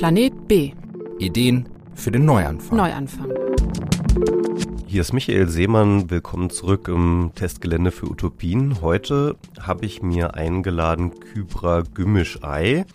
[0.00, 0.72] Planet B.
[1.18, 2.78] Ideen für den Neuanfang.
[2.78, 3.30] Neuanfang.
[4.86, 6.08] Hier ist Michael Seemann.
[6.08, 8.80] Willkommen zurück im Testgelände für Utopien.
[8.80, 12.86] Heute habe ich mir eingeladen Kybra Gümmischei.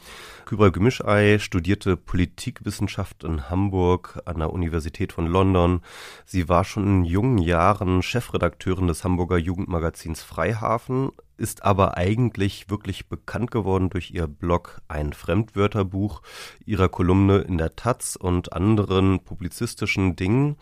[0.47, 5.81] Kybra Gümmischei studierte Politikwissenschaft in Hamburg an der Universität von London.
[6.25, 13.07] Sie war schon in jungen Jahren Chefredakteurin des Hamburger Jugendmagazins Freihafen, ist aber eigentlich wirklich
[13.07, 16.21] bekannt geworden durch ihr Blog Ein Fremdwörterbuch,
[16.65, 20.57] ihrer Kolumne in der Taz und anderen publizistischen Dingen.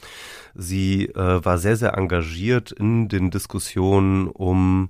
[0.53, 4.89] Sie äh, war sehr, sehr engagiert in den Diskussionen um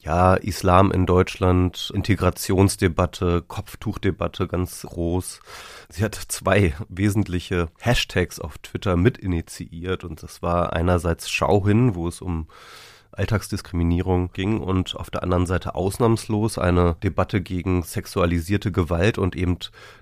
[0.00, 5.40] ja, Islam in Deutschland, Integrationsdebatte, Kopftuchdebatte ganz groß.
[5.88, 11.94] Sie hat zwei wesentliche Hashtags auf Twitter mit initiiert und das war einerseits Schau hin,
[11.94, 12.46] wo es um
[13.18, 19.58] Alltagsdiskriminierung ging und auf der anderen Seite ausnahmslos eine Debatte gegen sexualisierte Gewalt und eben,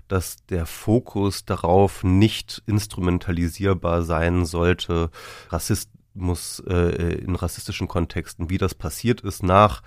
[0.07, 5.09] dass der Fokus darauf nicht instrumentalisierbar sein sollte,
[5.49, 9.83] Rassist muss äh, in rassistischen Kontexten, wie das passiert ist nach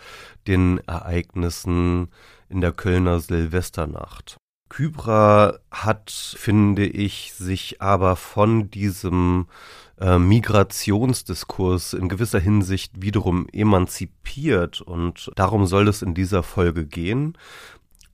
[0.47, 2.09] den Ereignissen
[2.49, 4.37] in der Kölner Silvesternacht.
[4.69, 9.49] Kybra hat, finde ich, sich aber von diesem
[10.01, 17.37] äh, Migrationsdiskurs in gewisser Hinsicht wiederum emanzipiert und darum soll es in dieser Folge gehen.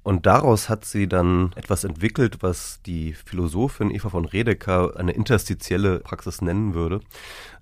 [0.06, 5.98] Und daraus hat sie dann etwas entwickelt, was die Philosophin Eva von Redeker eine interstitielle
[5.98, 7.00] Praxis nennen würde,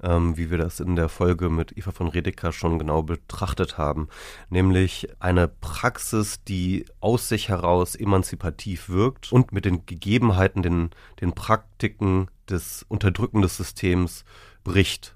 [0.03, 4.09] ähm, wie wir das in der Folge mit Eva von Redeker schon genau betrachtet haben.
[4.51, 10.91] Nämlich eine Praxis, die aus sich heraus emanzipativ wirkt und mit den Gegebenheiten, den,
[11.23, 14.27] den Praktiken des unterdrückenden Systems
[14.65, 15.14] bricht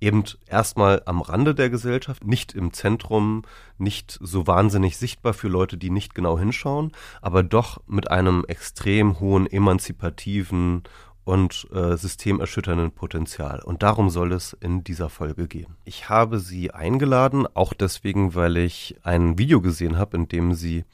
[0.00, 3.42] eben erstmal am Rande der Gesellschaft, nicht im Zentrum,
[3.78, 9.20] nicht so wahnsinnig sichtbar für Leute, die nicht genau hinschauen, aber doch mit einem extrem
[9.20, 10.82] hohen emanzipativen
[11.24, 13.60] und äh, systemerschütternden Potenzial.
[13.60, 15.74] Und darum soll es in dieser Folge gehen.
[15.84, 20.84] Ich habe sie eingeladen, auch deswegen, weil ich ein Video gesehen habe, in dem sie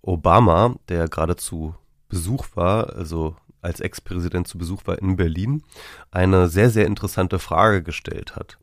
[0.00, 1.74] Obama, der gerade zu
[2.08, 5.62] Besuch war, also als Ex-Präsident zu Besuch war in Berlin,
[6.10, 8.58] eine sehr, sehr interessante Frage gestellt hat.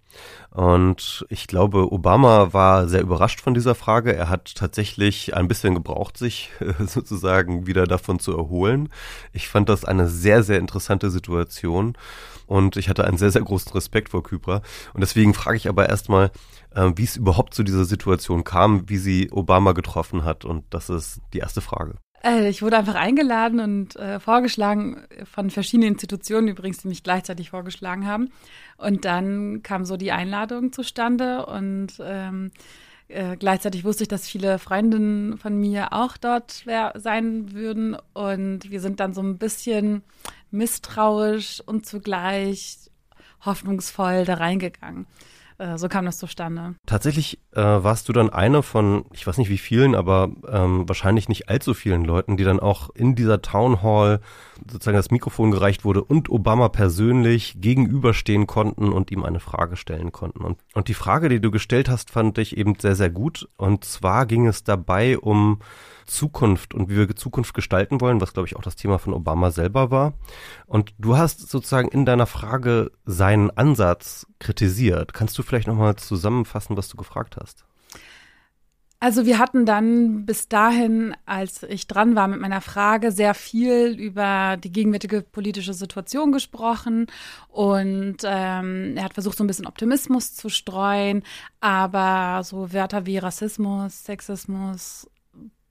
[0.49, 4.13] Und ich glaube, Obama war sehr überrascht von dieser Frage.
[4.13, 6.51] Er hat tatsächlich ein bisschen gebraucht, sich
[6.85, 8.89] sozusagen wieder davon zu erholen.
[9.31, 11.97] Ich fand das eine sehr, sehr interessante Situation
[12.47, 14.61] und ich hatte einen sehr, sehr großen Respekt vor Kypra.
[14.93, 16.31] Und deswegen frage ich aber erstmal,
[16.75, 20.43] äh, wie es überhaupt zu dieser Situation kam, wie sie Obama getroffen hat.
[20.43, 21.95] Und das ist die erste Frage.
[22.23, 27.49] Äh, ich wurde einfach eingeladen und äh, vorgeschlagen von verschiedenen Institutionen übrigens, die mich gleichzeitig
[27.49, 28.31] vorgeschlagen haben.
[28.77, 32.51] Und dann kam so die Einladung zustande und ähm,
[33.07, 37.97] äh, gleichzeitig wusste ich, dass viele Freundinnen von mir auch dort wär, sein würden.
[38.13, 40.03] Und wir sind dann so ein bisschen
[40.49, 42.77] misstrauisch und zugleich
[43.43, 45.07] hoffnungsvoll da reingegangen.
[45.61, 46.75] Äh, so kam das zustande.
[46.87, 51.29] Tatsächlich äh, warst du dann eine von, ich weiß nicht wie vielen, aber ähm, wahrscheinlich
[51.29, 54.21] nicht allzu vielen Leuten, die dann auch in dieser Town Hall
[54.69, 60.11] sozusagen das Mikrofon gereicht wurde und Obama persönlich gegenüberstehen konnten und ihm eine Frage stellen
[60.11, 60.43] konnten.
[60.43, 63.49] Und, und die Frage, die du gestellt hast, fand ich eben sehr, sehr gut.
[63.57, 65.59] Und zwar ging es dabei um
[66.05, 69.51] Zukunft und wie wir Zukunft gestalten wollen, was glaube ich auch das Thema von Obama
[69.51, 70.13] selber war.
[70.65, 75.13] Und du hast sozusagen in deiner Frage seinen Ansatz kritisiert.
[75.13, 77.65] Kannst du vielleicht nochmal zusammenfassen, was du gefragt hast?
[79.03, 83.95] Also wir hatten dann bis dahin, als ich dran war mit meiner Frage, sehr viel
[83.99, 87.07] über die gegenwärtige politische Situation gesprochen.
[87.47, 91.23] Und ähm, er hat versucht, so ein bisschen Optimismus zu streuen,
[91.61, 95.09] aber so Wörter wie Rassismus, Sexismus,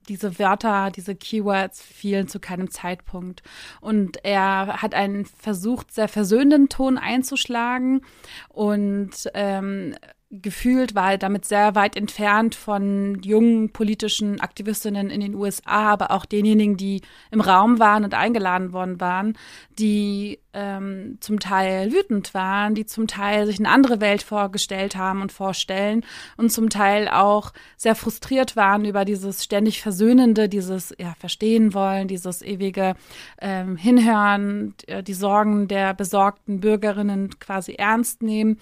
[0.08, 3.44] diese Wörter, diese Keywords fielen zu keinem Zeitpunkt.
[3.80, 8.00] Und er hat einen versucht, sehr versöhnenden Ton einzuschlagen.
[8.48, 9.94] Und ähm,
[10.30, 16.24] gefühlt war damit sehr weit entfernt von jungen politischen Aktivistinnen in den USA, aber auch
[16.24, 17.02] denjenigen, die
[17.32, 19.36] im Raum waren und eingeladen worden waren,
[19.80, 25.20] die ähm, zum Teil wütend waren, die zum Teil sich eine andere Welt vorgestellt haben
[25.20, 26.04] und vorstellen
[26.36, 32.06] und zum Teil auch sehr frustriert waren über dieses ständig Versöhnende, dieses ja, Verstehen wollen,
[32.06, 32.94] dieses ewige
[33.40, 38.58] ähm, Hinhören, die Sorgen der besorgten Bürgerinnen quasi ernst nehmen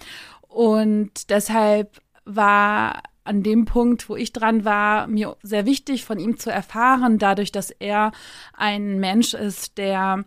[0.49, 6.37] und deshalb war an dem Punkt, wo ich dran war, mir sehr wichtig von ihm
[6.37, 8.11] zu erfahren, dadurch, dass er
[8.53, 10.25] ein Mensch ist, der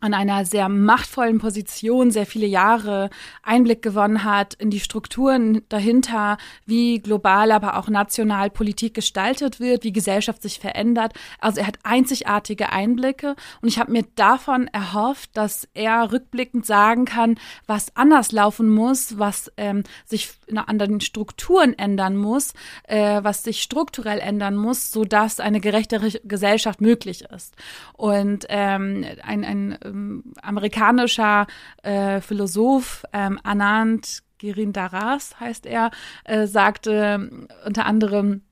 [0.00, 3.10] an einer sehr machtvollen Position sehr viele Jahre
[3.42, 9.84] Einblick gewonnen hat in die Strukturen dahinter, wie global, aber auch national Politik gestaltet wird,
[9.84, 11.12] wie Gesellschaft sich verändert.
[11.38, 17.04] Also er hat einzigartige Einblicke und ich habe mir davon erhofft, dass er rückblickend sagen
[17.04, 22.52] kann, was anders laufen muss, was ähm, sich an den Strukturen ändern muss,
[22.84, 27.54] äh, was sich strukturell ändern muss, so dass eine gerechtere Gesellschaft möglich ist.
[27.92, 31.46] Und ähm, ein, ein ähm, amerikanischer
[31.82, 35.90] äh, Philosoph, ähm, Anand Girindaras heißt er,
[36.24, 38.42] äh, sagte unter anderem,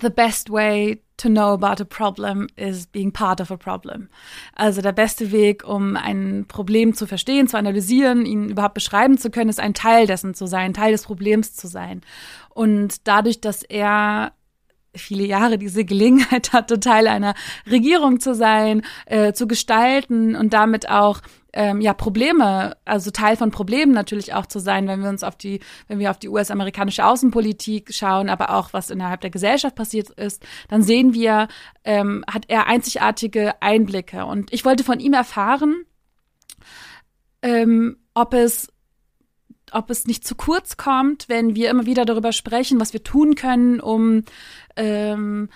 [0.00, 4.08] The best way to know about a problem is being part of a problem.
[4.54, 9.30] Also der beste Weg, um ein Problem zu verstehen, zu analysieren, ihn überhaupt beschreiben zu
[9.30, 12.00] können, ist ein Teil dessen zu sein, Teil des Problems zu sein.
[12.50, 14.32] Und dadurch, dass er
[14.94, 17.34] viele Jahre diese Gelegenheit hatte, Teil einer
[17.70, 21.20] Regierung zu sein, äh, zu gestalten und damit auch
[21.54, 25.36] ähm, ja Probleme, also Teil von Problemen natürlich auch zu sein, wenn wir uns auf
[25.36, 30.10] die, wenn wir auf die US-amerikanische Außenpolitik schauen, aber auch was innerhalb der Gesellschaft passiert
[30.10, 31.48] ist, dann sehen wir,
[31.84, 34.26] ähm, hat er einzigartige Einblicke.
[34.26, 35.84] Und ich wollte von ihm erfahren,
[37.42, 38.73] ähm, ob es
[39.74, 43.34] ob es nicht zu kurz kommt, wenn wir immer wieder darüber sprechen, was wir tun
[43.34, 44.22] können, um
[44.76, 45.48] ähm,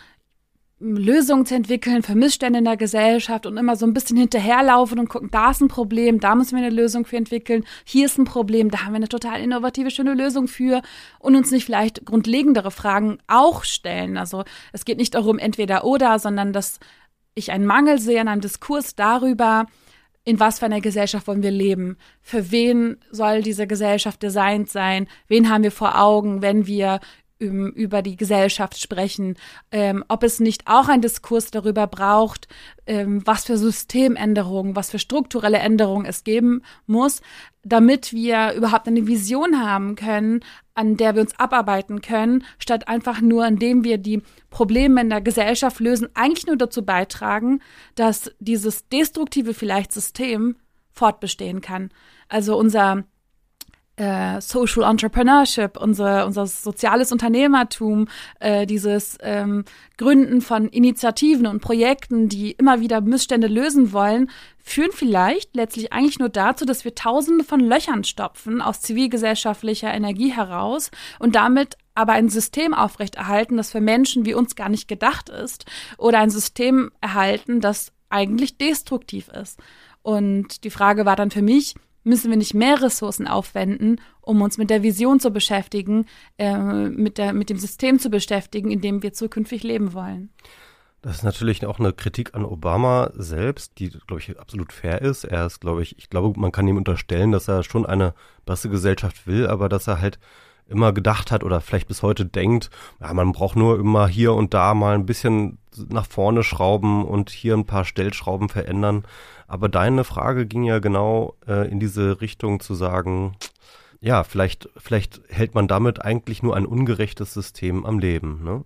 [0.80, 5.08] Lösungen zu entwickeln für Missstände in der Gesellschaft und immer so ein bisschen hinterherlaufen und
[5.08, 8.24] gucken, da ist ein Problem, da müssen wir eine Lösung für entwickeln, hier ist ein
[8.24, 10.82] Problem, da haben wir eine total innovative, schöne Lösung für
[11.18, 14.16] und uns nicht vielleicht grundlegendere Fragen auch stellen.
[14.16, 16.78] Also es geht nicht darum, entweder oder, sondern dass
[17.34, 19.66] ich einen Mangel sehe an einem Diskurs darüber,
[20.28, 21.96] in was für einer Gesellschaft wollen wir leben?
[22.20, 25.08] Für wen soll diese Gesellschaft designt sein?
[25.26, 27.00] Wen haben wir vor Augen, wenn wir
[27.40, 29.36] über die Gesellschaft sprechen,
[29.70, 32.48] ähm, ob es nicht auch ein Diskurs darüber braucht,
[32.86, 37.20] ähm, was für Systemänderungen, was für strukturelle Änderungen es geben muss,
[37.64, 40.40] damit wir überhaupt eine Vision haben können,
[40.74, 45.20] an der wir uns abarbeiten können, statt einfach nur, indem wir die Probleme in der
[45.20, 47.60] Gesellschaft lösen, eigentlich nur dazu beitragen,
[47.94, 50.56] dass dieses destruktive vielleicht System
[50.92, 51.90] fortbestehen kann.
[52.28, 53.04] Also unser
[53.98, 58.08] äh, Social Entrepreneurship, unsere, unser soziales Unternehmertum,
[58.38, 59.64] äh, dieses ähm,
[59.96, 66.18] Gründen von Initiativen und Projekten, die immer wieder Missstände lösen wollen, führen vielleicht letztlich eigentlich
[66.18, 72.12] nur dazu, dass wir Tausende von Löchern stopfen aus zivilgesellschaftlicher Energie heraus und damit aber
[72.12, 75.64] ein System aufrechterhalten, das für Menschen wie uns gar nicht gedacht ist,
[75.96, 79.58] oder ein System erhalten, das eigentlich destruktiv ist.
[80.02, 81.74] Und die Frage war dann für mich,
[82.08, 86.06] müssen wir nicht mehr Ressourcen aufwenden, um uns mit der Vision zu beschäftigen,
[86.38, 90.30] äh, mit, der, mit dem System zu beschäftigen, in dem wir zukünftig leben wollen.
[91.02, 95.22] Das ist natürlich auch eine Kritik an Obama selbst, die, glaube ich, absolut fair ist.
[95.24, 98.14] Er ist, glaube ich, ich glaube, man kann ihm unterstellen, dass er schon eine
[98.44, 100.18] bessere Gesellschaft will, aber dass er halt
[100.66, 102.70] immer gedacht hat oder vielleicht bis heute denkt,
[103.00, 105.58] ja, man braucht nur immer hier und da mal ein bisschen
[105.88, 109.04] nach vorne schrauben und hier ein paar Stellschrauben verändern.
[109.48, 113.34] Aber deine Frage ging ja genau äh, in diese Richtung zu sagen,
[114.00, 118.64] ja, vielleicht, vielleicht hält man damit eigentlich nur ein ungerechtes System am Leben, ne?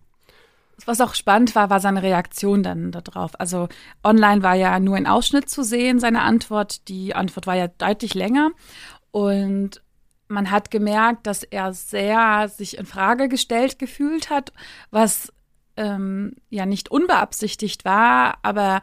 [0.84, 3.38] Was auch spannend war, war seine Reaktion dann darauf.
[3.38, 3.68] Also
[4.02, 6.88] online war ja nur ein Ausschnitt zu sehen, seine Antwort.
[6.88, 8.50] Die Antwort war ja deutlich länger.
[9.12, 9.80] Und
[10.26, 14.52] man hat gemerkt, dass er sehr sich in Frage gestellt gefühlt hat,
[14.90, 15.32] was
[15.76, 18.80] ähm, ja nicht unbeabsichtigt war, aber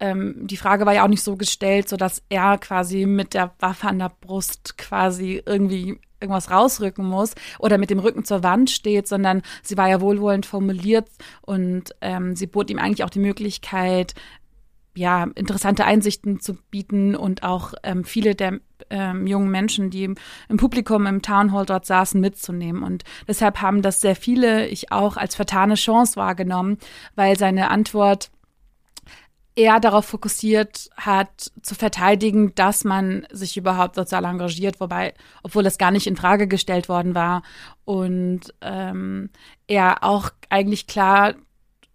[0.00, 3.54] ähm, die Frage war ja auch nicht so gestellt, so dass er quasi mit der
[3.60, 8.70] Waffe an der Brust quasi irgendwie irgendwas rausrücken muss oder mit dem Rücken zur Wand
[8.70, 11.08] steht, sondern sie war ja wohlwollend formuliert
[11.42, 14.14] und ähm, sie bot ihm eigentlich auch die Möglichkeit,
[14.96, 20.14] ja, interessante Einsichten zu bieten und auch ähm, viele der ähm, jungen Menschen, die im,
[20.48, 22.82] im, Publikum im Town Hall dort saßen, mitzunehmen.
[22.82, 26.78] Und deshalb haben das sehr viele, ich auch, als vertane Chance wahrgenommen,
[27.14, 28.30] weil seine Antwort
[29.56, 35.78] eher darauf fokussiert hat, zu verteidigen, dass man sich überhaupt sozial engagiert, wobei, obwohl das
[35.78, 37.42] gar nicht in Frage gestellt worden war.
[37.86, 39.30] Und ähm,
[39.66, 41.34] er auch eigentlich klar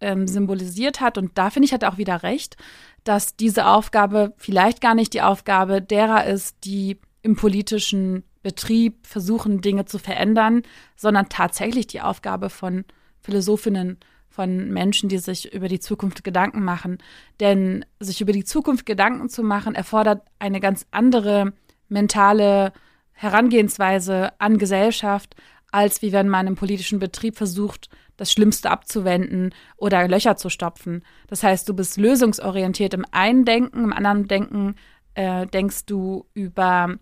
[0.00, 2.56] ähm, symbolisiert hat, und da finde ich, hat er auch wieder recht,
[3.04, 9.60] dass diese Aufgabe vielleicht gar nicht die Aufgabe derer ist, die im politischen Betrieb versuchen,
[9.60, 10.62] Dinge zu verändern,
[10.96, 12.84] sondern tatsächlich die Aufgabe von
[13.20, 13.98] Philosophinnen,
[14.32, 16.98] von Menschen, die sich über die Zukunft Gedanken machen.
[17.38, 21.52] Denn sich über die Zukunft Gedanken zu machen, erfordert eine ganz andere
[21.88, 22.72] mentale
[23.12, 25.36] Herangehensweise an Gesellschaft,
[25.70, 31.02] als wie wenn man im politischen Betrieb versucht, das Schlimmste abzuwenden oder Löcher zu stopfen.
[31.28, 34.74] Das heißt, du bist lösungsorientiert im einen Denken, im anderen Denken
[35.14, 36.96] äh, denkst du über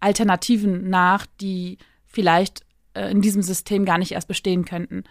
[0.00, 2.62] Alternativen nach, die vielleicht
[2.94, 5.04] äh, in diesem System gar nicht erst bestehen könnten.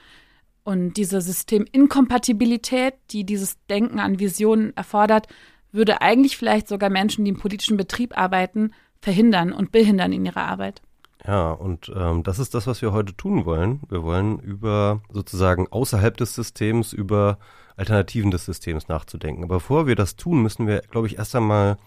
[0.68, 5.28] Und diese Systeminkompatibilität, die dieses Denken an Visionen erfordert,
[5.72, 10.44] würde eigentlich vielleicht sogar Menschen, die im politischen Betrieb arbeiten, verhindern und behindern in ihrer
[10.44, 10.82] Arbeit.
[11.26, 13.80] Ja, und ähm, das ist das, was wir heute tun wollen.
[13.88, 17.40] Wir wollen über sozusagen außerhalb des Systems, über
[17.78, 19.46] Alternativen des Systems nachzudenken.
[19.46, 21.78] Aber bevor wir das tun, müssen wir, glaube ich, erst einmal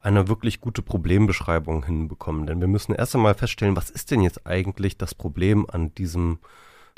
[0.00, 2.46] eine wirklich gute Problembeschreibung hinbekommen.
[2.46, 6.38] Denn wir müssen erst einmal feststellen, was ist denn jetzt eigentlich das Problem an diesem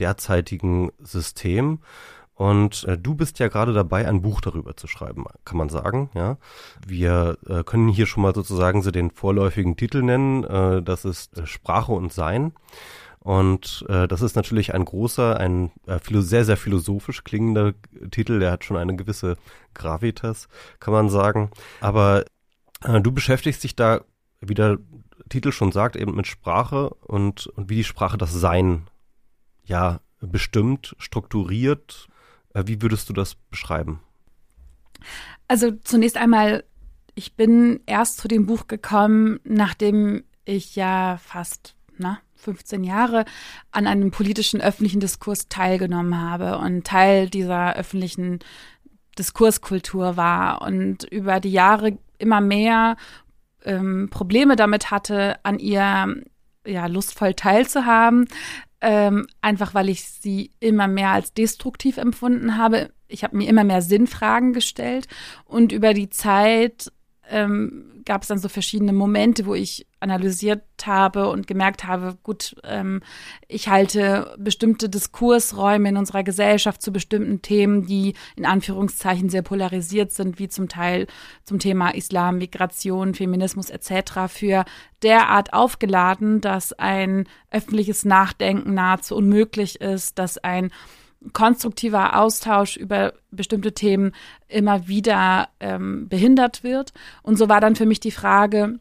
[0.01, 1.81] derzeitigen System?
[2.35, 6.11] Und äh, du bist ja gerade dabei, ein Buch darüber zu schreiben, kann man sagen.
[6.15, 6.37] Ja,
[6.85, 10.43] wir äh, können hier schon mal sozusagen so den vorläufigen Titel nennen.
[10.43, 12.53] Äh, das ist äh, Sprache und Sein.
[13.21, 17.73] Und äh, das ist natürlich ein großer, ein äh, sehr, sehr philosophisch klingender
[18.11, 18.41] Titel.
[18.41, 19.37] Der hat schon eine gewisse
[19.73, 20.49] Gravitas,
[20.81, 21.51] kann man sagen.
[21.81, 22.25] Aber
[22.83, 24.03] äh, du beschäftigst dich da,
[24.41, 24.79] wie der
[25.29, 28.89] Titel schon sagt, eben mit Sprache und, und wie die Sprache das Sein
[29.65, 32.09] ja bestimmt, strukturiert.
[32.55, 34.01] Äh, wie würdest du das beschreiben?
[35.49, 36.65] Also zunächst einmal,
[37.15, 43.25] ich bin erst zu dem Buch gekommen, nachdem ich ja fast na, 15 Jahre
[43.71, 48.41] an einem politischen öffentlichen Diskurs teilgenommen habe und Teil dieser öffentlichen
[49.19, 52.97] Diskurskultur war und über die Jahre immer mehr
[53.65, 56.23] ähm, Probleme damit hatte, an ihr
[56.67, 58.27] ja lustvoll teilzuhaben,
[58.85, 62.91] ähm, einfach weil ich sie immer mehr als destruktiv empfunden habe.
[63.09, 65.09] Ich habe mir immer mehr Sinnfragen gestellt
[65.47, 66.93] und über die Zeit
[67.31, 72.55] ähm, gab es dann so verschiedene Momente, wo ich analysiert habe und gemerkt habe, gut,
[72.65, 73.01] ähm,
[73.49, 80.13] ich halte bestimmte Diskursräume in unserer Gesellschaft zu bestimmten Themen, die in Anführungszeichen sehr polarisiert
[80.13, 81.07] sind, wie zum Teil
[81.45, 84.29] zum Thema Islam, Migration, Feminismus etc.
[84.29, 84.65] für
[85.03, 90.71] derart aufgeladen, dass ein öffentliches Nachdenken nahezu unmöglich ist, dass ein
[91.33, 94.13] konstruktiver Austausch über bestimmte Themen
[94.49, 96.93] immer wieder ähm, behindert wird.
[97.23, 98.79] Und so war dann für mich die Frage,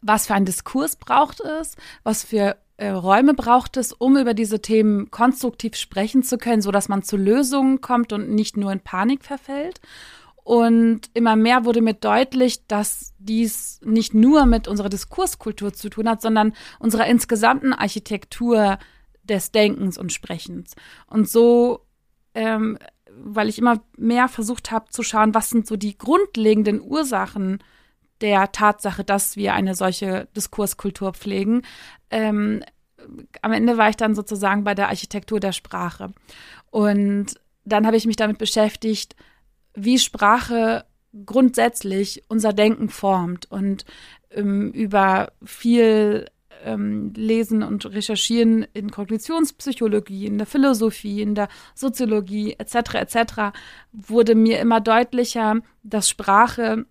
[0.00, 4.60] was für ein Diskurs braucht es, was für äh, Räume braucht es, um über diese
[4.60, 8.80] Themen konstruktiv sprechen zu können, so dass man zu Lösungen kommt und nicht nur in
[8.80, 9.80] Panik verfällt.
[10.44, 16.06] Und immer mehr wurde mir deutlich, dass dies nicht nur mit unserer Diskurskultur zu tun
[16.06, 18.78] hat, sondern unserer insgesamten Architektur
[19.24, 20.74] des Denkens und Sprechens.
[21.06, 21.80] Und so,
[22.34, 22.78] ähm,
[23.16, 27.62] weil ich immer mehr versucht habe zu schauen, was sind so die grundlegenden Ursachen
[28.20, 31.62] der Tatsache, dass wir eine solche Diskurskultur pflegen.
[32.10, 32.62] Ähm,
[33.42, 36.12] am Ende war ich dann sozusagen bei der Architektur der Sprache.
[36.70, 39.14] Und dann habe ich mich damit beschäftigt,
[39.74, 40.84] wie Sprache
[41.26, 43.84] grundsätzlich unser Denken formt und
[44.30, 46.26] ähm, über viel
[46.64, 52.94] ähm, Lesen und Recherchieren in Kognitionspsychologie, in der Philosophie, in der Soziologie etc.
[52.94, 53.16] etc.
[53.92, 56.86] wurde mir immer deutlicher, dass Sprache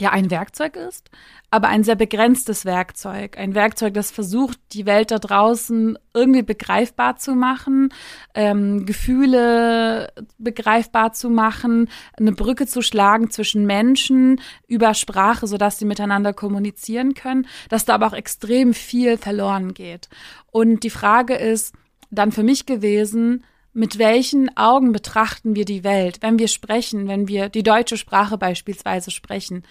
[0.00, 1.10] ja ein Werkzeug ist,
[1.50, 3.36] aber ein sehr begrenztes Werkzeug.
[3.38, 7.92] Ein Werkzeug, das versucht, die Welt da draußen irgendwie begreifbar zu machen,
[8.34, 15.84] ähm, Gefühle begreifbar zu machen, eine Brücke zu schlagen zwischen Menschen über Sprache, sodass sie
[15.84, 20.08] miteinander kommunizieren können, dass da aber auch extrem viel verloren geht.
[20.50, 21.74] Und die Frage ist
[22.10, 27.28] dann für mich gewesen, mit welchen Augen betrachten wir die Welt, wenn wir sprechen, wenn
[27.28, 29.62] wir die deutsche Sprache beispielsweise sprechen?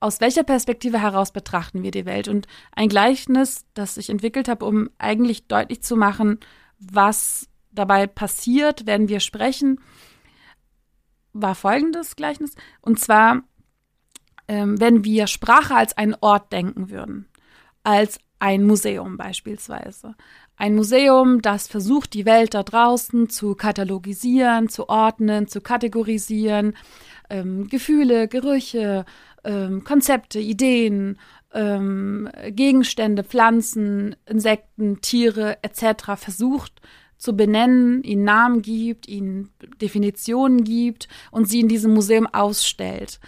[0.00, 2.28] Aus welcher Perspektive heraus betrachten wir die Welt?
[2.28, 6.38] Und ein Gleichnis, das ich entwickelt habe, um eigentlich deutlich zu machen,
[6.78, 9.80] was dabei passiert, wenn wir sprechen,
[11.32, 12.54] war folgendes Gleichnis.
[12.80, 13.42] Und zwar,
[14.46, 17.28] ähm, wenn wir Sprache als einen Ort denken würden,
[17.82, 20.14] als ein Museum beispielsweise,
[20.56, 26.76] ein Museum, das versucht, die Welt da draußen zu katalogisieren, zu ordnen, zu kategorisieren,
[27.30, 29.04] ähm, Gefühle, Gerüche,
[29.44, 31.18] ähm, Konzepte, Ideen,
[31.52, 36.16] ähm, Gegenstände, Pflanzen, Insekten, Tiere etc.
[36.16, 36.80] versucht
[37.16, 43.20] zu benennen, ihnen Namen gibt, ihnen Definitionen gibt und sie in diesem Museum ausstellt.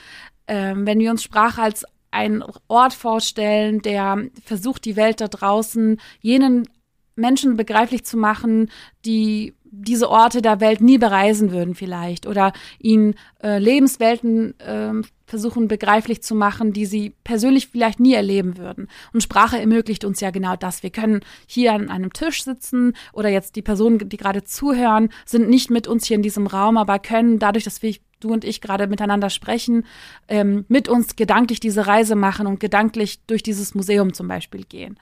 [0.47, 6.01] Ähm, wenn wir uns Sprache als einen Ort vorstellen, der versucht, die Welt da draußen
[6.21, 6.69] jenen
[7.17, 8.71] Menschen begreiflich zu machen,
[9.05, 14.93] die diese Orte der Welt nie bereisen würden vielleicht oder ihnen äh, Lebenswelten äh,
[15.27, 18.89] versuchen begreiflich zu machen, die sie persönlich vielleicht nie erleben würden.
[19.13, 20.83] Und Sprache ermöglicht uns ja genau das.
[20.83, 25.49] Wir können hier an einem Tisch sitzen oder jetzt die Personen, die gerade zuhören, sind
[25.49, 28.61] nicht mit uns hier in diesem Raum, aber können dadurch, dass wir du und ich
[28.61, 29.85] gerade miteinander sprechen,
[30.29, 34.99] ähm, mit uns gedanklich diese Reise machen und gedanklich durch dieses Museum zum Beispiel gehen.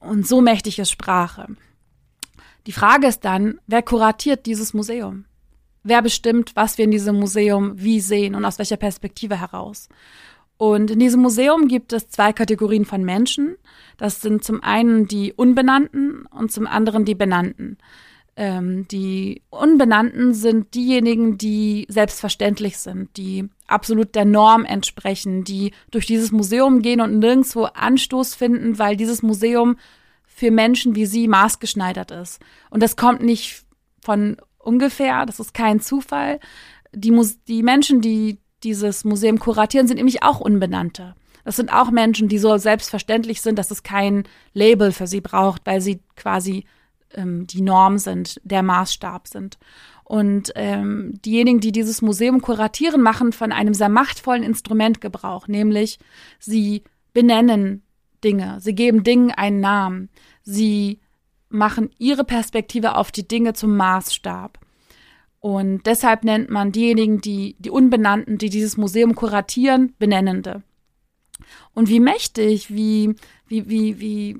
[0.00, 1.48] Und so mächtig ist Sprache.
[2.66, 5.24] Die Frage ist dann, wer kuratiert dieses Museum?
[5.84, 9.88] Wer bestimmt, was wir in diesem Museum wie sehen und aus welcher Perspektive heraus?
[10.58, 13.56] Und in diesem Museum gibt es zwei Kategorien von Menschen.
[13.98, 17.78] Das sind zum einen die Unbenannten und zum anderen die Benannten.
[18.38, 26.06] Ähm, die Unbenannten sind diejenigen, die selbstverständlich sind, die absolut der Norm entsprechen, die durch
[26.06, 29.76] dieses Museum gehen und nirgendwo Anstoß finden, weil dieses Museum
[30.26, 32.42] für Menschen wie sie maßgeschneidert ist.
[32.68, 33.64] Und das kommt nicht
[34.02, 36.40] von ungefähr, das ist kein Zufall.
[36.92, 41.14] Die, Mus die Menschen, die dieses Museum kuratieren, sind nämlich auch Unbenannte.
[41.44, 45.62] Das sind auch Menschen, die so selbstverständlich sind, dass es kein Label für sie braucht,
[45.64, 46.66] weil sie quasi
[47.14, 49.58] ähm, die Norm sind, der Maßstab sind.
[50.04, 55.98] Und ähm, diejenigen, die dieses Museum kuratieren, machen von einem sehr machtvollen Instrument Gebrauch, nämlich
[56.38, 57.82] sie benennen
[58.22, 60.08] Dinge, sie geben Dingen einen Namen,
[60.42, 61.00] sie
[61.48, 64.58] machen ihre Perspektive auf die Dinge zum Maßstab.
[65.40, 70.62] Und deshalb nennt man diejenigen, die, die Unbenannten, die dieses Museum kuratieren, Benennende.
[71.74, 73.14] Und wie mächtig, wie,
[73.46, 74.36] wie, wie, wie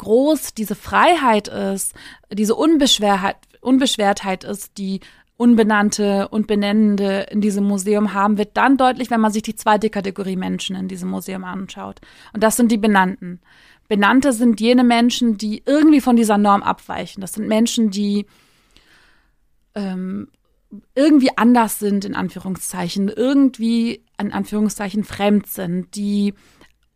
[0.00, 1.94] groß diese Freiheit ist,
[2.32, 5.00] diese Unbeschwertheit, Unbeschwertheit ist, die
[5.36, 9.88] Unbenannte und Benennende in diesem Museum haben, wird dann deutlich, wenn man sich die zweite
[9.88, 12.00] Kategorie Menschen in diesem Museum anschaut.
[12.32, 13.40] Und das sind die Benannten.
[13.88, 17.20] Benannte sind jene Menschen, die irgendwie von dieser Norm abweichen.
[17.20, 18.26] Das sind Menschen, die
[19.74, 20.28] ähm,
[20.94, 26.34] irgendwie anders sind, in Anführungszeichen, irgendwie, in Anführungszeichen, fremd sind, die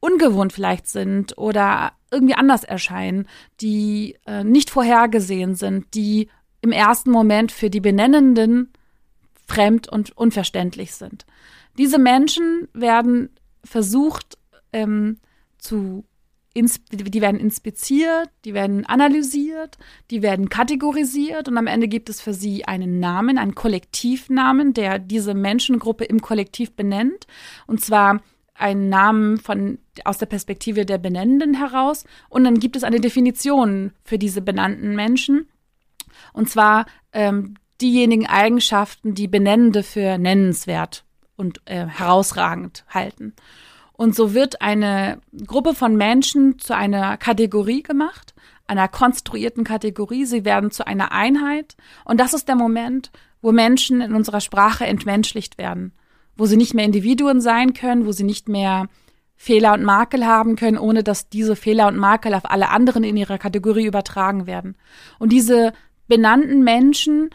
[0.01, 3.27] ungewohnt vielleicht sind oder irgendwie anders erscheinen,
[3.61, 6.29] die äh, nicht vorhergesehen sind, die
[6.63, 8.73] im ersten Moment für die Benennenden
[9.47, 11.27] fremd und unverständlich sind.
[11.77, 13.31] Diese Menschen werden
[13.65, 14.39] versucht
[14.73, 15.19] ähm,
[15.59, 16.05] zu
[16.57, 19.77] die werden inspiziert, die werden analysiert,
[20.13, 25.01] die werden kategorisiert und am Ende gibt es für sie einen Namen, einen Kollektivnamen, der
[25.01, 27.27] diese Menschengruppe im Kollektiv benennt.
[27.67, 28.21] Und zwar
[28.55, 32.05] einen Namen von, aus der Perspektive der Benennenden heraus.
[32.29, 35.49] Und dann gibt es eine Definition für diese benannten Menschen.
[36.33, 41.05] Und zwar ähm, diejenigen Eigenschaften, die Benennende für nennenswert
[41.37, 43.35] und äh, herausragend halten.
[43.93, 48.35] Und so wird eine Gruppe von Menschen zu einer Kategorie gemacht,
[48.67, 50.25] einer konstruierten Kategorie.
[50.25, 51.77] Sie werden zu einer Einheit.
[52.05, 55.93] Und das ist der Moment, wo Menschen in unserer Sprache entmenschlicht werden,
[56.37, 58.89] wo sie nicht mehr Individuen sein können, wo sie nicht mehr
[59.37, 63.17] Fehler und Makel haben können, ohne dass diese Fehler und Makel auf alle anderen in
[63.17, 64.77] ihrer Kategorie übertragen werden.
[65.19, 65.73] Und diese
[66.07, 67.31] benannten Menschen,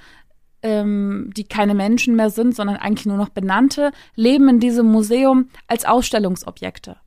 [0.62, 5.50] ähm, die keine Menschen mehr sind, sondern eigentlich nur noch Benannte, leben in diesem Museum
[5.68, 6.98] als Ausstellungsobjekte.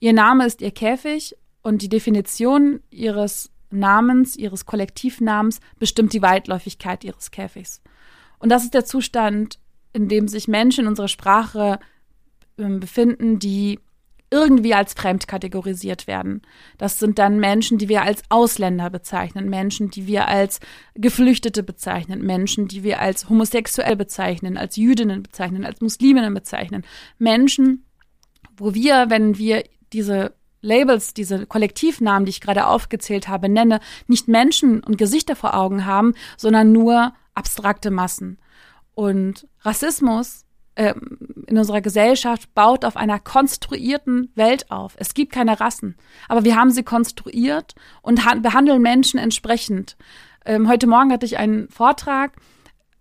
[0.00, 7.04] Ihr Name ist ihr Käfig und die Definition ihres Namens, ihres Kollektivnamens bestimmt die Weitläufigkeit
[7.04, 7.82] ihres Käfigs.
[8.38, 9.58] Und das ist der Zustand,
[9.98, 11.80] in dem sich Menschen in unserer Sprache
[12.56, 13.80] äh, befinden, die
[14.30, 16.42] irgendwie als fremd kategorisiert werden.
[16.76, 20.60] Das sind dann Menschen, die wir als Ausländer bezeichnen, Menschen, die wir als
[20.94, 26.84] Geflüchtete bezeichnen, Menschen, die wir als homosexuell bezeichnen, als Jüdinnen bezeichnen, als Musliminnen bezeichnen.
[27.18, 27.84] Menschen,
[28.56, 34.28] wo wir, wenn wir diese Labels, diese Kollektivnamen, die ich gerade aufgezählt habe, nenne, nicht
[34.28, 38.38] Menschen und Gesichter vor Augen haben, sondern nur abstrakte Massen.
[38.94, 40.44] Und Rassismus
[40.76, 44.94] ähm, in unserer Gesellschaft baut auf einer konstruierten Welt auf.
[44.96, 45.96] Es gibt keine Rassen,
[46.28, 49.96] aber wir haben sie konstruiert und behandeln Menschen entsprechend.
[50.44, 52.32] Ähm, heute Morgen hatte ich einen Vortrag,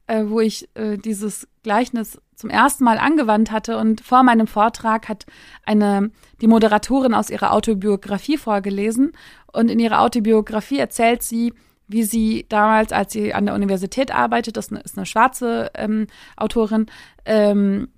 [0.08, 5.08] äh, wo ich äh, dieses Gleichnis zum ersten Mal angewandt hatte und vor meinem Vortrag
[5.10, 5.26] hat
[5.64, 9.12] eine die Moderatorin aus ihrer Autobiografie vorgelesen
[9.52, 11.54] und in ihrer Autobiografie erzählt sie,
[11.88, 16.88] wie sie damals, als sie an der Universität arbeitet, das ist eine schwarze ähm, Autorin,
[17.26, 17.90] ähm,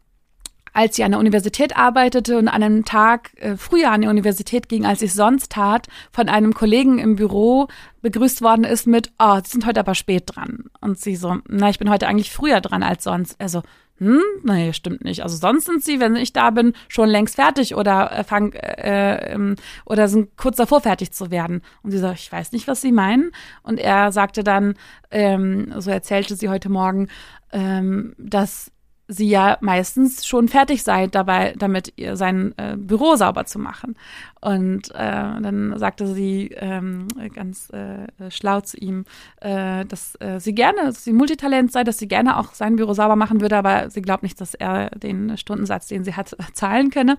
[0.73, 4.69] als sie an der Universität arbeitete und an einem Tag äh, früher an die Universität
[4.69, 7.67] ging, als sie es sonst tat, von einem Kollegen im Büro
[8.01, 10.65] begrüßt worden ist mit, oh, Sie sind heute aber spät dran.
[10.79, 13.39] Und sie so, na, ich bin heute eigentlich früher dran als sonst.
[13.41, 13.63] Also,
[13.99, 15.23] hm, nee, stimmt nicht.
[15.23, 19.33] Also sonst sind sie, wenn ich da bin, schon längst fertig oder äh, fang, äh,
[19.33, 21.61] äh, oder sind kurz davor fertig zu werden.
[21.83, 23.31] Und sie sagt, ich weiß nicht, was sie meinen.
[23.61, 24.75] Und er sagte dann,
[25.11, 27.09] ähm, so erzählte sie heute Morgen,
[27.51, 28.71] ähm, dass
[29.09, 33.95] sie ja meistens schon fertig sei dabei, damit ihr sein äh, Büro sauber zu machen.
[34.39, 39.05] Und äh, dann sagte sie ähm, ganz äh, schlau zu ihm,
[39.41, 42.93] äh, dass äh, sie gerne, dass sie Multitalent sei, dass sie gerne auch sein Büro
[42.93, 46.91] sauber machen würde, aber sie glaubt nicht, dass er den Stundensatz, den sie hat, zahlen
[46.91, 47.17] könne.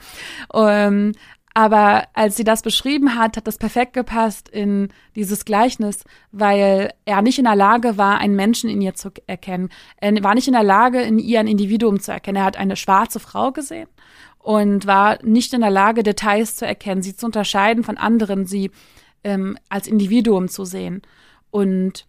[0.54, 1.12] Ähm,
[1.52, 7.22] aber als sie das beschrieben hat, hat das perfekt gepasst in dieses Gleichnis, weil er
[7.22, 9.68] nicht in der Lage war, einen Menschen in ihr zu erkennen.
[9.96, 12.36] Er war nicht in der Lage, in ihr ein Individuum zu erkennen.
[12.36, 13.88] Er hat eine schwarze Frau gesehen
[14.38, 18.70] und war nicht in der Lage, Details zu erkennen, sie zu unterscheiden von anderen, sie
[19.24, 21.02] ähm, als Individuum zu sehen.
[21.50, 22.06] Und,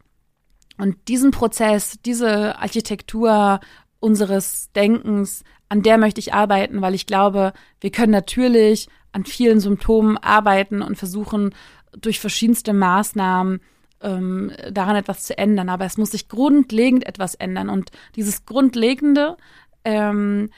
[0.78, 3.60] und diesen Prozess, diese Architektur
[4.00, 9.60] unseres Denkens, an der möchte ich arbeiten, weil ich glaube, wir können natürlich an vielen
[9.60, 11.54] Symptomen arbeiten und versuchen
[11.98, 13.62] durch verschiedenste Maßnahmen
[14.02, 15.70] ähm, daran etwas zu ändern.
[15.70, 17.70] Aber es muss sich grundlegend etwas ändern.
[17.70, 19.38] Und dieses grundlegende
[19.84, 20.50] ähm,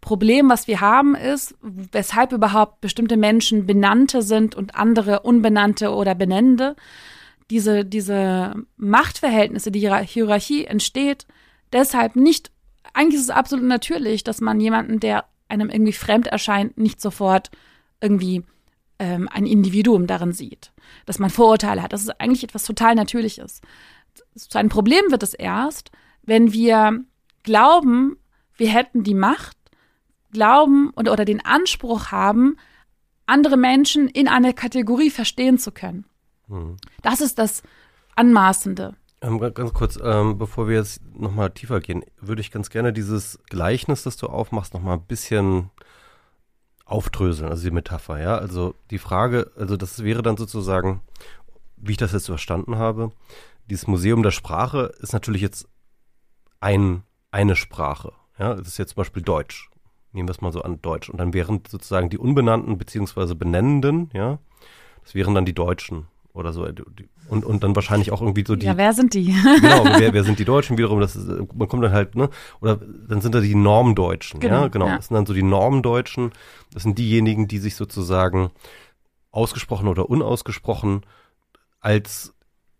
[0.00, 6.14] Problem, was wir haben, ist, weshalb überhaupt bestimmte Menschen Benannte sind und andere Unbenannte oder
[6.14, 6.76] Benennende.
[7.50, 11.26] Diese, diese Machtverhältnisse, die Hierarchie entsteht
[11.74, 12.50] deshalb nicht,
[12.94, 17.50] eigentlich ist es absolut natürlich, dass man jemanden, der einem irgendwie fremd erscheint, nicht sofort
[18.00, 18.44] irgendwie
[18.98, 20.72] ähm, ein Individuum darin sieht,
[21.06, 21.92] dass man Vorurteile hat.
[21.92, 23.60] Das ist eigentlich etwas total Natürliches.
[24.36, 25.90] Zu einem Problem wird es erst,
[26.22, 27.04] wenn wir
[27.42, 28.16] glauben,
[28.56, 29.56] wir hätten die Macht,
[30.32, 32.56] glauben oder, oder den Anspruch haben,
[33.26, 36.04] andere Menschen in einer Kategorie verstehen zu können.
[36.48, 36.76] Hm.
[37.02, 37.62] Das ist das
[38.16, 38.94] Anmaßende.
[39.24, 43.38] Ähm, ganz kurz, ähm, bevor wir jetzt nochmal tiefer gehen, würde ich ganz gerne dieses
[43.48, 45.70] Gleichnis, das du aufmachst, nochmal ein bisschen
[46.84, 48.36] aufdröseln, also die Metapher, ja.
[48.36, 51.00] Also die Frage, also das wäre dann sozusagen,
[51.78, 53.12] wie ich das jetzt verstanden habe,
[53.70, 55.68] dieses Museum der Sprache ist natürlich jetzt
[56.60, 58.12] ein, eine Sprache.
[58.38, 59.70] Ja, das ist jetzt zum Beispiel Deutsch.
[60.12, 61.08] Nehmen wir es mal so an, Deutsch.
[61.08, 64.38] Und dann wären sozusagen die Unbenannten beziehungsweise Benennenden, ja,
[65.02, 66.68] das wären dann die Deutschen oder so.
[67.28, 68.66] Und, und dann wahrscheinlich auch irgendwie so die.
[68.66, 69.26] Ja, wer sind die?
[69.60, 71.00] genau, wer, wer sind die Deutschen wiederum?
[71.00, 72.28] Das ist, man kommt dann halt, ne?
[72.60, 74.86] Oder dann sind da die Normdeutschen, genau, ja, genau.
[74.88, 74.96] Ja.
[74.96, 76.32] Das sind dann so die Normdeutschen.
[76.72, 78.50] Das sind diejenigen, die sich sozusagen
[79.30, 81.06] ausgesprochen oder unausgesprochen
[81.80, 82.34] als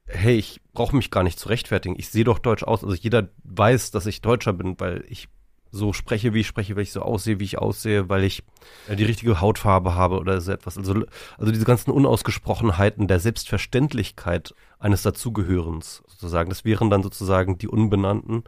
[0.07, 1.97] hey, ich brauche mich gar nicht zu rechtfertigen.
[1.99, 2.85] Ich sehe doch deutsch aus.
[2.85, 5.29] Also jeder weiß, dass ich Deutscher bin, weil ich
[5.75, 8.45] so spreche, wie ich spreche, weil ich so aussehe, wie ich aussehe, weil ich
[8.89, 10.79] äh, die richtige Hautfarbe habe oder so etwas.
[10.79, 11.05] Also,
[11.37, 16.49] also diese ganzen Unausgesprochenheiten der Selbstverständlichkeit eines Dazugehörens sozusagen.
[16.49, 18.45] Das wären dann sozusagen die Unbenannten,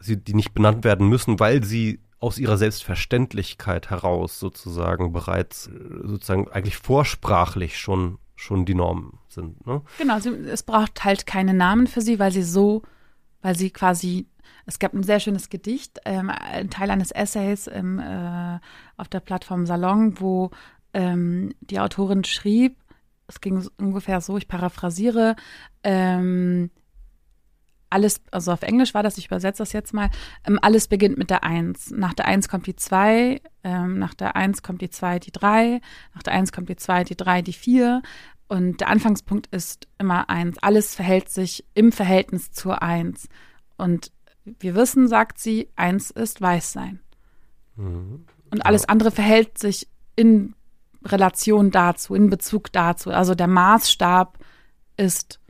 [0.00, 6.48] die nicht benannt werden müssen, weil sie aus ihrer Selbstverständlichkeit heraus sozusagen bereits äh, sozusagen
[6.48, 9.64] eigentlich vorsprachlich schon schon die Normen sind.
[9.66, 9.82] Ne?
[9.98, 12.82] Genau, es braucht halt keine Namen für sie, weil sie so,
[13.40, 14.26] weil sie quasi
[14.66, 18.58] es gab ein sehr schönes Gedicht, ähm, ein Teil eines Essays im, äh,
[18.96, 20.50] auf der Plattform Salon, wo
[20.94, 22.76] ähm, die Autorin schrieb,
[23.28, 25.36] es ging ungefähr so, ich paraphrasiere,
[25.82, 26.70] ähm,
[27.92, 30.10] alles, also auf Englisch war das, ich übersetze das jetzt mal,
[30.46, 31.90] ähm, alles beginnt mit der Eins.
[31.90, 35.80] Nach der Eins kommt die Zwei, ähm, nach der Eins kommt die Zwei, die Drei,
[36.14, 38.02] nach der Eins kommt die Zwei, die Drei, die Vier.
[38.48, 40.58] Und der Anfangspunkt ist immer Eins.
[40.62, 43.28] Alles verhält sich im Verhältnis zur Eins.
[43.76, 44.10] Und
[44.44, 47.00] wir wissen, sagt sie, eins ist Weißsein.
[47.76, 48.24] Mhm.
[48.50, 50.54] Und alles andere verhält sich in
[51.04, 53.10] Relation dazu, in Bezug dazu.
[53.10, 54.38] Also der Maßstab
[54.96, 55.40] ist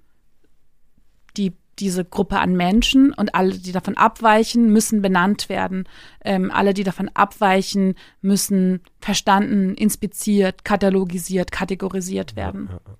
[1.82, 5.88] diese Gruppe an Menschen und alle, die davon abweichen, müssen benannt werden.
[6.24, 12.68] Ähm, alle, die davon abweichen, müssen verstanden, inspiziert, katalogisiert, kategorisiert werden.
[12.70, 12.96] Ja, ja.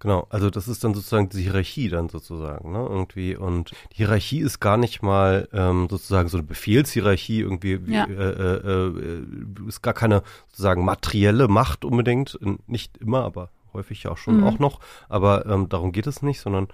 [0.00, 3.36] Genau, also das ist dann sozusagen die Hierarchie dann sozusagen, ne, irgendwie.
[3.36, 8.04] Und die Hierarchie ist gar nicht mal ähm, sozusagen so eine Befehlshierarchie, irgendwie ja.
[8.04, 14.10] äh, äh, äh, ist gar keine sozusagen materielle Macht unbedingt, nicht immer, aber häufig ja
[14.10, 14.44] auch schon mhm.
[14.44, 14.80] auch noch.
[15.08, 16.68] Aber ähm, darum geht es nicht, sondern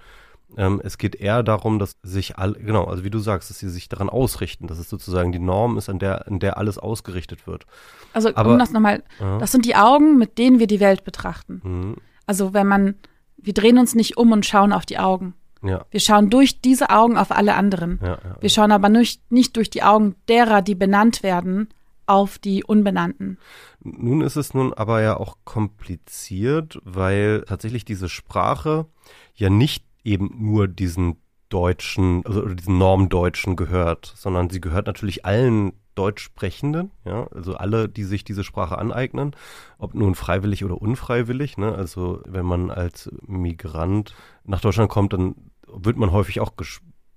[0.57, 3.69] ähm, es geht eher darum, dass sich alle, genau, also wie du sagst, dass sie
[3.69, 7.47] sich daran ausrichten, dass es sozusagen die Norm ist, an der, an der alles ausgerichtet
[7.47, 7.65] wird.
[8.13, 11.03] Also Aber, um das nochmal, äh, das sind die Augen, mit denen wir die Welt
[11.03, 11.61] betrachten.
[11.63, 11.95] Mhm.
[12.25, 12.95] Also wenn man
[13.41, 15.33] wir drehen uns nicht um und schauen auf die Augen.
[15.63, 15.85] Ja.
[15.91, 17.99] Wir schauen durch diese Augen auf alle anderen.
[18.01, 21.69] Ja, ja, wir schauen aber nicht, nicht durch die Augen derer, die benannt werden,
[22.07, 23.37] auf die Unbenannten.
[23.79, 28.87] Nun ist es nun aber ja auch kompliziert, weil tatsächlich diese Sprache
[29.35, 31.17] ja nicht eben nur diesen
[31.49, 38.05] Deutschen, also diesen Normdeutschen gehört, sondern sie gehört natürlich allen Deutschsprechenden, ja, also alle, die
[38.05, 39.35] sich diese Sprache aneignen,
[39.77, 45.35] ob nun freiwillig oder unfreiwillig, ne, also wenn man als Migrant nach Deutschland kommt, dann
[45.67, 46.53] wird man häufig auch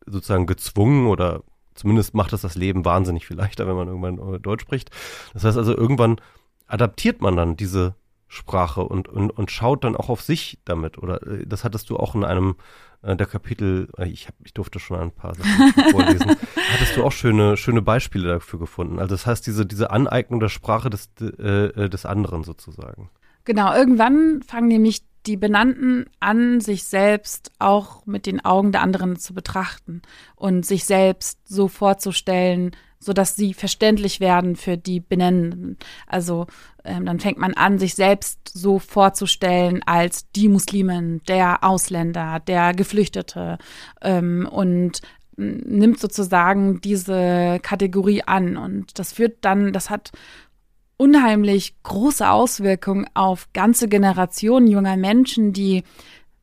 [0.07, 1.45] sozusagen gezwungen oder
[1.75, 4.91] zumindest macht es das Leben wahnsinnig viel leichter, wenn man irgendwann Deutsch spricht.
[5.33, 6.21] Das heißt also, irgendwann
[6.67, 7.95] adaptiert man dann diese
[8.35, 10.99] Sprache und, und, und schaut dann auch auf sich damit.
[10.99, 12.57] Oder äh, das hattest du auch in einem
[13.03, 16.37] äh, der Kapitel, äh, ich, hab, ich durfte schon ein paar Sachen vorlesen,
[16.73, 18.99] hattest du auch schöne, schöne Beispiele dafür gefunden.
[18.99, 23.11] Also das heißt, diese, diese Aneignung der Sprache des, äh, des anderen sozusagen.
[23.45, 29.17] Genau, irgendwann fangen nämlich die Benannten an, sich selbst auch mit den Augen der anderen
[29.17, 30.03] zu betrachten
[30.37, 32.73] und sich selbst so vorzustellen,
[33.05, 35.79] so dass sie verständlich werden für die Benennenden.
[36.07, 36.47] Also
[36.85, 42.75] ähm, dann fängt man an, sich selbst so vorzustellen als die Muslimen, der Ausländer, der
[42.75, 43.59] Geflüchtete
[44.03, 45.01] ähm, und
[45.37, 50.13] nimmt sozusagen diese Kategorie an und das führt dann, das hat
[50.97, 55.83] unheimlich große Auswirkungen auf ganze Generationen junger Menschen, die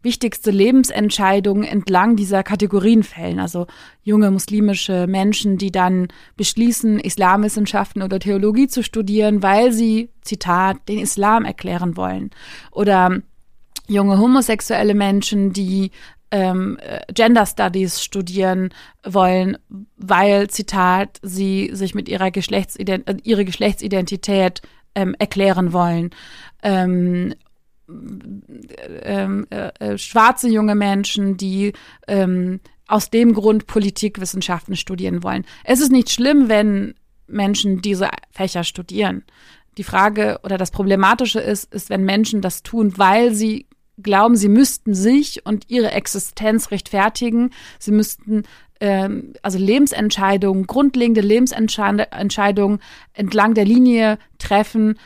[0.01, 3.39] wichtigste Lebensentscheidungen entlang dieser Kategorien fällen.
[3.39, 3.67] Also
[4.03, 10.99] junge muslimische Menschen, die dann beschließen, Islamwissenschaften oder Theologie zu studieren, weil sie, Zitat, den
[10.99, 12.31] Islam erklären wollen.
[12.71, 13.21] Oder
[13.87, 15.91] junge homosexuelle Menschen, die
[16.31, 16.77] ähm,
[17.13, 18.69] Gender Studies studieren
[19.05, 19.57] wollen,
[19.97, 24.61] weil, Zitat, sie sich mit ihrer Geschlechtsident ihre Geschlechtsidentität
[24.95, 26.11] ähm, erklären wollen.
[26.63, 27.33] Ähm,
[29.03, 31.73] ähm, äh, äh, schwarze junge Menschen, die
[32.07, 35.45] ähm, aus dem Grund Politikwissenschaften studieren wollen.
[35.63, 36.93] Es ist nicht schlimm, wenn
[37.27, 39.23] Menschen diese Fächer studieren.
[39.77, 43.67] Die Frage oder das Problematische ist, ist, wenn Menschen das tun, weil sie
[44.01, 47.51] glauben, sie müssten sich und ihre Existenz rechtfertigen.
[47.79, 48.43] Sie müssten
[48.81, 52.79] ähm, also Lebensentscheidungen, grundlegende Lebensentscheidungen
[53.13, 54.97] entlang der Linie treffen.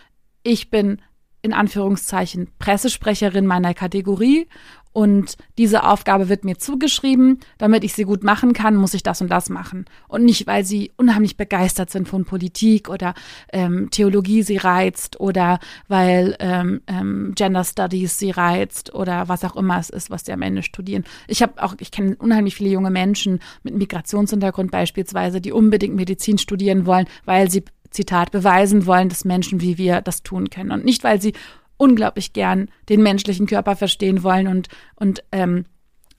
[0.44, 1.00] Ich bin
[1.46, 4.48] in Anführungszeichen Pressesprecherin meiner Kategorie
[4.96, 7.40] und diese Aufgabe wird mir zugeschrieben.
[7.58, 9.84] Damit ich sie gut machen kann, muss ich das und das machen.
[10.08, 13.14] Und nicht, weil sie unheimlich begeistert sind von Politik oder
[13.52, 19.58] ähm, Theologie sie reizt oder weil ähm, ähm, Gender Studies sie reizt oder was auch
[19.58, 21.04] immer es ist, was sie am Ende studieren.
[21.28, 26.38] Ich habe auch, ich kenne unheimlich viele junge Menschen mit Migrationshintergrund beispielsweise, die unbedingt Medizin
[26.38, 30.72] studieren wollen, weil sie Zitat, beweisen wollen, dass Menschen wie wir das tun können.
[30.72, 31.34] Und nicht, weil sie
[31.78, 35.66] unglaublich gern den menschlichen Körper verstehen wollen und, und ähm,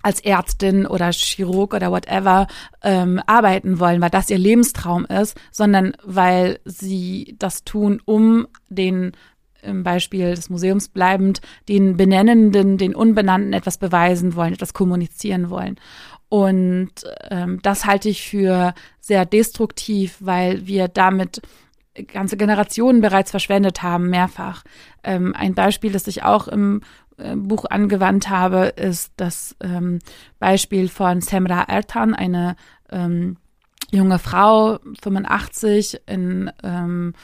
[0.02, 2.46] als Ärztin oder Chirurg oder whatever
[2.82, 9.12] ähm, arbeiten wollen, weil das ihr Lebenstraum ist, sondern weil sie das tun, um den
[9.62, 15.76] im Beispiel des Museums bleibend, den Benennenden, den Unbenannten etwas beweisen wollen, etwas kommunizieren wollen.
[16.28, 16.92] Und
[17.30, 21.42] ähm, das halte ich für sehr destruktiv, weil wir damit
[22.04, 24.64] ganze Generationen bereits verschwendet haben, mehrfach.
[25.02, 26.82] Ähm, ein Beispiel, das ich auch im
[27.18, 30.00] äh, Buch angewandt habe, ist das ähm,
[30.38, 32.56] Beispiel von Semra Ertan, eine
[32.90, 33.36] ähm,
[33.90, 37.14] junge Frau, 85, in ähm,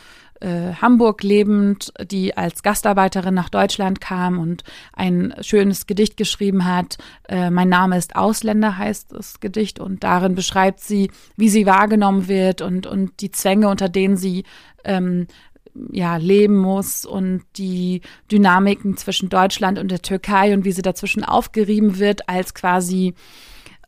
[0.43, 6.99] äh, Hamburg lebend, die als Gastarbeiterin nach Deutschland kam und ein schönes Gedicht geschrieben hat.
[7.29, 12.29] Äh, mein Name ist Ausländer heißt das Gedicht und darin beschreibt sie, wie sie wahrgenommen
[12.29, 14.45] wird und, und die Zwänge, unter denen sie
[14.85, 15.27] ähm,
[15.91, 21.25] ja, leben muss und die Dynamiken zwischen Deutschland und der Türkei und wie sie dazwischen
[21.25, 23.15] aufgerieben wird als quasi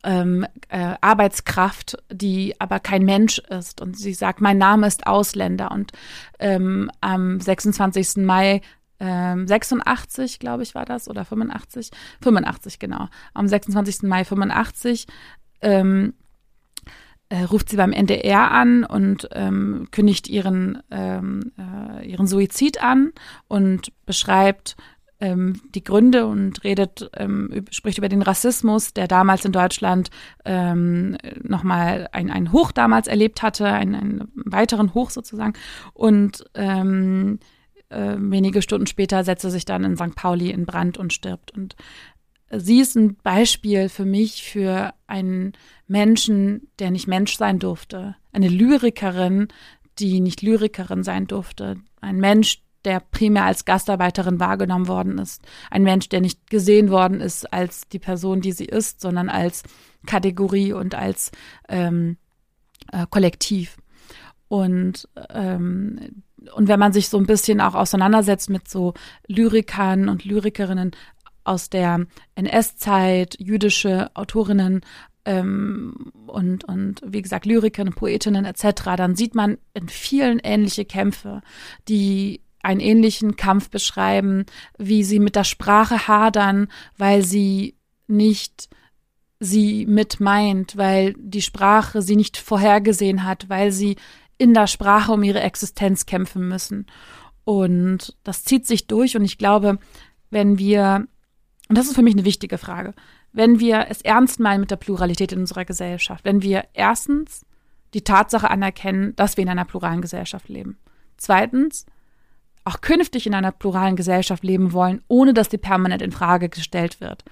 [0.05, 3.81] ähm, äh, Arbeitskraft, die aber kein Mensch ist.
[3.81, 5.71] Und sie sagt, mein Name ist Ausländer.
[5.71, 5.91] Und
[6.39, 8.17] ähm, am 26.
[8.17, 8.61] Mai
[8.99, 11.91] ähm, 86, glaube ich, war das, oder 85?
[12.21, 13.09] 85, genau.
[13.33, 14.03] Am 26.
[14.03, 15.07] Mai 85
[15.61, 16.13] ähm,
[17.29, 23.11] äh, ruft sie beim NDR an und ähm, kündigt ihren, ähm, äh, ihren Suizid an
[23.47, 24.77] und beschreibt,
[25.19, 30.09] ähm, die Gründe und redet, ähm, spricht über den Rassismus, der damals in Deutschland
[30.43, 35.53] ähm, nochmal ein, ein Hoch damals erlebt hatte, einen, weiteren Hoch sozusagen.
[35.93, 37.39] Und ähm,
[37.89, 40.15] äh, wenige Stunden später setzt er sich dann in St.
[40.15, 41.51] Pauli in Brand und stirbt.
[41.51, 41.75] Und
[42.51, 45.53] sie ist ein Beispiel für mich für einen
[45.87, 48.15] Menschen, der nicht Mensch sein durfte.
[48.31, 49.47] Eine Lyrikerin,
[49.99, 51.77] die nicht Lyrikerin sein durfte.
[52.01, 55.43] Ein Mensch, der primär als Gastarbeiterin wahrgenommen worden ist.
[55.69, 59.63] Ein Mensch, der nicht gesehen worden ist als die Person, die sie ist, sondern als
[60.05, 61.31] Kategorie und als
[61.67, 62.17] ähm,
[62.91, 63.77] äh, Kollektiv.
[64.47, 66.23] Und, ähm,
[66.55, 68.93] und wenn man sich so ein bisschen auch auseinandersetzt mit so
[69.27, 70.91] Lyrikern und Lyrikerinnen
[71.43, 74.81] aus der NS-Zeit, jüdische Autorinnen
[75.25, 81.41] ähm, und, und wie gesagt Lyrikerinnen, Poetinnen etc., dann sieht man in vielen ähnliche Kämpfe,
[81.87, 84.45] die einen ähnlichen Kampf beschreiben,
[84.77, 87.75] wie sie mit der Sprache hadern, weil sie
[88.07, 88.69] nicht
[89.39, 93.97] sie mit meint, weil die Sprache sie nicht vorhergesehen hat, weil sie
[94.37, 96.87] in der Sprache um ihre Existenz kämpfen müssen.
[97.43, 99.77] Und das zieht sich durch und ich glaube,
[100.31, 101.07] wenn wir,
[101.69, 102.93] und das ist für mich eine wichtige Frage,
[103.31, 107.45] wenn wir es ernst meinen mit der Pluralität in unserer Gesellschaft, wenn wir erstens
[107.93, 110.77] die Tatsache anerkennen, dass wir in einer pluralen Gesellschaft leben.
[111.17, 111.85] Zweitens,
[112.65, 116.99] auch künftig in einer pluralen Gesellschaft leben wollen, ohne dass die permanent in Frage gestellt
[116.99, 117.23] wird.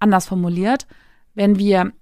[0.00, 0.86] Anders formuliert,
[1.34, 1.92] wenn wir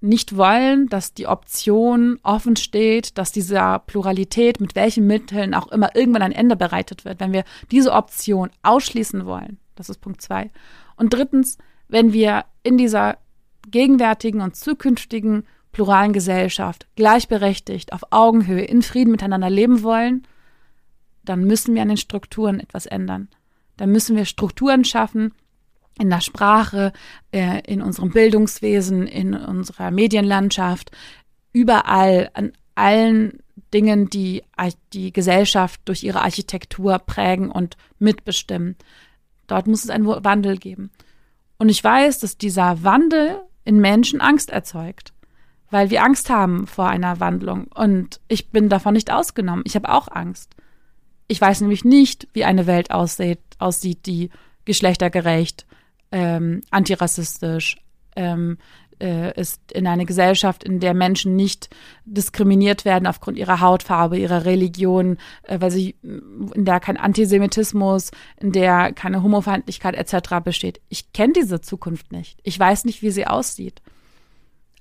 [0.00, 5.94] nicht wollen, dass die Option offen steht, dass dieser Pluralität mit welchen Mitteln auch immer
[5.94, 10.50] irgendwann ein Ende bereitet wird, wenn wir diese Option ausschließen wollen, das ist Punkt zwei.
[10.96, 11.58] Und drittens,
[11.88, 13.18] wenn wir in dieser
[13.68, 20.26] gegenwärtigen und zukünftigen pluralen Gesellschaft gleichberechtigt, auf Augenhöhe, in Frieden miteinander leben wollen,
[21.24, 23.28] dann müssen wir an den Strukturen etwas ändern.
[23.76, 25.32] Dann müssen wir Strukturen schaffen,
[25.98, 26.92] in der Sprache,
[27.32, 30.90] äh, in unserem Bildungswesen, in unserer Medienlandschaft,
[31.52, 33.40] überall an allen
[33.74, 34.42] Dingen, die
[34.92, 38.76] die Gesellschaft durch ihre Architektur prägen und mitbestimmen.
[39.46, 40.90] Dort muss es einen Wandel geben.
[41.58, 45.12] Und ich weiß, dass dieser Wandel in Menschen Angst erzeugt,
[45.70, 47.66] weil wir Angst haben vor einer Wandlung.
[47.74, 49.64] Und ich bin davon nicht ausgenommen.
[49.66, 50.54] Ich habe auch Angst.
[51.28, 54.30] Ich weiß nämlich nicht, wie eine Welt aussieht, aussieht die
[54.64, 55.66] geschlechtergerecht,
[56.10, 57.76] ähm, antirassistisch,
[58.16, 58.58] ähm,
[59.02, 61.68] äh, ist in eine Gesellschaft, in der Menschen nicht
[62.04, 68.52] diskriminiert werden aufgrund ihrer Hautfarbe, ihrer Religion, äh, weil sie, in der kein Antisemitismus, in
[68.52, 70.36] der keine Homofeindlichkeit etc.
[70.44, 70.80] besteht.
[70.88, 72.38] Ich kenne diese Zukunft nicht.
[72.44, 73.82] Ich weiß nicht, wie sie aussieht.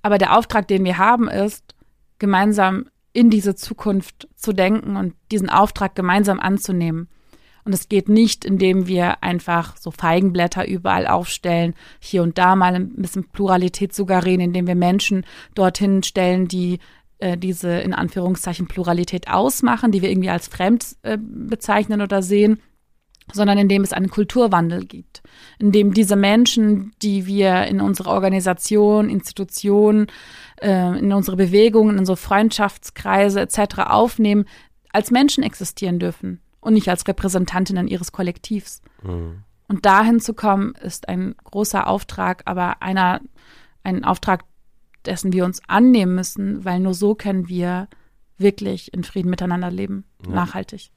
[0.04, 1.76] Aber der Auftrag, den wir haben, ist,
[2.20, 7.08] gemeinsam in diese Zukunft zu denken und diesen Auftrag gemeinsam anzunehmen.
[7.64, 12.74] Und es geht nicht, indem wir einfach so Feigenblätter überall aufstellen, hier und da mal
[12.74, 16.80] ein bisschen Pluralität suggerieren, indem wir Menschen dorthin stellen, die
[17.20, 22.60] äh, diese in Anführungszeichen Pluralität ausmachen, die wir irgendwie als fremd äh, bezeichnen oder sehen,
[23.34, 25.22] sondern indem es einen Kulturwandel gibt,
[25.60, 30.08] indem diese Menschen, die wir in unsere Organisation, Institutionen,
[30.62, 33.80] äh, in unsere Bewegungen, in unsere Freundschaftskreise etc.
[33.86, 34.46] aufnehmen,
[34.92, 38.82] als Menschen existieren dürfen und nicht als Repräsentantinnen ihres Kollektivs.
[39.04, 39.44] Mhm.
[39.68, 43.22] Und dahin zu kommen, ist ein großer Auftrag, aber einer,
[43.84, 44.44] ein Auftrag,
[45.06, 47.88] dessen wir uns annehmen müssen, weil nur so können wir
[48.38, 50.34] wirklich in Frieden miteinander leben, ja.
[50.34, 50.92] nachhaltig.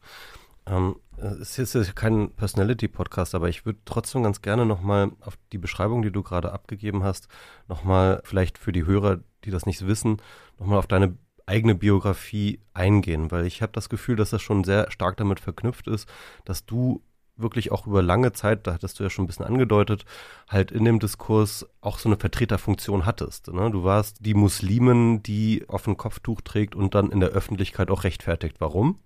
[0.67, 5.59] Ähm, es ist jetzt kein Personality-Podcast, aber ich würde trotzdem ganz gerne nochmal auf die
[5.59, 7.29] Beschreibung, die du gerade abgegeben hast,
[7.69, 10.19] nochmal vielleicht für die Hörer, die das nicht wissen,
[10.59, 14.91] nochmal auf deine eigene Biografie eingehen, weil ich habe das Gefühl, dass das schon sehr
[14.91, 16.09] stark damit verknüpft ist,
[16.45, 17.03] dass du
[17.37, 20.05] wirklich auch über lange Zeit, da hattest du ja schon ein bisschen angedeutet,
[20.49, 23.53] halt in dem Diskurs auch so eine Vertreterfunktion hattest.
[23.53, 23.71] Ne?
[23.71, 28.05] Du warst die Muslimin, die auf ein Kopftuch trägt und dann in der Öffentlichkeit auch
[28.05, 28.99] rechtfertigt, warum.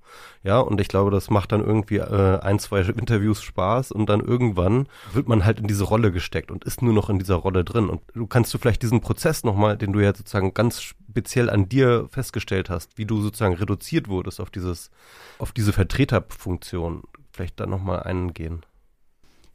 [0.42, 4.20] Ja, und ich glaube, das macht dann irgendwie äh, ein, zwei Interviews Spaß und dann
[4.20, 7.64] irgendwann wird man halt in diese Rolle gesteckt und ist nur noch in dieser Rolle
[7.64, 7.88] drin.
[7.88, 11.68] Und du kannst du vielleicht diesen Prozess nochmal, den du ja sozusagen ganz speziell an
[11.68, 14.90] dir festgestellt hast, wie du sozusagen reduziert wurdest auf dieses,
[15.38, 17.02] auf diese Vertreterfunktion
[17.38, 18.66] vielleicht da nochmal eingehen.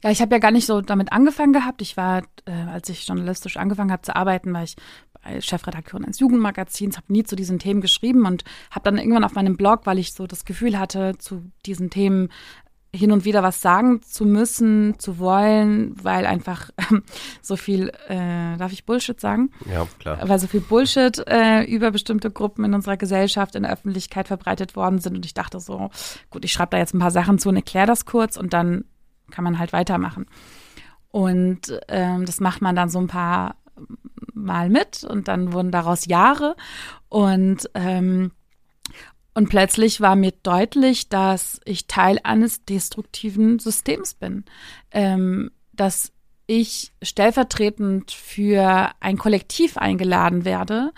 [0.02, 1.80] Ja, ich habe ja gar nicht so damit angefangen gehabt.
[1.82, 4.76] Ich war, äh, als ich journalistisch angefangen habe zu arbeiten, war ich
[5.40, 9.56] Chefredakteurin eines Jugendmagazins, habe nie zu diesen Themen geschrieben und habe dann irgendwann auf meinem
[9.56, 12.28] Blog, weil ich so das Gefühl hatte, zu diesen Themen
[12.94, 17.02] hin und wieder was sagen zu müssen, zu wollen, weil einfach ähm,
[17.42, 19.50] so viel, äh, darf ich Bullshit sagen?
[19.70, 20.18] Ja, klar.
[20.26, 24.76] Weil so viel Bullshit äh, über bestimmte Gruppen in unserer Gesellschaft in der Öffentlichkeit verbreitet
[24.76, 25.16] worden sind.
[25.16, 25.90] Und ich dachte so,
[26.30, 28.84] gut, ich schreibe da jetzt ein paar Sachen zu und erkläre das kurz und dann
[29.30, 30.26] kann man halt weitermachen.
[31.10, 33.56] Und ähm, das macht man dann so ein paar
[34.32, 36.54] Mal mit und dann wurden daraus Jahre.
[37.08, 38.32] Und ähm,
[39.34, 44.44] und plötzlich war mir deutlich, dass ich Teil eines destruktiven Systems bin.
[44.92, 46.12] Ähm, dass
[46.46, 50.92] ich stellvertretend für ein Kollektiv eingeladen werde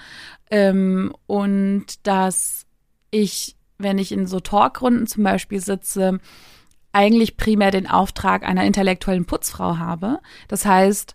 [0.50, 2.66] ähm, und dass
[3.10, 6.18] ich, wenn ich in so Talkrunden zum Beispiel sitze,
[6.92, 10.18] eigentlich primär den Auftrag einer intellektuellen Putzfrau habe.
[10.48, 11.14] Das heißt,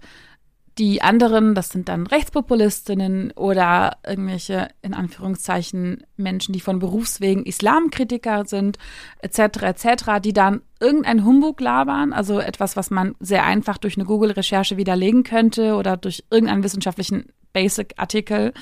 [0.77, 8.45] die anderen, das sind dann Rechtspopulistinnen oder irgendwelche, in Anführungszeichen, Menschen, die von Berufswegen Islamkritiker
[8.45, 8.77] sind,
[9.19, 9.85] etc., etc.,
[10.23, 15.23] die dann irgendein Humbug labern, also etwas, was man sehr einfach durch eine Google-Recherche widerlegen
[15.23, 18.53] könnte oder durch irgendeinen wissenschaftlichen Basic-Artikel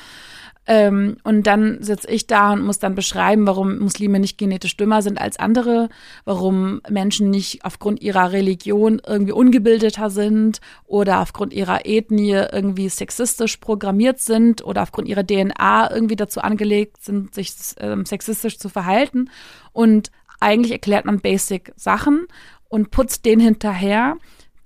[0.71, 5.01] ähm, und dann sitze ich da und muss dann beschreiben, warum Muslime nicht genetisch dümmer
[5.01, 5.89] sind als andere,
[6.25, 13.57] warum Menschen nicht aufgrund ihrer Religion irgendwie ungebildeter sind oder aufgrund ihrer Ethnie irgendwie sexistisch
[13.57, 19.31] programmiert sind oder aufgrund ihrer DNA irgendwie dazu angelegt sind, sich ähm, sexistisch zu verhalten.
[19.73, 22.27] Und eigentlich erklärt man basic Sachen
[22.67, 24.17] und putzt den hinterher.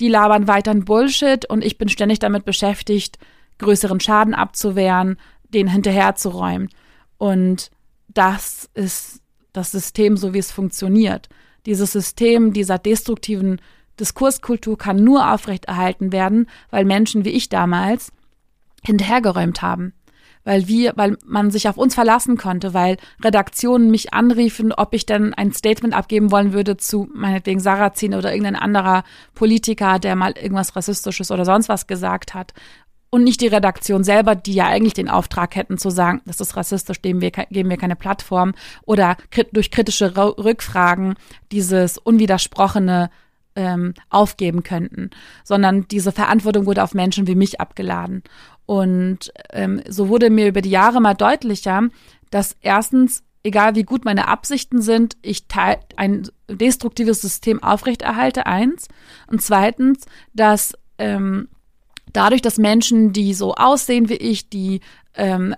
[0.01, 3.20] Die labern weiterhin Bullshit und ich bin ständig damit beschäftigt,
[3.60, 5.18] größeren Schaden abzuwehren,
[5.54, 6.70] den hinterherzuräumen.
[7.18, 7.72] Und
[8.08, 9.22] das ist
[9.54, 11.30] das System, so wie es funktioniert.
[11.66, 13.62] Dieses System dieser destruktiven
[13.99, 18.12] Diskurskultur kann nur aufrechterhalten werden, weil Menschen wie ich damals
[18.84, 19.93] hinterhergeräumt haben.
[20.45, 25.06] Weil wir, weil man sich auf uns verlassen konnte, weil Redaktionen mich anriefen, ob ich
[25.06, 30.34] denn ein Statement abgeben wollen würde zu meinetwegen Sarrazin oder irgendein anderer Politiker, der mal
[30.34, 32.54] irgendwas Rassistisches oder sonst was gesagt hat
[33.14, 36.57] und nicht die Redaktion selber, die ja eigentlich den Auftrag hätten zu sagen, das ist
[36.57, 38.55] rassistisch, dem wir, geben wir keine Plattform
[38.88, 39.18] oder
[39.51, 41.14] durch kritische Rückfragen
[41.51, 43.11] dieses unwidersprochene
[43.55, 45.11] ähm, aufgeben könnten,
[45.43, 48.24] sondern diese Verantwortung wurde auf Menschen wie mich abgeladen.
[48.66, 51.84] Und ähm, so wurde mir über die Jahre mal deutlicher,
[52.32, 58.88] dass erstens, egal wie gut meine Absichten sind, ich teil, ein destruktives System aufrechterhalte, eins.
[59.28, 61.47] Und zweitens, dass ähm,
[62.14, 64.82] dadurch, dass Menschen, die so aussehen wie ich, die
[65.16, 65.55] ähm,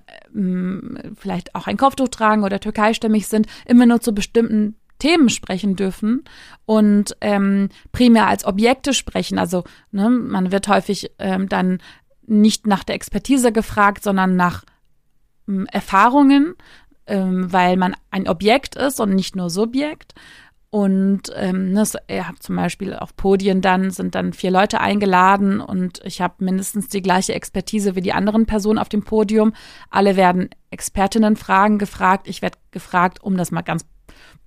[1.15, 6.23] vielleicht auch ein Kopftuch tragen oder türkeistämmig sind, immer nur zu bestimmten Themen sprechen dürfen
[6.65, 9.37] und ähm, primär als Objekte sprechen.
[9.37, 11.79] Also ne, man wird häufig ähm, dann
[12.25, 14.63] nicht nach der Expertise gefragt, sondern nach
[15.47, 16.55] ähm, Erfahrungen,
[17.07, 20.15] ähm, weil man ein Objekt ist und nicht nur Subjekt.
[20.75, 25.61] Und ähm, ne, er hat zum Beispiel auf Podien dann sind dann vier Leute eingeladen
[25.61, 29.53] und ich habe mindestens die gleiche Expertise wie die anderen Personen auf dem Podium.
[29.89, 32.27] Alle werden Expertinnenfragen gefragt.
[32.27, 33.85] Ich werde gefragt, um das mal ganz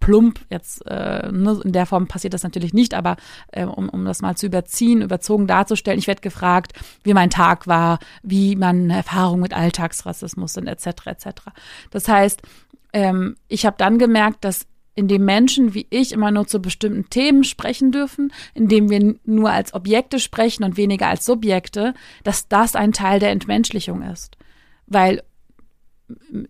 [0.01, 3.17] plump jetzt äh, ne, in der Form passiert das natürlich nicht, aber
[3.51, 5.99] äh, um, um das mal zu überziehen, überzogen darzustellen.
[5.99, 6.75] Ich werde gefragt,
[7.05, 11.07] wie mein Tag war, wie man Erfahrung mit Alltagsrassismus sind, etc.
[11.07, 11.27] etc.
[11.91, 12.43] Das heißt,
[12.93, 14.67] ähm, ich habe dann gemerkt, dass
[14.99, 19.15] in dem Menschen wie ich immer nur zu bestimmten Themen sprechen dürfen, in dem wir
[19.25, 21.95] nur als Objekte sprechen und weniger als Subjekte,
[22.25, 24.37] dass das ein Teil der Entmenschlichung ist.
[24.89, 25.23] Weil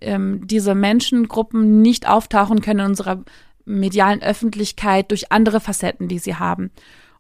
[0.01, 3.23] ähm, diese Menschengruppen nicht auftauchen können in unserer
[3.67, 6.71] medialen Öffentlichkeit durch andere Facetten, die sie haben.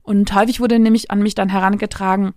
[0.00, 2.32] Und häufig wurde nämlich an mich dann herangetragen,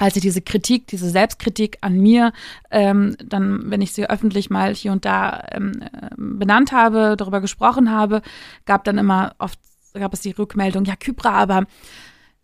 [0.00, 2.32] als ich diese Kritik, diese Selbstkritik an mir,
[2.70, 7.42] ähm, dann, wenn ich sie öffentlich mal hier und da ähm, äh, benannt habe, darüber
[7.42, 8.22] gesprochen habe,
[8.64, 9.58] gab dann immer oft,
[9.92, 11.66] gab es die Rückmeldung, ja, Kybra, aber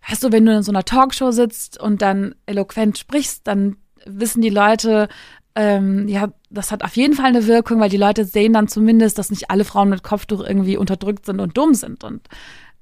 [0.07, 4.42] weißt du, wenn du in so einer Talkshow sitzt und dann eloquent sprichst, dann wissen
[4.42, 5.09] die Leute,
[5.54, 9.16] ähm, ja, das hat auf jeden Fall eine Wirkung, weil die Leute sehen dann zumindest,
[9.16, 12.04] dass nicht alle Frauen mit Kopftuch irgendwie unterdrückt sind und dumm sind.
[12.04, 12.28] Und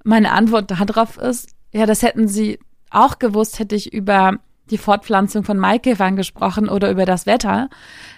[0.03, 2.59] meine Antwort darauf ist, ja, das hätten sie
[2.91, 4.41] auch gewusst, hätte ich über
[4.71, 7.69] die Fortpflanzung von Maikäfern gesprochen oder über das Wetter.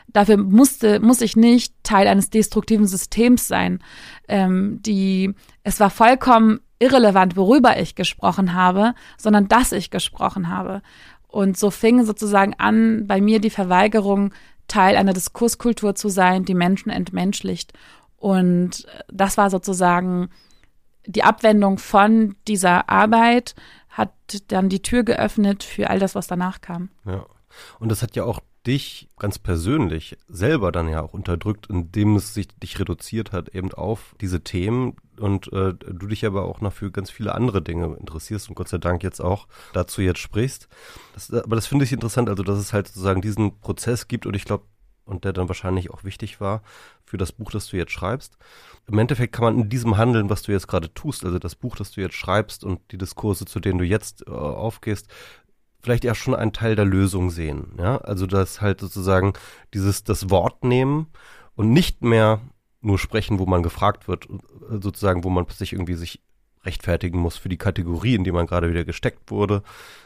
[0.08, 3.80] Dafür musste, muss ich nicht Teil eines destruktiven Systems sein.
[4.28, 5.34] Ähm, die,
[5.64, 10.82] es war vollkommen irrelevant, worüber ich gesprochen habe, sondern dass ich gesprochen habe.
[11.26, 14.32] Und so fing sozusagen an, bei mir die Verweigerung,
[14.68, 17.72] Teil einer Diskurskultur zu sein, die Menschen entmenschlicht.
[18.16, 20.28] Und das war sozusagen
[21.06, 23.54] die Abwendung von dieser Arbeit
[23.96, 24.12] hat
[24.48, 26.90] dann die Tür geöffnet für all das, was danach kam.
[27.06, 27.24] Ja.
[27.78, 32.34] Und das hat ja auch dich ganz persönlich selber dann ja auch unterdrückt, indem es
[32.34, 36.72] sich dich reduziert hat eben auf diese Themen und äh, du dich aber auch noch
[36.72, 40.68] für ganz viele andere Dinge interessierst und Gott sei Dank jetzt auch dazu jetzt sprichst.
[41.14, 44.34] Das, aber das finde ich interessant, also dass es halt sozusagen diesen Prozess gibt und
[44.34, 44.64] ich glaube,
[45.06, 46.62] und der dann wahrscheinlich auch wichtig war
[47.04, 48.36] für das Buch, das du jetzt schreibst.
[48.86, 51.76] Im Endeffekt kann man in diesem Handeln, was du jetzt gerade tust, also das Buch,
[51.76, 55.08] das du jetzt schreibst und die Diskurse, zu denen du jetzt äh, aufgehst,
[55.80, 57.74] vielleicht ja schon einen Teil der Lösung sehen.
[57.78, 59.32] Ja, also das halt sozusagen
[59.72, 61.06] dieses das Wort nehmen
[61.54, 62.40] und nicht mehr
[62.80, 66.22] nur sprechen, wo man gefragt wird, äh, sozusagen, wo man sich irgendwie sich
[66.64, 69.62] rechtfertigen muss für die Kategorie, in die man gerade wieder gesteckt wurde,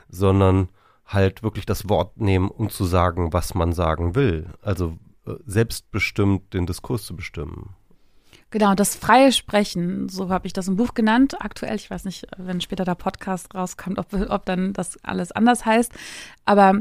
[0.09, 0.69] sondern
[1.13, 4.47] halt wirklich das Wort nehmen, um zu sagen, was man sagen will.
[4.63, 4.97] Also
[5.27, 7.75] äh, selbstbestimmt den Diskurs zu bestimmen.
[8.51, 11.41] Genau, das freie Sprechen, so habe ich das im Buch genannt.
[11.41, 15.65] Aktuell, ich weiß nicht, wenn später der Podcast rauskommt, ob, ob dann das alles anders
[15.65, 15.93] heißt.
[16.45, 16.81] Aber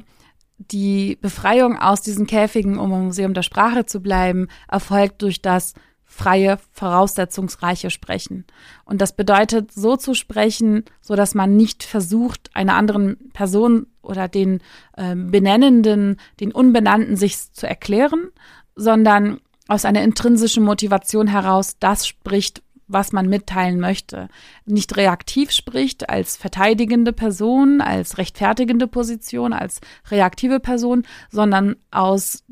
[0.58, 5.74] die Befreiung aus diesen Käfigen, um im Museum der Sprache zu bleiben, erfolgt durch das
[6.10, 8.46] freie, voraussetzungsreiche Sprechen.
[8.84, 14.28] Und das bedeutet, so zu sprechen, so dass man nicht versucht, einer anderen Person oder
[14.28, 14.60] den
[14.98, 18.30] äh, Benennenden, den Unbenannten sich zu erklären,
[18.76, 24.30] sondern aus einer intrinsischen Motivation heraus das spricht, was man mitteilen möchte.
[24.66, 29.80] Nicht reaktiv spricht als verteidigende Person, als rechtfertigende Position, als
[30.10, 32.44] reaktive Person, sondern aus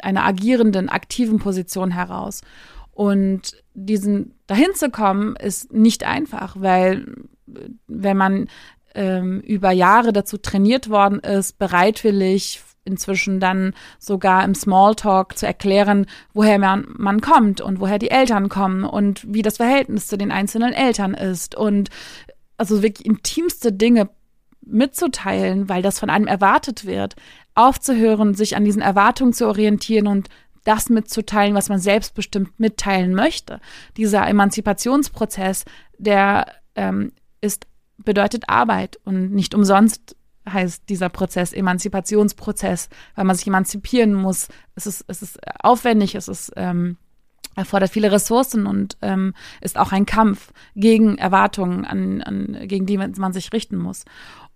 [0.00, 2.40] einer agierenden, aktiven Position heraus.
[2.98, 7.06] Und diesen dahin zu kommen, ist nicht einfach, weil
[7.86, 8.48] wenn man
[8.92, 16.06] ähm, über Jahre dazu trainiert worden ist, bereitwillig inzwischen dann sogar im Smalltalk zu erklären,
[16.32, 20.32] woher man, man kommt und woher die Eltern kommen und wie das Verhältnis zu den
[20.32, 21.54] einzelnen Eltern ist.
[21.54, 21.90] Und
[22.56, 24.10] also wirklich intimste Dinge
[24.60, 27.14] mitzuteilen, weil das von einem erwartet wird,
[27.54, 30.28] aufzuhören, sich an diesen Erwartungen zu orientieren und
[30.68, 33.58] das mitzuteilen, was man selbstbestimmt mitteilen möchte.
[33.96, 35.64] Dieser Emanzipationsprozess,
[35.96, 37.66] der ähm, ist,
[37.96, 40.14] bedeutet Arbeit und nicht umsonst
[40.46, 44.48] heißt dieser Prozess Emanzipationsprozess, weil man sich emanzipieren muss.
[44.74, 46.98] Es ist, es ist aufwendig, es ist ähm,
[47.56, 52.98] erfordert viele Ressourcen und ähm, ist auch ein Kampf gegen Erwartungen, an, an, gegen die
[52.98, 54.04] man sich richten muss.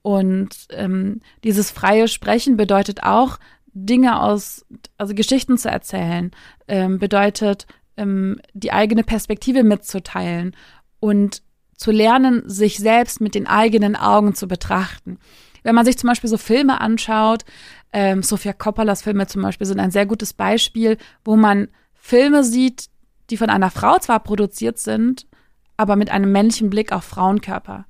[0.02, 3.38] Und ähm, dieses freie Sprechen bedeutet auch,
[3.75, 4.64] Dinge aus,
[4.99, 6.31] also Geschichten zu erzählen,
[6.68, 7.66] ähm, bedeutet,
[7.97, 10.55] ähm, die eigene Perspektive mitzuteilen
[11.01, 11.43] und
[11.77, 15.18] zu lernen, sich selbst mit den eigenen Augen zu betrachten.
[15.62, 17.45] Wenn man sich zum Beispiel so Filme anschaut,
[17.93, 22.89] ähm, Sofia Coppolas Filme zum Beispiel sind ein sehr gutes Beispiel, wo man Filme sieht,
[23.31, 25.27] die von einer Frau zwar produziert sind,
[25.77, 27.87] aber mit einem männlichen Blick auf Frauenkörper.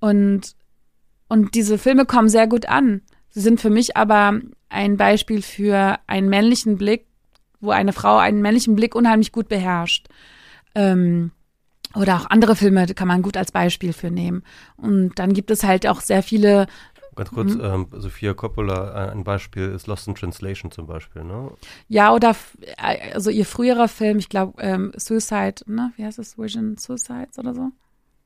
[0.00, 0.54] Und,
[1.28, 3.02] und diese Filme kommen sehr gut an.
[3.34, 7.06] Sie sind für mich aber ein Beispiel für einen männlichen Blick,
[7.60, 10.06] wo eine Frau einen männlichen Blick unheimlich gut beherrscht.
[10.76, 11.32] Ähm,
[11.96, 14.44] oder auch andere Filme kann man gut als Beispiel für nehmen.
[14.76, 16.66] Und dann gibt es halt auch sehr viele
[17.16, 17.60] Ganz kurz, mhm.
[17.62, 21.52] ähm, Sophia Coppola, ein Beispiel ist Lost in Translation zum Beispiel, ne?
[21.88, 22.34] Ja, oder
[22.76, 25.92] also ihr früherer Film, ich glaube ähm, Suicide, ne?
[25.96, 26.38] Wie heißt es?
[26.38, 27.70] Vision Suicides oder so?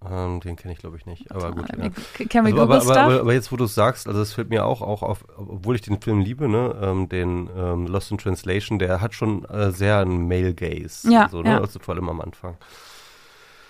[0.05, 1.31] Ähm, den kenne ich, glaube ich, nicht.
[1.33, 1.69] Aber gut.
[1.77, 1.91] Ja.
[2.29, 4.49] Can we also, aber, aber, aber, aber, jetzt, wo du es sagst, also es fällt
[4.49, 8.19] mir auch, auch auf, obwohl ich den Film liebe, ne, ähm, den ähm, Lost in
[8.19, 11.11] Translation, der hat schon äh, sehr einen Male Gaze.
[11.11, 11.51] Ja, so, ne?
[11.51, 11.61] ja.
[11.61, 12.57] Also vor allem am Anfang.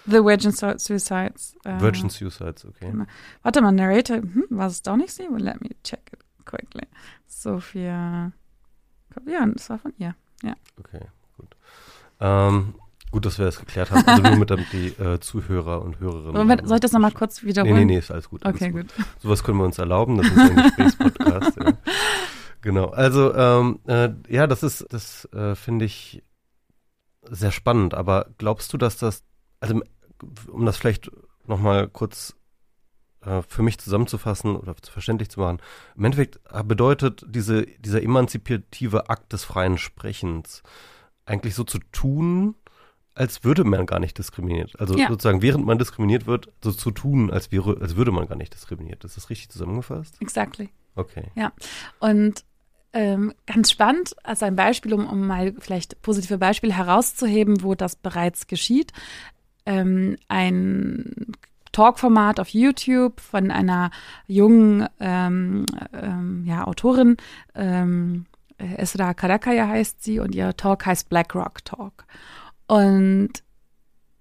[0.04, 1.56] The Virgin Suicides.
[1.64, 2.90] Äh, Virgin Suicides, okay.
[2.90, 3.04] Genau.
[3.42, 5.28] Warte mal, Narrator, hm, war es doch nicht sie?
[5.30, 6.86] Well, let me check it quickly.
[7.26, 8.32] Sophia.
[9.26, 10.14] Ja, das war von ihr.
[10.42, 10.54] Ja.
[10.78, 11.00] Okay,
[11.36, 11.56] gut.
[12.20, 12.74] Ähm,
[13.10, 14.06] Gut, dass wir das geklärt haben.
[14.06, 16.34] Also nur mit damit die äh, Zuhörer und Hörerinnen.
[16.34, 17.74] Moment, soll ich das nochmal kurz wiederholen?
[17.74, 18.44] Nee, nee, nee, ist alles gut.
[18.44, 18.94] Alles okay, gut.
[18.94, 19.06] gut.
[19.20, 20.18] Sowas können wir uns erlauben.
[20.18, 21.56] Das ist ein Gesprächspodcast.
[21.56, 21.72] ja.
[22.60, 22.86] Genau.
[22.86, 26.24] Also, ähm, äh, ja, das ist, das äh, finde ich
[27.22, 27.94] sehr spannend.
[27.94, 29.22] Aber glaubst du, dass das,
[29.60, 29.80] also
[30.50, 31.10] um das vielleicht
[31.46, 32.34] nochmal kurz
[33.22, 35.58] äh, für mich zusammenzufassen oder verständlich zu machen,
[35.96, 40.62] im Endeffekt bedeutet diese, dieser emanzipative Akt des freien Sprechens
[41.26, 42.56] eigentlich so zu tun,
[43.18, 44.78] als würde man gar nicht diskriminiert.
[44.78, 45.08] Also ja.
[45.08, 48.54] sozusagen, während man diskriminiert wird, so zu tun, als, wäre, als würde man gar nicht
[48.54, 49.04] diskriminiert.
[49.04, 50.16] Ist das richtig zusammengefasst?
[50.20, 50.68] Exactly.
[50.94, 51.24] Okay.
[51.34, 51.52] Ja.
[51.98, 52.44] Und
[52.92, 57.96] ähm, ganz spannend, als ein Beispiel, um, um mal vielleicht positive Beispiele herauszuheben, wo das
[57.96, 58.92] bereits geschieht.
[59.66, 61.34] Ähm, ein
[61.72, 63.90] Talkformat auf YouTube von einer
[64.26, 67.16] jungen ähm, ähm, ja, Autorin,
[67.54, 68.26] ähm,
[68.58, 72.04] Esra Karakaya heißt sie, und ihr Talk heißt BlackRock Talk.
[72.68, 73.30] Und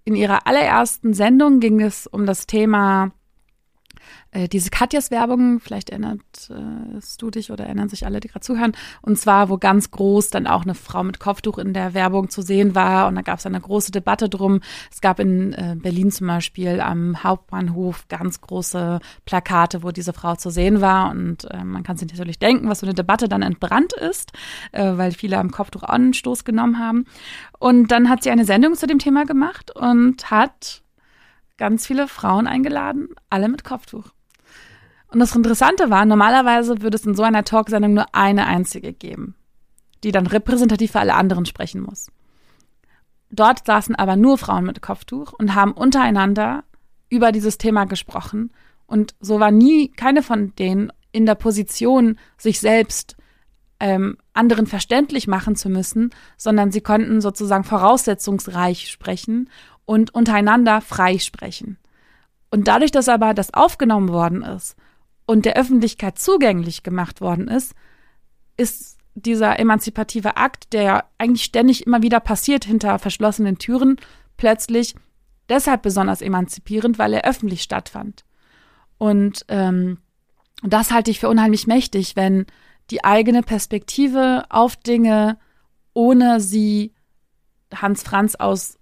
[0.05, 3.11] in ihrer allerersten Sendung ging es um das Thema
[4.37, 8.45] äh, diese Katjas Werbung, vielleicht erinnerst äh, du dich oder erinnern sich alle, die gerade
[8.45, 12.29] zuhören, und zwar, wo ganz groß dann auch eine Frau mit Kopftuch in der Werbung
[12.29, 14.61] zu sehen war und da gab es eine große Debatte drum.
[14.91, 20.35] Es gab in äh, Berlin zum Beispiel am Hauptbahnhof ganz große Plakate, wo diese Frau
[20.35, 23.41] zu sehen war und äh, man kann sich natürlich denken, was so eine Debatte dann
[23.41, 24.33] entbrannt ist,
[24.71, 27.05] äh, weil viele am Kopftuch Anstoß genommen haben.
[27.59, 30.83] Und dann hat sie eine Sendung zu dem Thema gemacht und hat
[31.57, 34.11] ganz viele Frauen eingeladen, alle mit Kopftuch.
[35.09, 39.35] Und das Interessante war, normalerweise würde es in so einer Talksendung nur eine einzige geben,
[40.03, 42.11] die dann repräsentativ für alle anderen sprechen muss.
[43.29, 46.63] Dort saßen aber nur Frauen mit Kopftuch und haben untereinander
[47.09, 48.51] über dieses Thema gesprochen.
[48.85, 53.15] Und so war nie keine von denen in der Position, sich selbst
[53.79, 59.49] ähm, anderen verständlich machen zu müssen, sondern sie konnten sozusagen voraussetzungsreich sprechen
[59.85, 61.77] und untereinander frei sprechen.
[62.49, 64.75] Und dadurch, dass aber das aufgenommen worden ist
[65.27, 67.75] und der Öffentlichkeit zugänglich gemacht worden ist,
[68.55, 73.97] ist dieser emanzipative Akt, der eigentlich ständig immer wieder passiert hinter verschlossenen Türen,
[74.37, 74.95] plötzlich
[75.49, 78.25] deshalb besonders emanzipierend, weil er öffentlich stattfand.
[78.97, 79.99] Und ähm,
[80.63, 82.45] das halte ich für unheimlich mächtig, wenn
[82.89, 85.37] die eigene Perspektive auf Dinge,
[85.93, 86.93] ohne sie
[87.73, 88.76] Hans Franz aus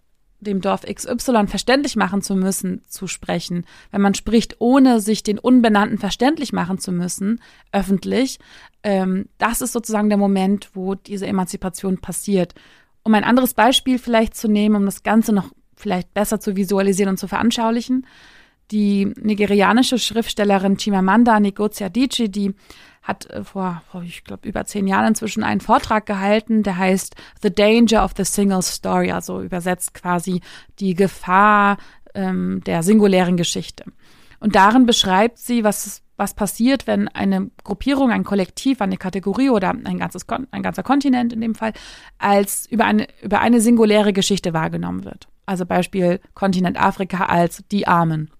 [0.45, 3.65] dem Dorf XY verständlich machen zu müssen, zu sprechen.
[3.91, 7.41] Wenn man spricht, ohne sich den Unbenannten verständlich machen zu müssen,
[7.71, 8.39] öffentlich,
[8.83, 12.55] ähm, das ist sozusagen der Moment, wo diese Emanzipation passiert.
[13.03, 17.11] Um ein anderes Beispiel vielleicht zu nehmen, um das Ganze noch vielleicht besser zu visualisieren
[17.11, 18.07] und zu veranschaulichen.
[18.71, 22.55] Die nigerianische Schriftstellerin Chimamanda Ngozi Adichie, die
[23.06, 27.53] hat äh, vor, ich glaube, über zehn Jahren inzwischen einen Vortrag gehalten, der heißt The
[27.53, 30.41] Danger of the Single Story, also übersetzt quasi
[30.80, 31.78] die Gefahr
[32.16, 33.86] ähm, der singulären Geschichte.
[34.39, 39.70] Und darin beschreibt sie, was, was passiert, wenn eine Gruppierung, ein Kollektiv, eine Kategorie oder
[39.70, 41.74] ein, ganzes, ein ganzer Kontinent in dem Fall
[42.18, 45.28] als über eine, über eine singuläre Geschichte wahrgenommen wird.
[45.45, 48.32] Also Beispiel Kontinent Afrika als die Armen.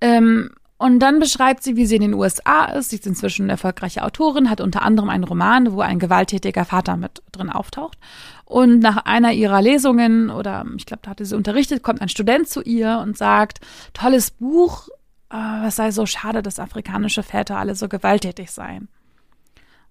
[0.00, 2.90] Ähm, und dann beschreibt sie, wie sie in den USA ist.
[2.90, 6.98] Sie ist inzwischen eine erfolgreiche Autorin, hat unter anderem einen Roman, wo ein gewalttätiger Vater
[6.98, 7.98] mit drin auftaucht.
[8.44, 12.48] Und nach einer ihrer Lesungen, oder ich glaube, da hatte sie unterrichtet, kommt ein Student
[12.48, 13.60] zu ihr und sagt,
[13.94, 14.88] tolles Buch,
[15.30, 18.88] äh, was sei so schade, dass afrikanische Väter alle so gewalttätig seien.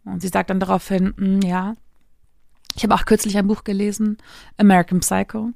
[0.03, 1.75] Und sie sagt dann daraufhin, hm, ja,
[2.75, 4.17] ich habe auch kürzlich ein Buch gelesen,
[4.57, 5.49] American Psycho.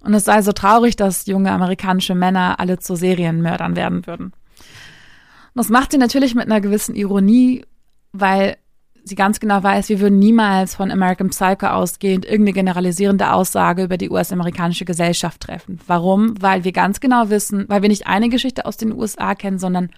[0.00, 4.32] Und es sei so traurig, dass junge amerikanische Männer alle zu Serienmördern werden würden.
[4.58, 7.64] Und das macht sie natürlich mit einer gewissen Ironie,
[8.12, 8.56] weil
[9.04, 13.96] sie ganz genau weiß, wir würden niemals von American Psycho ausgehend irgendeine generalisierende Aussage über
[13.96, 15.80] die US-amerikanische Gesellschaft treffen.
[15.86, 16.40] Warum?
[16.40, 19.90] Weil wir ganz genau wissen, weil wir nicht eine Geschichte aus den USA kennen, sondern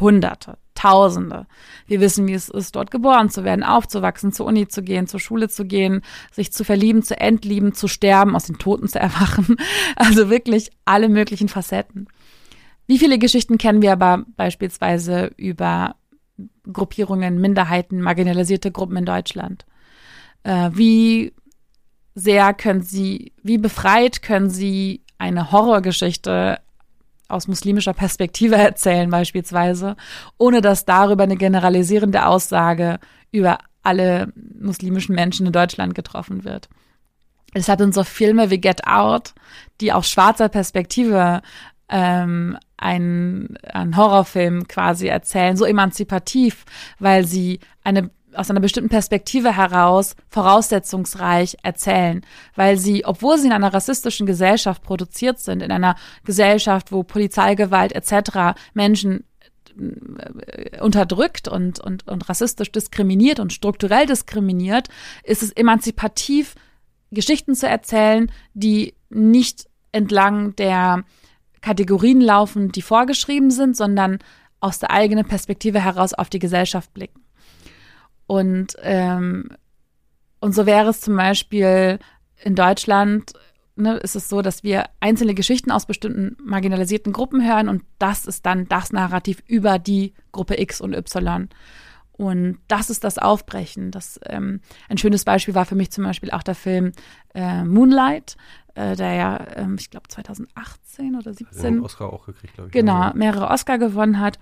[0.00, 1.46] Hunderte, Tausende.
[1.88, 5.18] Wir wissen, wie es ist, dort geboren zu werden, aufzuwachsen, zur Uni zu gehen, zur
[5.18, 9.56] Schule zu gehen, sich zu verlieben, zu entlieben, zu sterben, aus den Toten zu erwachen.
[9.96, 12.06] Also wirklich alle möglichen Facetten.
[12.88, 15.94] Wie viele Geschichten kennen wir aber beispielsweise über
[16.72, 19.66] Gruppierungen, Minderheiten, marginalisierte Gruppen in Deutschland?
[20.42, 21.34] Äh, wie
[22.14, 26.60] sehr können sie, wie befreit können sie eine Horrorgeschichte
[27.28, 29.94] aus muslimischer Perspektive erzählen beispielsweise,
[30.38, 36.70] ohne dass darüber eine generalisierende Aussage über alle muslimischen Menschen in Deutschland getroffen wird.
[37.54, 39.34] Deshalb sind so Filme wie Get Out,
[39.82, 41.42] die aus schwarzer Perspektive
[41.88, 46.64] ähm, einen, einen Horrorfilm quasi erzählen, so emanzipativ,
[46.98, 52.24] weil sie eine aus einer bestimmten Perspektive heraus voraussetzungsreich erzählen,
[52.54, 57.92] weil sie, obwohl sie in einer rassistischen Gesellschaft produziert sind, in einer Gesellschaft, wo Polizeigewalt
[57.92, 58.58] etc.
[58.74, 59.24] Menschen
[59.78, 64.88] äh, unterdrückt und, und, und rassistisch diskriminiert und strukturell diskriminiert,
[65.24, 66.54] ist es emanzipativ,
[67.10, 71.04] Geschichten zu erzählen, die nicht entlang der
[71.60, 74.18] Kategorien laufen, die vorgeschrieben sind, sondern
[74.60, 77.22] aus der eigenen Perspektive heraus auf die Gesellschaft blicken.
[78.26, 79.50] Und, ähm,
[80.40, 81.98] und so wäre es zum Beispiel
[82.42, 83.32] in Deutschland,
[83.76, 88.26] ne, ist es so, dass wir einzelne Geschichten aus bestimmten marginalisierten Gruppen hören und das
[88.26, 91.48] ist dann das Narrativ über die Gruppe X und Y.
[92.12, 93.92] Und das ist das Aufbrechen.
[93.92, 96.92] Das, ähm, ein schönes Beispiel war für mich zum Beispiel auch der Film
[97.32, 98.36] äh, Moonlight,
[98.78, 102.72] äh, der ja, ähm, ich glaube 2018 oder 17 einen Oscar auch gekriegt, glaube ich.
[102.72, 104.38] Genau, mehrere Oscar gewonnen hat.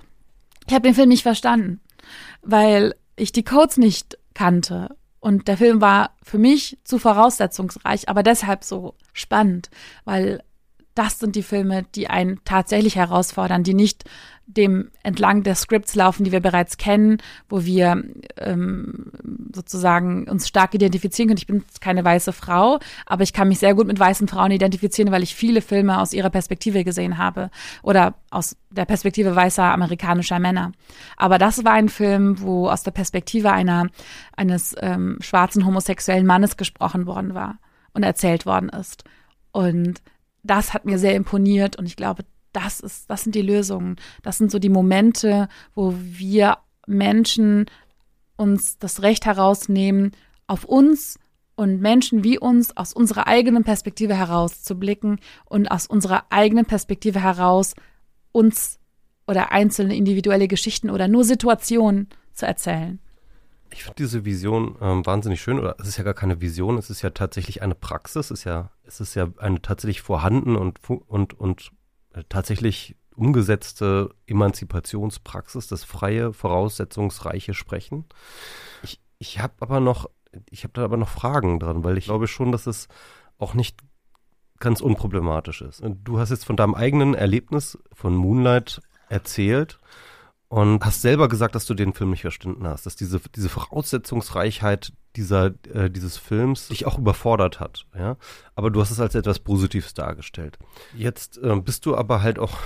[0.67, 1.81] Ich habe den Film nicht verstanden,
[2.43, 4.97] weil ich die Codes nicht kannte.
[5.21, 9.71] Und der Film war für mich zu voraussetzungsreich, aber deshalb so spannend,
[10.05, 10.43] weil
[10.97, 14.05] das sind die Filme, die einen tatsächlich herausfordern, die nicht
[14.47, 17.19] dem entlang der Scripts laufen, die wir bereits kennen,
[17.49, 18.03] wo wir
[18.39, 19.11] ähm,
[19.53, 21.39] sozusagen uns stark identifizieren können.
[21.39, 25.11] Ich bin keine weiße Frau, aber ich kann mich sehr gut mit weißen Frauen identifizieren,
[25.11, 27.51] weil ich viele Filme aus ihrer Perspektive gesehen habe
[27.83, 30.73] oder aus der Perspektive weißer amerikanischer Männer.
[31.17, 33.89] Aber das war ein Film, wo aus der Perspektive einer
[34.37, 37.59] eines ähm, schwarzen homosexuellen Mannes gesprochen worden war
[37.95, 39.03] und erzählt worden ist.
[39.51, 40.03] Und
[40.47, 43.97] das hat mir sehr imponiert und ich glaube, das ist, das sind die Lösungen.
[44.23, 47.67] Das sind so die Momente, wo wir Menschen
[48.37, 50.13] uns das Recht herausnehmen,
[50.47, 51.19] auf uns
[51.55, 56.67] und Menschen wie uns aus unserer eigenen Perspektive heraus zu blicken und aus unserer eigenen
[56.67, 57.75] Perspektive heraus
[58.33, 58.79] uns
[59.27, 63.01] oder einzelne individuelle Geschichten oder nur Situationen zu erzählen.
[63.71, 66.91] Ich finde diese Vision ähm, wahnsinnig schön, oder es ist ja gar keine Vision, es
[66.91, 70.81] ist ja tatsächlich eine Praxis, es ist ja, es ist ja eine tatsächlich vorhanden und,
[70.89, 71.71] und, und
[72.29, 78.05] tatsächlich umgesetzte Emanzipationspraxis, das freie, voraussetzungsreiche Sprechen.
[78.83, 80.11] Ich, ich habe aber noch,
[80.51, 82.89] ich habe da aber noch Fragen dran, weil ich glaube schon, dass es
[83.39, 83.81] auch nicht
[84.59, 85.83] ganz unproblematisch ist.
[86.05, 89.79] Du hast jetzt von deinem eigenen Erlebnis von Moonlight erzählt
[90.49, 94.93] und hast selber gesagt, dass du den Film nicht verstanden hast, dass diese, diese Voraussetzungsreichheit
[95.17, 98.17] dieser, äh, dieses Films dich auch überfordert hat, ja.
[98.55, 100.59] Aber du hast es als etwas Positives dargestellt.
[100.95, 102.59] Jetzt äh, bist du aber halt auch,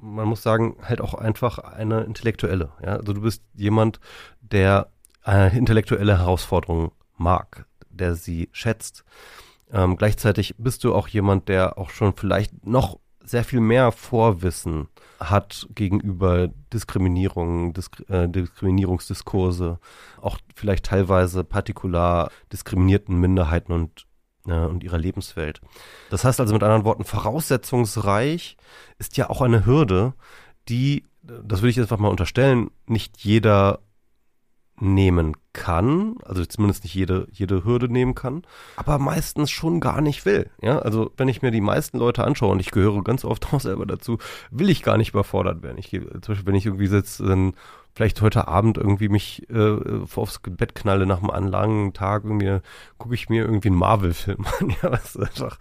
[0.00, 2.96] man muss sagen, halt auch einfach eine Intellektuelle, ja.
[2.96, 4.00] Also du bist jemand,
[4.40, 4.90] der
[5.26, 9.04] äh, intellektuelle Herausforderungen mag, der sie schätzt.
[9.72, 14.88] Ähm, gleichzeitig bist du auch jemand, der auch schon vielleicht noch sehr viel mehr Vorwissen
[15.18, 19.78] hat gegenüber Diskriminierung, Disk äh, Diskriminierungsdiskurse,
[20.20, 24.06] auch vielleicht teilweise partikular diskriminierten Minderheiten und,
[24.46, 25.60] äh, und ihrer Lebenswelt.
[26.08, 28.56] Das heißt also mit anderen Worten, voraussetzungsreich
[28.98, 30.14] ist ja auch eine Hürde,
[30.68, 33.80] die, das würde ich einfach mal unterstellen, nicht jeder
[34.80, 38.42] nehmen kann, also zumindest nicht jede, jede Hürde nehmen kann,
[38.76, 40.50] aber meistens schon gar nicht will.
[40.62, 43.60] Ja, also wenn ich mir die meisten Leute anschaue und ich gehöre ganz oft auch
[43.60, 44.18] selber dazu,
[44.50, 45.78] will ich gar nicht überfordert werden.
[45.78, 47.52] Ich, zum Beispiel, wenn ich irgendwie sitze, dann
[47.94, 49.76] vielleicht heute Abend irgendwie mich äh,
[50.14, 52.60] aufs Bett knalle nach einem langen Tag, irgendwie
[52.98, 55.58] gucke ich mir irgendwie einen Marvel-Film an, ja, was einfach,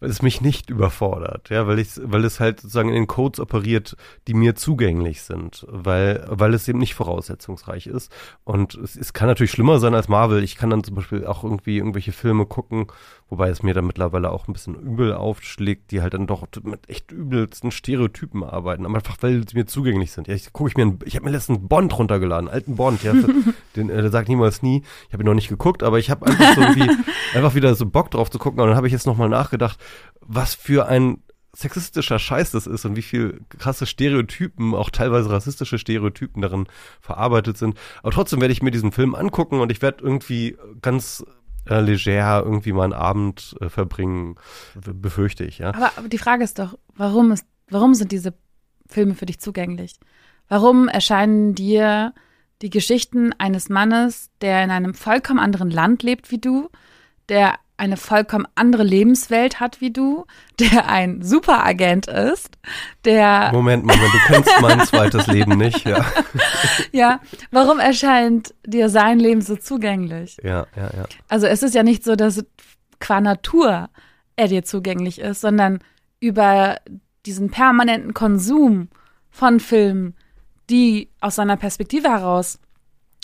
[0.00, 3.40] weil es mich nicht überfordert, ja, weil ich, weil es halt sozusagen in den Codes
[3.40, 3.96] operiert,
[4.26, 8.12] die mir zugänglich sind, weil, weil es eben nicht voraussetzungsreich ist.
[8.44, 10.44] Und es, es kann natürlich schlimmer sein als Marvel.
[10.44, 12.86] Ich kann dann zum Beispiel auch irgendwie irgendwelche Filme gucken,
[13.28, 16.88] wobei es mir dann mittlerweile auch ein bisschen übel aufschlägt, die halt dann doch mit
[16.88, 20.28] echt übelsten Stereotypen arbeiten, aber einfach weil sie mir zugänglich sind.
[20.28, 23.12] Ja, ich gucke ich mir, einen, ich habe mir letztens Bond runtergeladen, alten Bond, ja,
[23.78, 24.82] den, äh, der sagt niemals nie.
[25.06, 26.90] Ich habe ihn noch nicht geguckt, aber ich habe einfach so irgendwie
[27.34, 29.78] einfach wieder so Bock drauf zu gucken und dann habe ich jetzt nochmal nachgedacht,
[30.20, 31.22] was für ein
[31.56, 36.66] sexistischer Scheiß das ist und wie viel krasse Stereotypen, auch teilweise rassistische Stereotypen darin
[37.00, 37.76] verarbeitet sind.
[38.02, 41.24] Aber trotzdem werde ich mir diesen Film angucken und ich werde irgendwie ganz
[41.68, 44.36] äh, leger irgendwie mal einen Abend äh, verbringen,
[44.74, 45.74] befürchte ich, ja.
[45.74, 48.34] Aber, aber die Frage ist doch, warum ist, warum sind diese
[48.86, 49.98] Filme für dich zugänglich?
[50.48, 52.14] Warum erscheinen dir
[52.62, 56.68] die Geschichten eines Mannes, der in einem vollkommen anderen Land lebt wie du,
[57.28, 60.26] der eine vollkommen andere Lebenswelt hat wie du,
[60.58, 62.58] der ein Superagent ist,
[63.04, 63.50] der.
[63.52, 66.04] Moment, Moment, du kennst mein zweites Leben nicht, ja.
[66.92, 67.20] ja,
[67.52, 70.36] warum erscheint dir sein Leben so zugänglich?
[70.42, 71.04] Ja, ja, ja.
[71.28, 72.44] Also es ist ja nicht so, dass
[72.98, 73.88] qua Natur
[74.34, 75.78] er dir zugänglich ist, sondern
[76.20, 76.78] über
[77.26, 78.88] diesen permanenten Konsum
[79.30, 80.14] von Filmen,
[80.70, 82.58] die aus seiner Perspektive heraus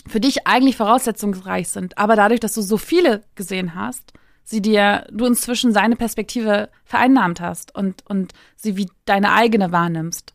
[0.07, 5.07] für dich eigentlich voraussetzungsreich sind, aber dadurch, dass du so viele gesehen hast, sie dir,
[5.11, 10.33] du inzwischen seine Perspektive vereinnahmt hast und, und sie wie deine eigene wahrnimmst,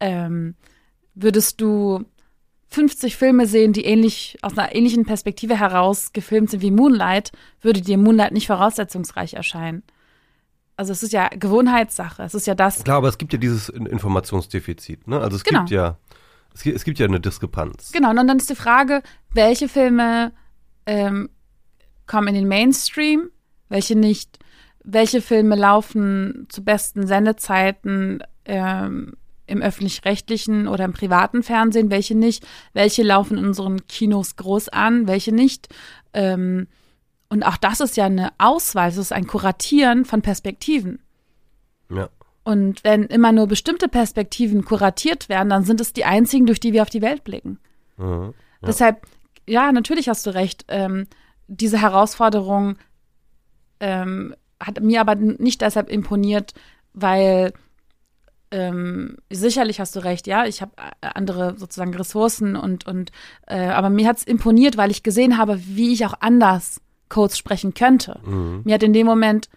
[0.00, 0.56] ähm,
[1.14, 2.04] würdest du
[2.70, 7.30] 50 Filme sehen, die ähnlich, aus einer ähnlichen Perspektive heraus gefilmt sind wie Moonlight,
[7.60, 9.84] würde dir Moonlight nicht voraussetzungsreich erscheinen.
[10.76, 12.24] Also es ist ja Gewohnheitssache.
[12.24, 12.82] Es ist ja das.
[12.82, 15.06] Klar, aber es gibt ja dieses Informationsdefizit.
[15.06, 15.20] Ne?
[15.20, 15.60] Also es genau.
[15.60, 15.98] gibt ja
[16.54, 17.92] es gibt, es gibt ja eine Diskrepanz.
[17.92, 19.02] Genau, und dann ist die Frage,
[19.32, 20.32] welche Filme
[20.86, 21.28] ähm,
[22.06, 23.30] kommen in den Mainstream,
[23.68, 24.38] welche nicht,
[24.84, 29.14] welche Filme laufen zu besten Sendezeiten ähm,
[29.46, 35.06] im öffentlich-rechtlichen oder im privaten Fernsehen, welche nicht, welche laufen in unseren Kinos groß an,
[35.06, 35.68] welche nicht.
[36.12, 36.68] Ähm,
[37.28, 41.00] und auch das ist ja eine Auswahl, es ist ein Kuratieren von Perspektiven.
[41.90, 42.08] Ja.
[42.44, 46.72] Und wenn immer nur bestimmte Perspektiven kuratiert werden, dann sind es die einzigen, durch die
[46.72, 47.58] wir auf die Welt blicken.
[47.96, 48.66] Mhm, ja.
[48.66, 49.06] Deshalb,
[49.48, 50.66] ja, natürlich hast du recht.
[50.68, 51.06] Ähm,
[51.48, 52.76] diese Herausforderung
[53.80, 56.52] ähm, hat mir aber nicht deshalb imponiert,
[56.92, 57.52] weil
[58.50, 63.10] ähm, sicherlich hast du recht, ja, ich habe äh, andere sozusagen Ressourcen und, und
[63.46, 67.36] äh, aber mir hat es imponiert, weil ich gesehen habe, wie ich auch anders Codes
[67.36, 68.20] sprechen könnte.
[68.24, 68.62] Mhm.
[68.64, 69.48] Mir hat in dem Moment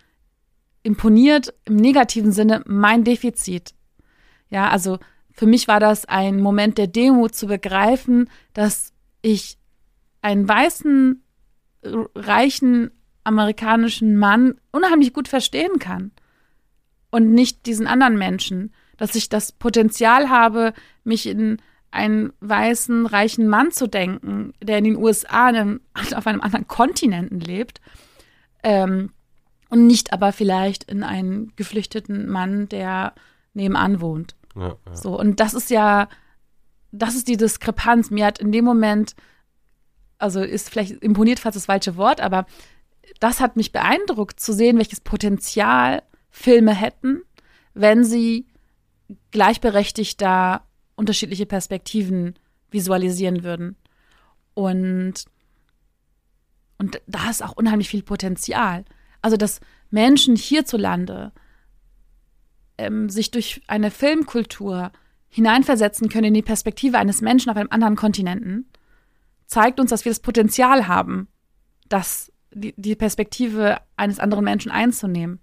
[0.88, 3.74] imponiert im negativen Sinne mein Defizit.
[4.50, 5.00] Ja, also
[5.34, 9.58] für mich war das ein Moment der Demut zu begreifen, dass ich
[10.22, 11.22] einen weißen,
[11.84, 12.92] reichen
[13.26, 16.12] amerikanischen Mann unheimlich gut verstehen kann
[17.12, 20.72] und nicht diesen anderen Menschen, dass ich das Potenzial habe,
[21.04, 21.58] mich in
[21.92, 25.50] einen weißen, reichen Mann zu denken, der in den USA
[26.16, 27.82] auf einem anderen Kontinenten lebt,
[28.64, 29.12] ähm,
[29.70, 33.14] und nicht aber vielleicht in einen geflüchteten Mann, der
[33.54, 34.36] nebenan wohnt.
[34.56, 34.96] Ja, ja.
[34.96, 36.10] So, und das ist ja,
[36.92, 38.10] das ist die Diskrepanz.
[38.10, 39.16] Mir hat in dem Moment,
[40.18, 42.46] also ist vielleicht imponiert fast das falsche Wort, aber
[43.20, 47.22] das hat mich beeindruckt zu sehen, welches Potenzial Filme hätten,
[47.74, 48.48] wenn sie
[49.32, 50.64] gleichberechtigter
[50.96, 52.36] unterschiedliche Perspektiven
[52.72, 53.76] visualisieren würden.
[54.54, 55.26] Und,
[56.78, 58.84] und da ist auch unheimlich viel Potenzial.
[59.28, 59.60] Also, dass
[59.90, 61.34] Menschen hierzulande
[62.78, 64.94] ähm, sich durch eine Filmkultur
[65.28, 68.72] hineinversetzen können in die Perspektive eines Menschen auf einem anderen Kontinenten,
[69.46, 71.28] zeigt uns, dass wir das Potenzial haben,
[71.90, 75.42] das, die, die Perspektive eines anderen Menschen einzunehmen.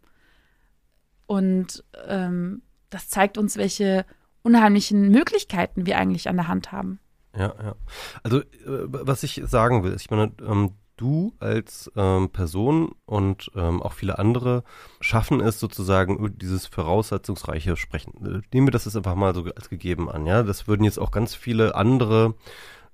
[1.26, 4.07] Und ähm, das zeigt uns, welche
[4.41, 7.01] unheimlichen Möglichkeiten wir eigentlich an der Hand haben.
[7.37, 7.74] Ja, ja.
[8.22, 13.51] Also, äh, was ich sagen will, ist, ich meine, ähm, du als ähm, Person und
[13.55, 14.64] ähm, auch viele andere
[15.01, 18.12] schaffen es sozusagen dieses voraussetzungsreiche Sprechen.
[18.24, 20.42] Äh, nehmen wir das jetzt einfach mal so als gegeben an, ja.
[20.42, 22.34] Das würden jetzt auch ganz viele andere,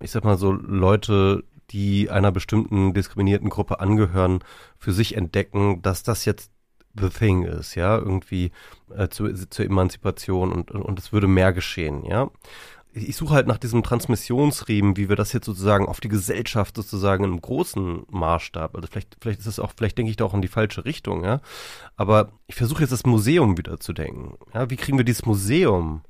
[0.00, 4.40] ich sag mal so, Leute, die einer bestimmten diskriminierten Gruppe angehören,
[4.78, 6.50] für sich entdecken, dass das jetzt
[7.00, 8.50] the thing ist, ja, irgendwie
[8.96, 12.30] äh, zu, zur Emanzipation und, und es würde mehr geschehen, ja
[12.92, 17.24] ich suche halt nach diesem Transmissionsriemen, wie wir das jetzt sozusagen auf die Gesellschaft sozusagen
[17.24, 20.42] im großen Maßstab, also vielleicht, vielleicht ist es auch, vielleicht denke ich da auch in
[20.42, 21.40] die falsche Richtung, ja.
[21.96, 24.36] Aber ich versuche jetzt das Museum wieder zu denken.
[24.54, 26.02] Ja, wie kriegen wir dieses Museum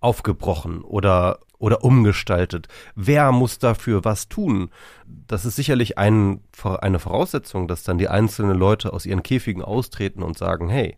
[0.00, 2.68] aufgebrochen oder, oder umgestaltet?
[2.94, 4.70] Wer muss dafür was tun?
[5.06, 10.22] Das ist sicherlich ein, eine Voraussetzung, dass dann die einzelnen Leute aus ihren Käfigen austreten
[10.22, 10.96] und sagen, hey,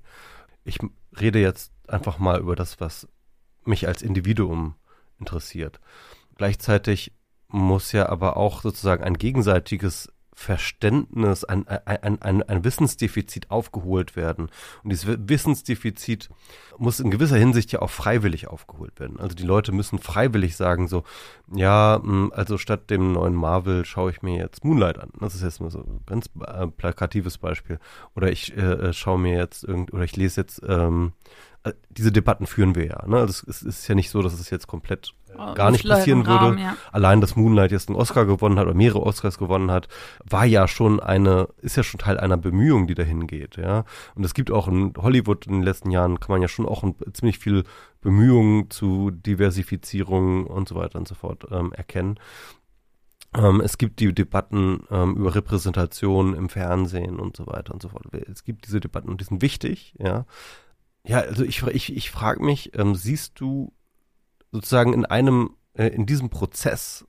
[0.65, 0.79] ich
[1.19, 3.09] rede jetzt einfach mal über das, was
[3.65, 4.75] mich als Individuum
[5.19, 5.81] interessiert.
[6.37, 7.13] Gleichzeitig
[7.49, 14.51] muss ja aber auch sozusagen ein gegenseitiges Verständnis, ein, ein, ein, ein Wissensdefizit aufgeholt werden.
[14.85, 16.31] Und dieses Wissensdefizit
[16.79, 19.19] muss in gewisser Hinsicht ja auch freiwillig aufgeholt werden.
[19.19, 21.03] Also die Leute müssen freiwillig sagen so,
[21.53, 25.11] ja, hm, also statt dem neuen Marvel schaue ich mir jetzt Moonlight an.
[25.19, 27.81] Das ist jetzt mal so ein ganz äh, plakatives Beispiel.
[28.15, 31.29] Oder ich äh, äh schaue mir jetzt irgend, oder ich lese jetzt ähm, äh,
[31.91, 33.07] diese Debatten führen wir ja.
[33.07, 33.19] Ne?
[33.19, 36.53] Also es, ist ja nicht so, dass es jetzt komplett oh, gar nicht passieren Raum,
[36.53, 36.63] würde.
[36.63, 36.77] Ja.
[36.93, 39.89] Allein, dass Moonlight jetzt einen Oscar gewonnen hat oder mehrere Oscars gewonnen hat,
[40.25, 43.85] war ja schon eine, ist ja schon Teil einer Bemühung, die dahin geht, ja.
[44.15, 46.83] Und es gibt auch in Hollywood in den letzten Jahren, kann man ja schon auch
[46.83, 47.65] ein, ziemlich viel
[48.01, 52.19] Bemühungen zu Diversifizierung und so weiter und so fort ähm, erkennen.
[53.37, 57.89] Ähm, es gibt die Debatten ähm, über Repräsentation im Fernsehen und so weiter und so
[57.89, 58.05] fort.
[58.31, 60.25] Es gibt diese Debatten und die sind wichtig, ja.
[61.09, 63.73] Ja, also ich, ich, ich frage mich, ähm, siehst du
[64.53, 67.07] sozusagen in einem, äh, in diesem Prozess,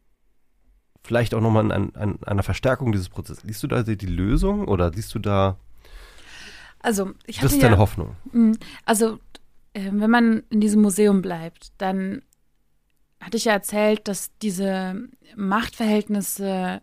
[1.04, 4.92] vielleicht auch nochmal in ein, einer Verstärkung dieses Prozesses, siehst du da die Lösung oder
[4.92, 5.58] siehst du da
[6.82, 8.16] also, ich das ist deine ja, Hoffnung?
[8.32, 9.20] Hm, also,
[9.74, 12.22] äh, wenn man in diesem Museum bleibt, dann
[13.20, 14.96] hatte ich ja erzählt, dass diese
[15.36, 16.82] Machtverhältnisse,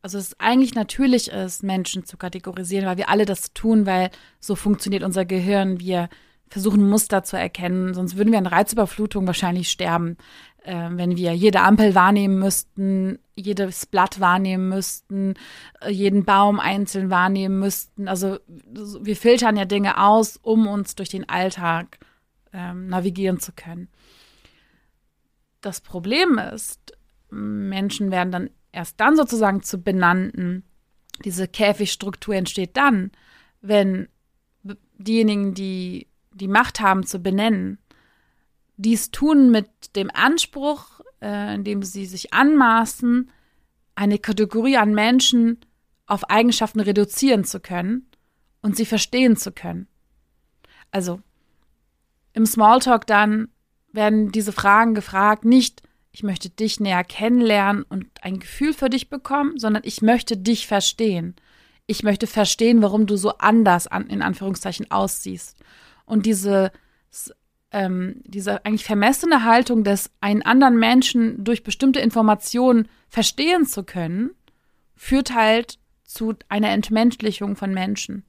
[0.00, 4.10] also es eigentlich natürlich ist, Menschen zu kategorisieren, weil wir alle das tun, weil
[4.40, 5.78] so funktioniert unser Gehirn.
[5.78, 6.08] Wir
[6.48, 7.94] versuchen, Muster zu erkennen.
[7.94, 10.16] Sonst würden wir an Reizüberflutung wahrscheinlich sterben,
[10.62, 15.34] äh, wenn wir jede Ampel wahrnehmen müssten, jedes Blatt wahrnehmen müssten,
[15.80, 18.08] äh, jeden Baum einzeln wahrnehmen müssten.
[18.08, 21.98] Also wir filtern ja Dinge aus, um uns durch den Alltag
[22.52, 23.88] ähm, navigieren zu können.
[25.60, 26.96] Das Problem ist,
[27.30, 30.64] Menschen werden dann erst dann sozusagen zu Benannten.
[31.24, 33.10] Diese Käfigstruktur entsteht dann,
[33.60, 34.08] wenn
[34.98, 37.78] diejenigen, die die Macht haben zu benennen,
[38.76, 43.30] dies tun mit dem Anspruch, äh, indem sie sich anmaßen,
[43.94, 45.60] eine Kategorie an Menschen
[46.06, 48.08] auf Eigenschaften reduzieren zu können
[48.60, 49.86] und sie verstehen zu können.
[50.90, 51.20] Also
[52.32, 53.48] im Smalltalk dann
[53.92, 59.10] werden diese Fragen gefragt, nicht ich möchte dich näher kennenlernen und ein Gefühl für dich
[59.10, 61.34] bekommen, sondern ich möchte dich verstehen.
[61.86, 65.56] Ich möchte verstehen, warum du so anders an, in Anführungszeichen aussiehst.
[66.04, 66.72] Und diese,
[67.70, 74.30] ähm, diese eigentlich vermessene Haltung des einen anderen Menschen durch bestimmte Informationen verstehen zu können,
[74.94, 78.24] führt halt zu einer Entmenschlichung von Menschen,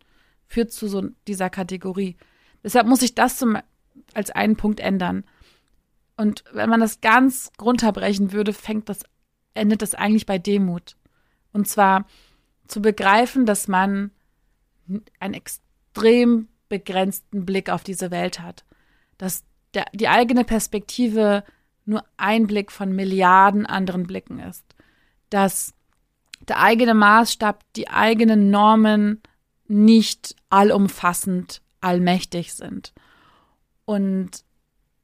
[0.48, 2.18] führt zu so dieser Kategorie.
[2.64, 3.58] Deshalb muss ich das zum,
[4.14, 5.24] als einen Punkt ändern.
[6.18, 9.04] Und wenn man das ganz runterbrechen würde, fängt das,
[9.54, 10.96] endet das eigentlich bei Demut.
[11.52, 12.08] Und zwar
[12.68, 14.12] zu begreifen, dass man
[15.20, 16.48] ein extrem
[16.78, 18.66] begrenzten Blick auf diese Welt hat.
[19.18, 21.44] Dass der, die eigene Perspektive
[21.86, 24.64] nur ein Blick von Milliarden anderen Blicken ist.
[25.30, 25.74] Dass
[26.48, 29.22] der eigene Maßstab, die eigenen Normen
[29.68, 32.94] nicht allumfassend, allmächtig sind.
[33.86, 34.44] Und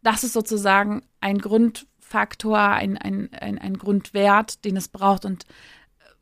[0.03, 5.25] das ist sozusagen ein Grundfaktor, ein, ein, ein, ein Grundwert, den es braucht.
[5.25, 5.45] Und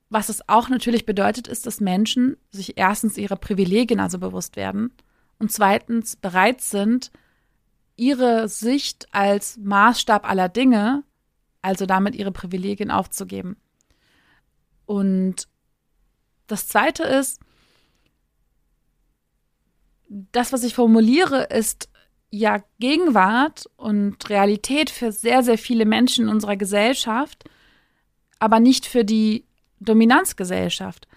[0.10, 4.92] was es auch natürlich bedeutet, ist, dass Menschen sich erstens ihrer Privilegien also bewusst werden
[5.40, 7.12] und zweitens bereit sind,
[7.96, 11.04] ihre Sicht als Maßstab aller Dinge,
[11.62, 13.58] also damit ihre Privilegien aufzugeben.
[14.86, 15.48] Und
[16.48, 17.40] das Zweite ist,
[20.08, 21.90] das, was ich formuliere, ist
[22.32, 27.50] ja Gegenwart und Realität für sehr, sehr viele Menschen in unserer Gesellschaft,
[28.40, 29.46] aber nicht für die
[29.80, 31.08] Dominanzgesellschaft.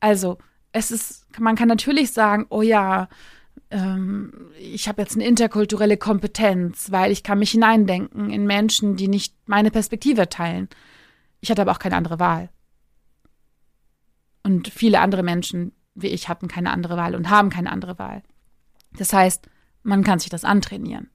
[0.00, 0.38] Also,
[0.72, 3.08] es ist, man kann natürlich sagen, oh ja,
[3.68, 9.34] ich habe jetzt eine interkulturelle Kompetenz, weil ich kann mich hineindenken in Menschen, die nicht
[9.46, 10.68] meine Perspektive teilen.
[11.40, 12.48] Ich hatte aber auch keine andere Wahl.
[14.44, 18.22] Und viele andere Menschen wie ich hatten keine andere Wahl und haben keine andere Wahl.
[18.92, 19.48] Das heißt,
[19.82, 21.10] man kann sich das antrainieren.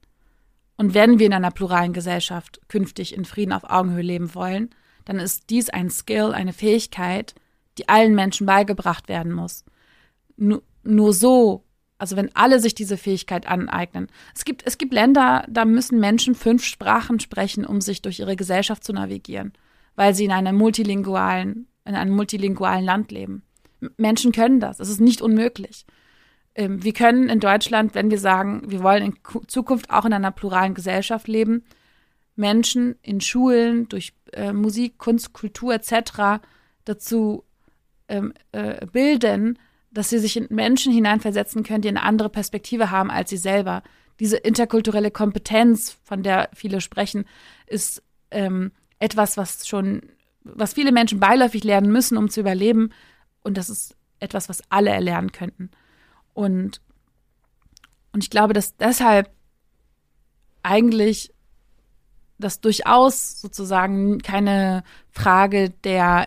[0.76, 4.70] Und wenn wir in einer pluralen Gesellschaft künftig in Frieden auf Augenhöhe leben wollen,
[5.04, 7.34] dann ist dies ein Skill, eine Fähigkeit,
[7.78, 9.64] die allen Menschen beigebracht werden muss.
[10.36, 11.64] Nur, nur so,
[12.02, 14.08] also wenn alle sich diese Fähigkeit aneignen.
[14.34, 18.34] Es gibt, es gibt Länder, da müssen Menschen fünf Sprachen sprechen, um sich durch ihre
[18.34, 19.52] Gesellschaft zu navigieren,
[19.94, 23.44] weil sie in einem multilingualen, in einem multilingualen Land leben.
[23.98, 24.80] Menschen können das.
[24.80, 25.86] Es ist nicht unmöglich.
[26.56, 30.32] Ähm, wir können in Deutschland, wenn wir sagen, wir wollen in Zukunft auch in einer
[30.32, 31.62] pluralen Gesellschaft leben,
[32.34, 36.42] Menschen in Schulen durch äh, Musik, Kunst, Kultur etc.
[36.84, 37.44] dazu
[38.08, 39.56] ähm, äh, bilden,
[39.92, 43.82] dass sie sich in Menschen hineinversetzen können, die eine andere Perspektive haben als sie selber.
[44.20, 47.26] Diese interkulturelle Kompetenz, von der viele sprechen,
[47.66, 50.02] ist ähm, etwas, was schon,
[50.42, 52.92] was viele Menschen beiläufig lernen müssen, um zu überleben.
[53.42, 55.70] Und das ist etwas, was alle erlernen könnten.
[56.32, 56.80] Und,
[58.12, 59.30] und ich glaube, dass deshalb
[60.62, 61.34] eigentlich
[62.38, 66.26] das durchaus sozusagen keine Frage der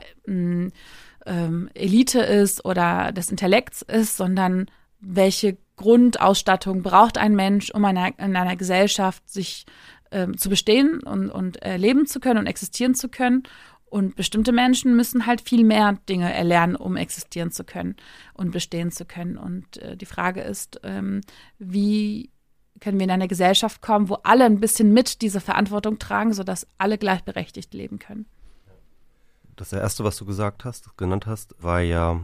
[1.25, 4.67] ähm, Elite ist oder des Intellekts ist, sondern
[4.99, 9.65] welche Grundausstattung braucht ein Mensch, um einer, in einer Gesellschaft sich
[10.11, 13.43] ähm, zu bestehen und, und äh, leben zu können und existieren zu können.
[13.85, 17.95] Und bestimmte Menschen müssen halt viel mehr Dinge erlernen, um existieren zu können
[18.33, 19.37] und bestehen zu können.
[19.37, 21.21] Und äh, die Frage ist, ähm,
[21.59, 22.29] wie
[22.81, 26.67] können wir in eine Gesellschaft kommen, wo alle ein bisschen mit diese Verantwortung tragen, sodass
[26.77, 28.25] alle gleichberechtigt leben können.
[29.55, 32.21] Das erste, was du gesagt hast, genannt hast, war ja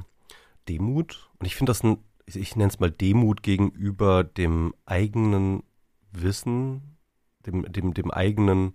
[0.68, 1.30] Demut.
[1.40, 5.64] Und ich finde das ein, ich nenne es mal Demut gegenüber dem eigenen
[6.12, 6.98] Wissen,
[7.46, 8.74] dem, dem, dem eigenen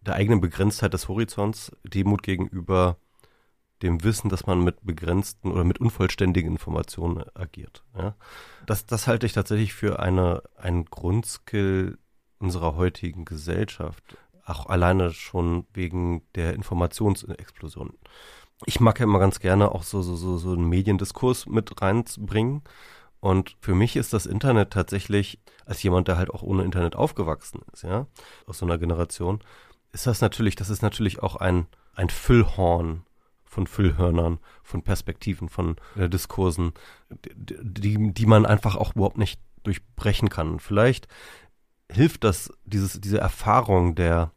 [0.00, 2.96] der eigenen Begrenztheit des Horizonts, Demut gegenüber
[3.82, 7.82] dem Wissen, dass man mit begrenzten oder mit unvollständigen Informationen agiert.
[7.96, 8.14] Ja?
[8.66, 11.98] Das, das halte ich tatsächlich für eine, einen Grundskill
[12.38, 14.16] unserer heutigen Gesellschaft.
[14.50, 17.92] Auch alleine schon wegen der Informationsexplosion.
[18.66, 22.62] Ich mag ja immer ganz gerne auch so, so, so, so einen Mediendiskurs mit reinbringen.
[23.20, 27.60] Und für mich ist das Internet tatsächlich, als jemand, der halt auch ohne Internet aufgewachsen
[27.72, 28.06] ist, ja,
[28.46, 29.40] aus so einer Generation,
[29.92, 33.04] ist das natürlich, das ist natürlich auch ein, ein Füllhorn
[33.44, 36.72] von Füllhörnern, von Perspektiven, von äh, Diskursen,
[37.34, 40.60] die, die man einfach auch überhaupt nicht durchbrechen kann.
[40.60, 41.08] Vielleicht
[41.90, 44.32] hilft das, dieses, diese Erfahrung der,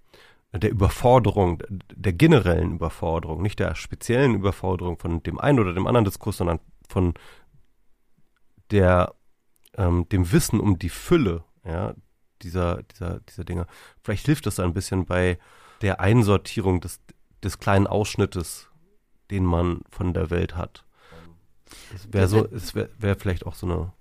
[0.59, 6.05] der Überforderung, der generellen Überforderung, nicht der speziellen Überforderung von dem einen oder dem anderen
[6.05, 7.15] Diskurs, sondern von
[8.69, 9.15] der,
[9.75, 11.95] ähm, dem Wissen um die Fülle, ja,
[12.43, 13.65] dieser, dieser, dieser Dinge.
[14.03, 15.39] Vielleicht hilft das ein bisschen bei
[15.81, 17.01] der Einsortierung des,
[17.43, 18.69] des kleinen Ausschnittes,
[19.31, 20.85] den man von der Welt hat.
[21.95, 23.93] Es wäre so, es wäre wär vielleicht auch so eine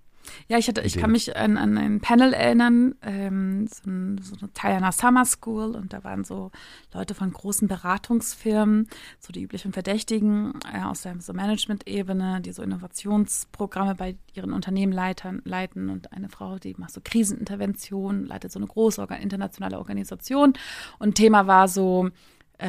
[0.49, 4.37] ja, ich, hatte, ich kann mich an, an ein Panel erinnern, ähm, so, ein, so
[4.41, 6.51] eine Teil einer Summer School und da waren so
[6.93, 8.89] Leute von großen Beratungsfirmen,
[9.21, 14.93] so die üblichen Verdächtigen äh, aus der so Management-Ebene, die so Innovationsprogramme bei ihren Unternehmen
[14.93, 20.55] leitern, leiten und eine Frau, die macht so Krisenintervention, leitet so eine große internationale Organisation
[20.99, 22.11] und Thema war so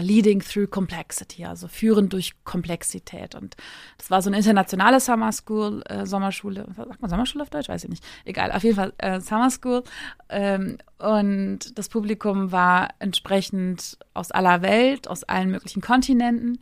[0.02, 3.36] leading through Complexity, also führen durch Komplexität.
[3.36, 3.56] Und
[3.98, 7.70] das war so eine internationale Summer School, äh, Sommerschule, sagt man Sommerschule auf Deutsch?
[7.70, 8.04] Weiß ich nicht.
[8.26, 9.84] Egal, auf jeden Fall äh, Summer School.
[10.30, 16.60] Ähm, und das Publikum war entsprechend aus aller Welt, aus allen möglichen Kontinenten.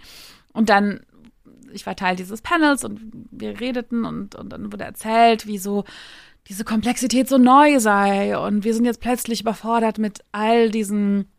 [0.54, 1.02] Und dann,
[1.72, 3.00] ich war Teil dieses Panels und
[3.32, 5.86] wir redeten und, und dann wurde erzählt, wie so
[6.48, 8.38] diese Komplexität so neu sei.
[8.38, 11.30] Und wir sind jetzt plötzlich überfordert mit all diesen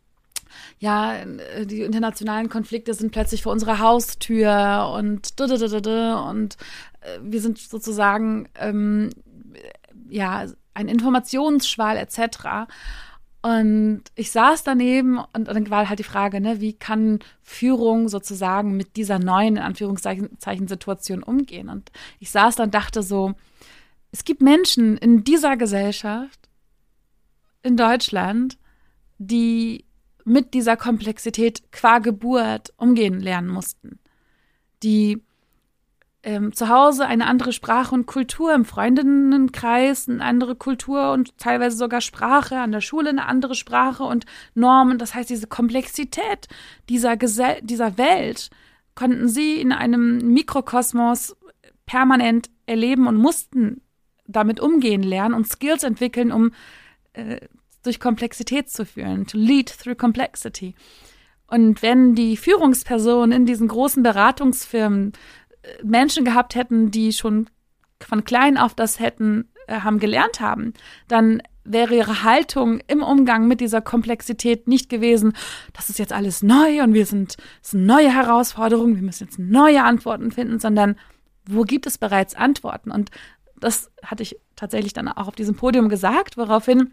[0.78, 6.56] ja, äh, die internationalen Konflikte sind plötzlich vor unserer Haustür und und
[7.00, 9.10] äh, wir sind sozusagen ähm,
[10.08, 12.68] ja ein Informationsschwall etc.
[13.42, 18.76] Und ich saß daneben und, dann war halt die Frage, ne, wie kann Führung sozusagen
[18.76, 21.68] mit dieser neuen, in Anführungszeichen, Situation umgehen?
[21.68, 21.90] Und
[22.20, 23.34] ich saß dann und dachte so,
[24.12, 26.48] es gibt Menschen in dieser Gesellschaft,
[27.62, 28.58] in Deutschland,
[29.18, 29.84] die
[30.24, 33.98] mit dieser Komplexität qua Geburt umgehen lernen mussten.
[34.82, 35.22] Die
[36.24, 41.76] ähm, zu Hause eine andere Sprache und Kultur, im Freundinnenkreis eine andere Kultur und teilweise
[41.76, 44.98] sogar Sprache, an der Schule eine andere Sprache und Normen.
[44.98, 46.48] Das heißt, diese Komplexität
[46.88, 48.50] dieser, Gesell dieser Welt
[48.94, 51.36] konnten sie in einem Mikrokosmos
[51.86, 53.82] permanent erleben und mussten
[54.26, 56.52] damit umgehen lernen und Skills entwickeln, um
[57.14, 57.40] äh,
[57.82, 60.74] durch Komplexität zu führen, to lead through complexity.
[61.46, 65.12] Und wenn die Führungspersonen in diesen großen Beratungsfirmen
[65.62, 67.50] äh, Menschen gehabt hätten, die schon
[68.00, 70.72] von klein auf das hätten, äh, haben gelernt haben,
[71.08, 75.34] dann wäre ihre Haltung im Umgang mit dieser Komplexität nicht gewesen,
[75.72, 79.38] das ist jetzt alles neu und wir sind, es sind neue Herausforderungen, wir müssen jetzt
[79.38, 80.96] neue Antworten finden, sondern
[81.44, 82.90] wo gibt es bereits Antworten?
[82.90, 83.10] Und
[83.56, 86.92] das hatte ich tatsächlich dann auch auf diesem Podium gesagt, woraufhin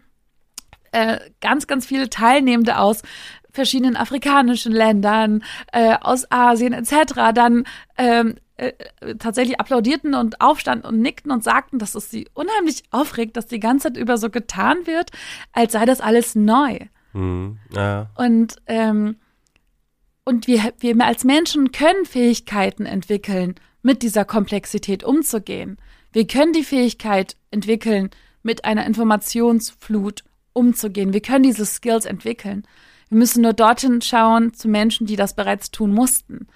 [0.92, 3.02] äh, ganz, ganz viele Teilnehmende aus
[3.50, 7.32] verschiedenen afrikanischen Ländern, äh, aus Asien etc.
[7.34, 7.64] dann
[7.98, 8.72] ähm, äh,
[9.18, 13.60] tatsächlich applaudierten und aufstanden und nickten und sagten, dass es sie unheimlich aufregt, dass die
[13.60, 15.10] ganze Zeit über so getan wird,
[15.52, 16.78] als sei das alles neu.
[17.12, 17.58] Mhm.
[17.74, 18.10] Ja.
[18.16, 19.16] Und ähm,
[20.24, 25.78] und wir, wir als Menschen können Fähigkeiten entwickeln, mit dieser Komplexität umzugehen.
[26.12, 28.10] Wir können die Fähigkeit entwickeln,
[28.42, 30.22] mit einer Informationsflut
[30.52, 31.12] umzugehen.
[31.12, 32.64] Wir können diese Skills entwickeln.
[33.08, 36.46] Wir müssen nur dorthin schauen zu Menschen, die das bereits tun mussten.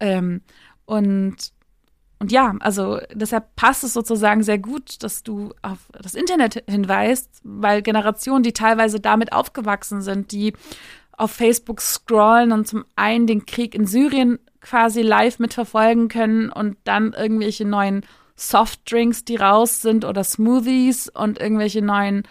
[0.00, 0.40] Ähm,
[0.86, 1.36] und,
[2.18, 7.40] und ja, also deshalb passt es sozusagen sehr gut, dass du auf das Internet hinweist,
[7.44, 10.54] weil Generationen, die teilweise damit aufgewachsen sind, die
[11.12, 16.76] auf Facebook scrollen und zum einen den Krieg in Syrien quasi live mitverfolgen können und
[16.84, 18.04] dann irgendwelche neuen
[18.36, 22.22] Softdrinks, die raus sind oder Smoothies und irgendwelche neuen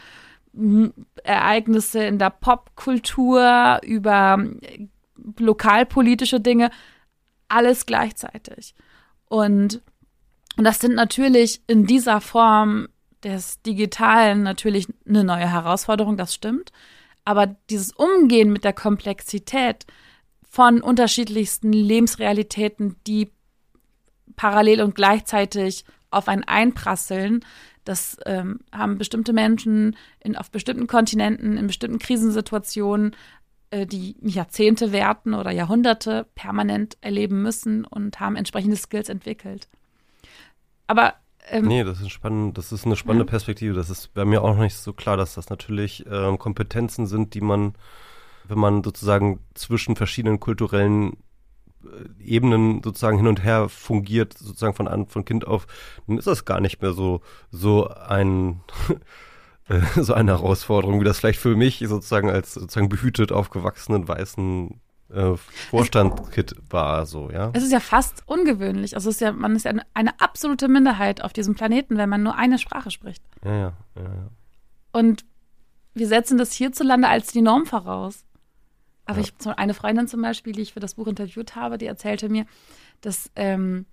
[1.24, 4.44] Ereignisse in der Popkultur, über
[5.38, 6.72] lokalpolitische Dinge,
[7.48, 8.76] alles gleichzeitig.
[9.26, 9.82] Und,
[10.58, 12.88] und das sind natürlich in dieser Form
[13.24, 16.72] des Digitalen natürlich eine neue Herausforderung, das stimmt.
[17.24, 19.86] Aber dieses Umgehen mit der Komplexität
[20.50, 23.32] von unterschiedlichsten Lebensrealitäten, die
[24.36, 27.46] parallel und gleichzeitig auf einen einprasseln,
[27.84, 33.16] das ähm, haben bestimmte Menschen in, auf bestimmten Kontinenten, in bestimmten Krisensituationen,
[33.72, 39.68] äh, die Jahrzehnte werten oder Jahrhunderte permanent erleben müssen und haben entsprechende Skills entwickelt.
[40.88, 41.16] Aber
[41.50, 43.30] ähm, nee, das ist spannend, das ist eine spannende ja.
[43.30, 43.74] Perspektive.
[43.74, 47.34] Das ist bei mir auch noch nicht so klar, dass das natürlich ähm, Kompetenzen sind,
[47.34, 47.74] die man,
[48.44, 51.18] wenn man sozusagen zwischen verschiedenen kulturellen
[52.20, 55.68] Ebenen sozusagen hin und her fungiert, sozusagen von, an, von Kind auf,
[56.08, 57.22] dann ist das gar nicht mehr so,
[57.52, 58.62] so ein,
[59.70, 64.80] äh, so eine Herausforderung, wie das vielleicht für mich sozusagen als sozusagen behütet aufgewachsenen weißen
[65.14, 67.52] äh, Vorstandskit war, so, ja.
[67.54, 68.96] Es ist ja fast ungewöhnlich.
[68.96, 72.10] Also es ist ja, man ist ja eine, eine absolute Minderheit auf diesem Planeten, wenn
[72.10, 73.24] man nur eine Sprache spricht.
[73.44, 74.30] Ja, ja, ja, ja.
[74.94, 75.26] Und
[75.94, 78.24] wir setzen das hierzulande als die Norm voraus.
[79.12, 79.28] Aber ja.
[79.28, 82.46] ich eine Freundin zum Beispiel, die ich für das Buch interviewt habe, die erzählte mir,
[83.02, 83.86] dass ähm,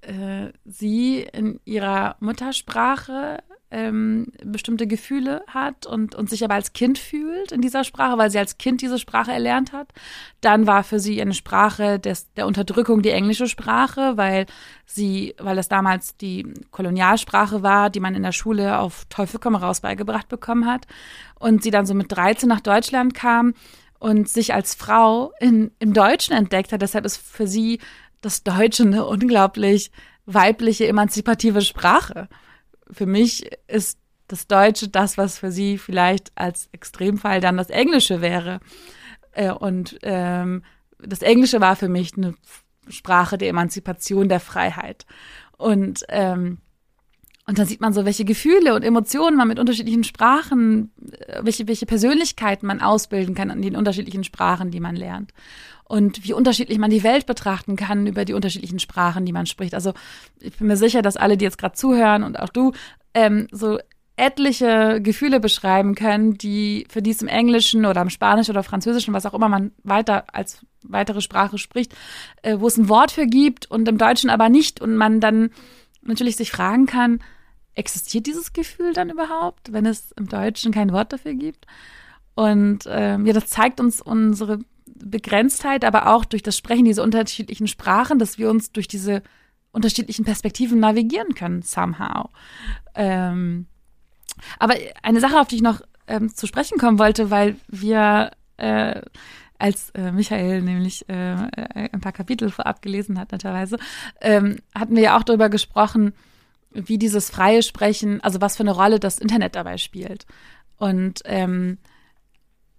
[0.00, 6.98] äh, sie in ihrer Muttersprache ähm, bestimmte Gefühle hat und, und sich aber als Kind
[6.98, 9.92] fühlt in dieser Sprache, weil sie als Kind diese Sprache erlernt hat.
[10.40, 14.46] Dann war für sie eine Sprache des, der Unterdrückung die englische Sprache, weil
[14.86, 19.56] sie, weil das damals die Kolonialsprache war, die man in der Schule auf Teufel komm
[19.56, 20.86] raus beigebracht bekommen hat.
[21.38, 23.52] Und sie dann so mit 13 nach Deutschland kam
[24.06, 26.80] und sich als Frau in, im Deutschen entdeckt hat.
[26.80, 27.80] Deshalb ist für sie
[28.20, 29.90] das Deutsche eine unglaublich
[30.26, 32.28] weibliche, emanzipative Sprache.
[32.88, 33.98] Für mich ist
[34.28, 38.60] das Deutsche das, was für sie vielleicht als Extremfall dann das Englische wäre.
[39.32, 40.62] Äh, und ähm,
[41.00, 42.36] das Englische war für mich eine
[42.88, 45.04] Sprache der Emanzipation, der Freiheit.
[45.58, 46.58] Und ähm,
[47.48, 50.90] und dann sieht man so, welche Gefühle und Emotionen man mit unterschiedlichen Sprachen,
[51.28, 55.32] äh, welche, welche Persönlichkeiten man ausbilden kann an den unterschiedlichen Sprachen, die man lernt.
[55.84, 59.74] Und wie unterschiedlich man die Welt betrachten kann über die unterschiedlichen Sprachen, die man spricht.
[59.74, 59.92] Also
[60.40, 62.72] ich bin mir sicher, dass alle, die jetzt gerade zuhören und auch du,
[63.14, 63.78] ähm, so
[64.16, 69.14] etliche Gefühle beschreiben können, die für die es im Englischen oder im Spanischen oder Französischen,
[69.14, 71.94] was auch immer man weiter als weitere Sprache spricht,
[72.42, 75.50] äh, wo es ein Wort für gibt und im Deutschen aber nicht und man dann
[76.02, 77.20] natürlich sich fragen kann,
[77.76, 81.66] existiert dieses Gefühl dann überhaupt, wenn es im Deutschen kein Wort dafür gibt?
[82.34, 87.68] Und ähm, ja, das zeigt uns unsere Begrenztheit, aber auch durch das Sprechen dieser unterschiedlichen
[87.68, 89.22] Sprachen, dass wir uns durch diese
[89.72, 92.30] unterschiedlichen Perspektiven navigieren können, somehow.
[92.94, 93.66] Ähm,
[94.58, 99.02] aber eine Sache, auf die ich noch ähm, zu sprechen kommen wollte, weil wir äh,
[99.58, 103.78] als äh, Michael nämlich äh, äh, ein paar Kapitel vorab gelesen hat, netterweise,
[104.20, 106.14] ähm, hatten wir ja auch darüber gesprochen,
[106.76, 110.26] wie dieses freie Sprechen, also was für eine Rolle das Internet dabei spielt.
[110.76, 111.78] Und, ähm,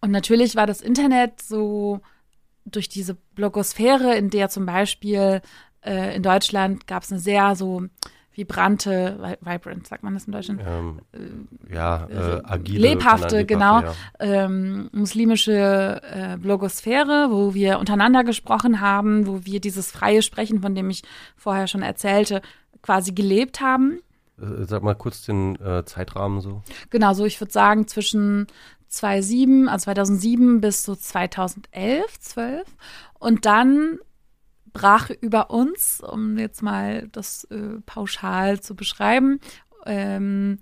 [0.02, 2.02] und natürlich war das Internet so
[2.66, 5.42] durch diese Blogosphäre, in der zum Beispiel
[5.86, 7.84] äh, in Deutschland gab es eine sehr so
[8.38, 10.62] vibrante, vibrant, sagt man das in Deutschland?
[10.64, 12.90] Ähm, ja, äh, agile.
[12.90, 13.94] Lebhafte, genau, ja.
[14.20, 20.76] ähm, muslimische äh, Blogosphäre, wo wir untereinander gesprochen haben, wo wir dieses freie Sprechen, von
[20.76, 21.02] dem ich
[21.36, 22.44] vorher schon erzählte,
[22.82, 24.00] quasi gelebt haben.
[24.40, 26.62] Äh, sag mal kurz den äh, Zeitrahmen so.
[26.90, 28.48] Genau, so ich würde sagen zwischen
[28.90, 32.68] 2007, also 2007 bis so 2011, 12
[33.20, 34.00] und dann
[34.72, 39.40] brach über uns, um jetzt mal das äh, pauschal zu beschreiben,
[39.86, 40.60] ähm,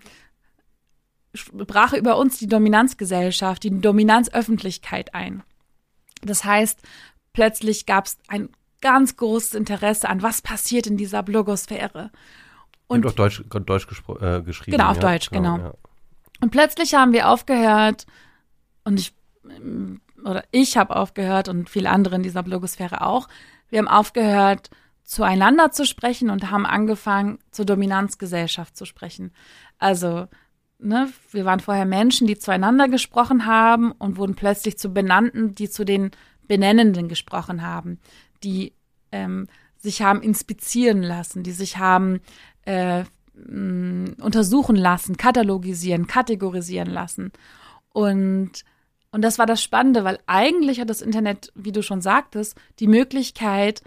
[1.54, 5.44] brach über uns die Dominanzgesellschaft, die Dominanzöffentlichkeit ein.
[6.22, 6.80] Das heißt,
[7.34, 8.50] plötzlich gab es ein
[8.86, 12.12] ganz großes Interesse an, was passiert in dieser Blogosphäre.
[12.86, 13.88] Und auf Deutsch, Deutsch
[14.22, 14.78] äh, geschrieben.
[14.78, 15.02] Genau, auf ja?
[15.02, 15.56] Deutsch, genau.
[15.56, 15.68] genau.
[15.70, 15.74] Ja.
[16.40, 18.06] Und plötzlich haben wir aufgehört,
[18.84, 19.16] und ich,
[20.24, 23.28] oder ich habe aufgehört und viele andere in dieser Blogosphäre auch,
[23.70, 24.70] wir haben aufgehört,
[25.02, 29.34] zueinander zu sprechen und haben angefangen, zur Dominanzgesellschaft zu sprechen.
[29.80, 30.28] Also,
[30.78, 35.72] ne, wir waren vorher Menschen, die zueinander gesprochen haben und wurden plötzlich zu Benannten, die
[35.72, 36.12] zu den
[36.48, 37.99] Benennenden gesprochen haben,
[38.44, 38.74] die
[39.16, 39.48] ähm,
[39.78, 42.20] sich haben inspizieren lassen, die sich haben
[42.66, 47.32] äh, mh, untersuchen lassen, katalogisieren, kategorisieren lassen.
[47.90, 48.64] Und
[49.12, 52.88] und das war das Spannende, weil eigentlich hat das Internet, wie du schon sagtest, die
[52.88, 53.82] Möglichkeit,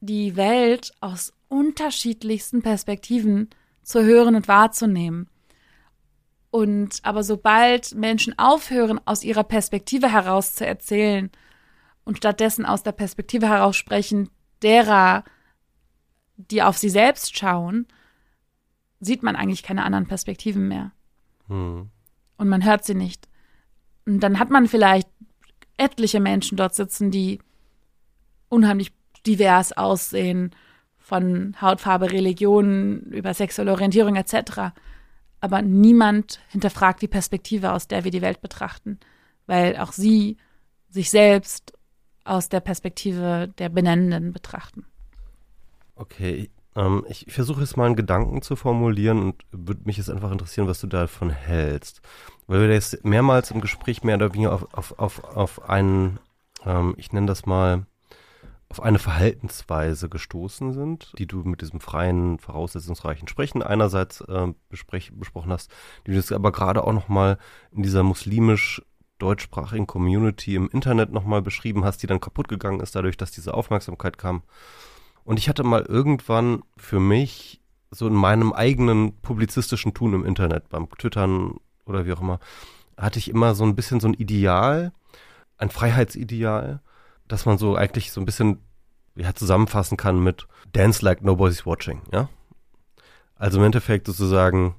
[0.00, 3.48] die Welt aus unterschiedlichsten Perspektiven
[3.82, 5.30] zu hören und wahrzunehmen.
[6.50, 11.30] Und aber sobald Menschen aufhören, aus ihrer Perspektive heraus zu erzählen
[12.04, 14.28] und stattdessen aus der Perspektive heraus sprechen,
[14.64, 15.24] derer,
[16.36, 17.86] die auf sie selbst schauen,
[19.00, 20.92] sieht man eigentlich keine anderen Perspektiven mehr.
[21.48, 21.90] Hm.
[22.36, 23.28] Und man hört sie nicht.
[24.06, 25.08] Und dann hat man vielleicht
[25.76, 27.40] etliche Menschen dort sitzen, die
[28.48, 28.92] unheimlich
[29.26, 30.54] divers aussehen,
[31.04, 34.72] von Hautfarbe, Religion über sexuelle Orientierung etc.
[35.40, 38.98] Aber niemand hinterfragt die Perspektive, aus der wir die Welt betrachten,
[39.46, 40.38] weil auch sie
[40.88, 41.73] sich selbst
[42.24, 44.86] aus der Perspektive der Benennenden betrachten.
[45.96, 50.32] Okay, ähm, ich versuche jetzt mal einen Gedanken zu formulieren und würde mich jetzt einfach
[50.32, 52.00] interessieren, was du davon hältst.
[52.46, 56.18] Weil wir jetzt mehrmals im Gespräch mehr oder weniger auf, auf, auf, auf einen,
[56.66, 57.86] ähm, ich nenne das mal,
[58.68, 65.52] auf eine Verhaltensweise gestoßen sind, die du mit diesem freien, voraussetzungsreichen Sprechen einerseits äh, besprochen
[65.52, 65.70] hast,
[66.04, 67.38] die du jetzt aber gerade auch nochmal
[67.70, 68.82] in dieser muslimisch
[69.18, 73.54] deutschsprachigen Community im Internet nochmal beschrieben hast, die dann kaputt gegangen ist, dadurch, dass diese
[73.54, 74.42] Aufmerksamkeit kam.
[75.24, 77.60] Und ich hatte mal irgendwann für mich
[77.90, 82.40] so in meinem eigenen publizistischen Tun im Internet, beim Twittern oder wie auch immer,
[82.96, 84.92] hatte ich immer so ein bisschen so ein Ideal,
[85.58, 86.80] ein Freiheitsideal,
[87.28, 88.58] dass man so eigentlich so ein bisschen
[89.16, 92.28] ja, zusammenfassen kann mit Dance like nobody's watching, ja?
[93.36, 94.74] Also im Endeffekt sozusagen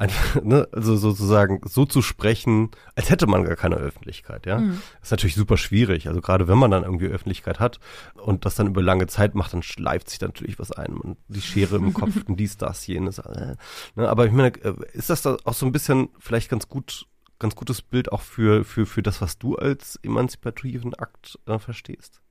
[0.00, 4.58] einfach, ne, also sozusagen so zu sprechen, als hätte man gar keine Öffentlichkeit, ja.
[4.58, 4.80] Mhm.
[5.02, 6.08] ist natürlich super schwierig.
[6.08, 7.78] Also gerade wenn man dann irgendwie Öffentlichkeit hat
[8.14, 11.18] und das dann über lange Zeit macht, dann schleift sich da natürlich was ein und
[11.28, 13.18] die Schere im Kopf und dies, das, jenes.
[13.18, 13.56] Äh,
[13.94, 17.06] ne, aber ich meine, äh, ist das da auch so ein bisschen vielleicht ganz gut,
[17.38, 22.22] ganz gutes Bild auch für, für, für das, was du als emanzipativen Akt äh, verstehst?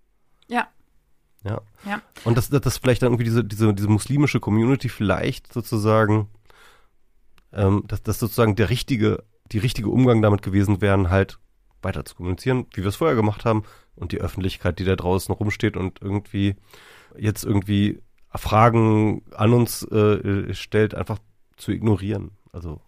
[0.47, 0.67] Ja,
[1.43, 1.61] ja.
[1.85, 2.01] ja.
[2.25, 6.27] Und dass das vielleicht dann irgendwie diese, diese, diese muslimische Community vielleicht sozusagen
[7.53, 11.39] ähm, dass das sozusagen der richtige, die richtige Umgang damit gewesen wären, halt
[11.81, 13.63] weiter zu kommunizieren, wie wir es vorher gemacht haben
[13.95, 16.55] und die Öffentlichkeit, die da draußen rumsteht und irgendwie
[17.17, 18.01] jetzt irgendwie
[18.35, 21.19] Fragen an uns äh, stellt, einfach
[21.57, 22.31] zu ignorieren.
[22.51, 22.81] Also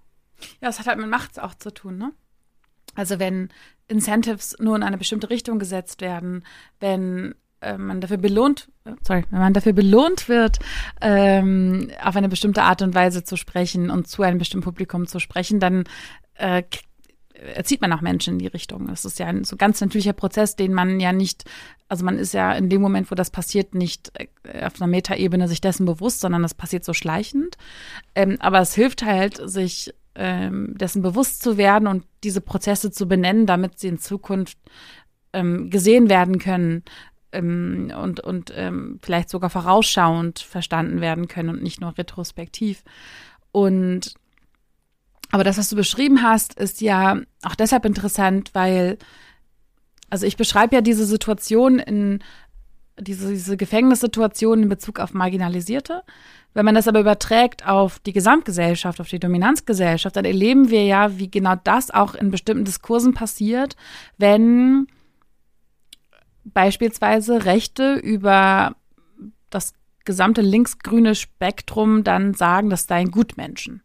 [0.62, 2.14] ja, es hat halt mit Macht auch zu tun, ne?
[2.96, 3.50] Also wenn
[3.88, 6.46] Incentives nur in eine bestimmte Richtung gesetzt werden,
[6.80, 8.70] wenn äh, man dafür belohnt,
[9.04, 10.60] sorry, wenn man dafür belohnt wird,
[11.00, 15.20] ähm, auf eine bestimmte Art und Weise zu sprechen und zu einem bestimmten Publikum zu
[15.20, 15.86] sprechen, dann
[16.36, 16.64] äh,
[17.56, 18.88] erzieht man auch Menschen in die Richtung.
[18.88, 21.46] Das ist ja ein so ganz natürlicher Prozess, den man ja nicht,
[21.88, 25.48] also man ist ja in dem Moment, wo das passiert, nicht äh, auf einer Metaebene
[25.48, 27.58] sich dessen bewusst, sondern das passiert so schleichend.
[28.16, 33.08] Ähm, aber es hilft halt, sich ähm, dessen bewusst zu werden und diese Prozesse zu
[33.08, 34.58] benennen, damit sie in Zukunft
[35.34, 36.84] ähm, gesehen werden können
[37.32, 42.84] ähm, und, und ähm, vielleicht sogar vorausschauend verstanden werden können und nicht nur retrospektiv.
[43.52, 44.14] Und
[45.32, 48.98] Aber das, was du beschrieben hast, ist ja auch deshalb interessant, weil,
[50.10, 52.20] also ich beschreibe ja diese Situation in,
[53.00, 56.04] diese, diese Gefängnissituation in Bezug auf Marginalisierte.
[56.54, 61.18] Wenn man das aber überträgt auf die Gesamtgesellschaft, auf die Dominanzgesellschaft, dann erleben wir ja,
[61.18, 63.78] wie genau das auch in bestimmten Diskursen passiert,
[64.18, 64.88] wenn
[66.44, 68.76] beispielsweise Rechte über
[69.50, 69.74] das
[70.06, 73.82] gesamte linksgrüne Spektrum dann sagen, das seien Gutmenschen.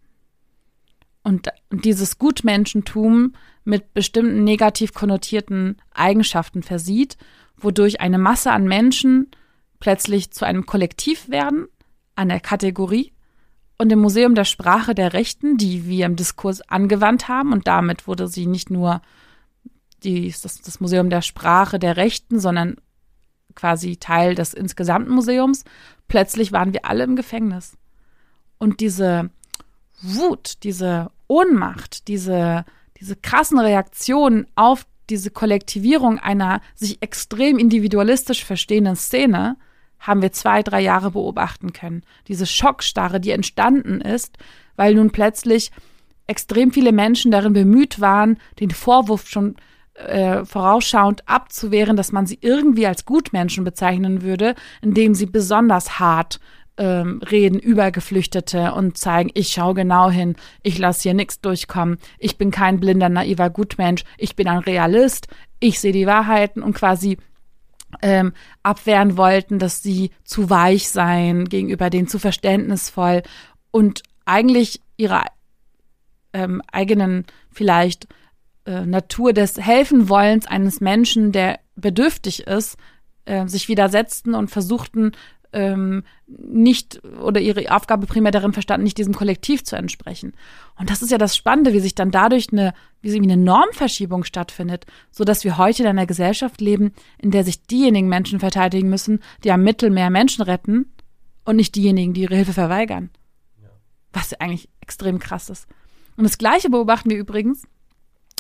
[1.23, 3.35] Und dieses Gutmenschentum
[3.65, 7.17] mit bestimmten negativ konnotierten Eigenschaften versieht,
[7.57, 9.31] wodurch eine Masse an Menschen
[9.81, 11.67] plötzlich zu einem Kollektiv werden,
[12.15, 13.13] einer Kategorie
[13.79, 18.07] und im Museum der Sprache der Rechten, die wir im Diskurs angewandt haben, und damit
[18.07, 19.03] wurde sie nicht nur
[20.03, 22.77] die, das, das Museum der Sprache der Rechten, sondern
[23.55, 25.65] quasi Teil des insgesamten Museums.
[26.09, 27.77] Plötzlich waren wir alle im Gefängnis.
[28.59, 29.31] Und diese
[30.03, 32.65] Wut, diese Ohnmacht, diese,
[33.01, 39.57] diese krassen Reaktionen auf diese Kollektivierung einer sich extrem individualistisch verstehenden Szene
[39.99, 42.03] haben wir zwei, drei Jahre beobachten können.
[42.29, 44.37] Diese Schockstarre, die entstanden ist,
[44.77, 45.71] weil nun plötzlich
[46.27, 49.57] extrem viele Menschen darin bemüht waren, den Vorwurf schon
[49.97, 56.41] äh, vorausschauend abzuwehren, dass man sie irgendwie als Gutmenschen bezeichnen würde, indem sie besonders hart
[56.79, 61.99] ähm, reden über Geflüchtete und zeigen, ich schaue genau hin, ich lasse hier nichts durchkommen,
[62.19, 65.29] ich bin kein blinder, naiver Gutmensch, ich bin ein Realist,
[65.59, 67.17] ich sehe die Wahrheiten und quasi
[68.03, 73.23] ähm, abwehren wollten, dass sie zu weich seien, gegenüber denen zu verständnisvoll
[73.71, 75.23] und eigentlich ihre
[76.33, 78.07] ähm, eigenen vielleicht
[78.67, 82.77] äh, Natur des Helfenwollens eines Menschen, der bedürftig ist,
[83.25, 85.13] äh, sich widersetzten und versuchten,
[85.53, 90.33] ähm, nicht oder ihre Aufgabe primär darin verstanden, nicht diesem Kollektiv zu entsprechen.
[90.79, 94.25] Und das ist ja das Spannende, wie sich dann dadurch eine, wie sie eine Normverschiebung
[94.25, 98.91] stattfindet, so dass wir heute in einer Gesellschaft leben, in der sich diejenigen Menschen verteidigen
[98.91, 100.93] müssen, die am Mittelmeer Menschen retten
[101.45, 103.11] und nicht diejenigen, die ihre Hilfe verweigern.
[103.63, 103.71] Ja.
[104.13, 105.67] Was eigentlich extrem krass ist.
[106.17, 107.63] Und das Gleiche beobachten wir übrigens,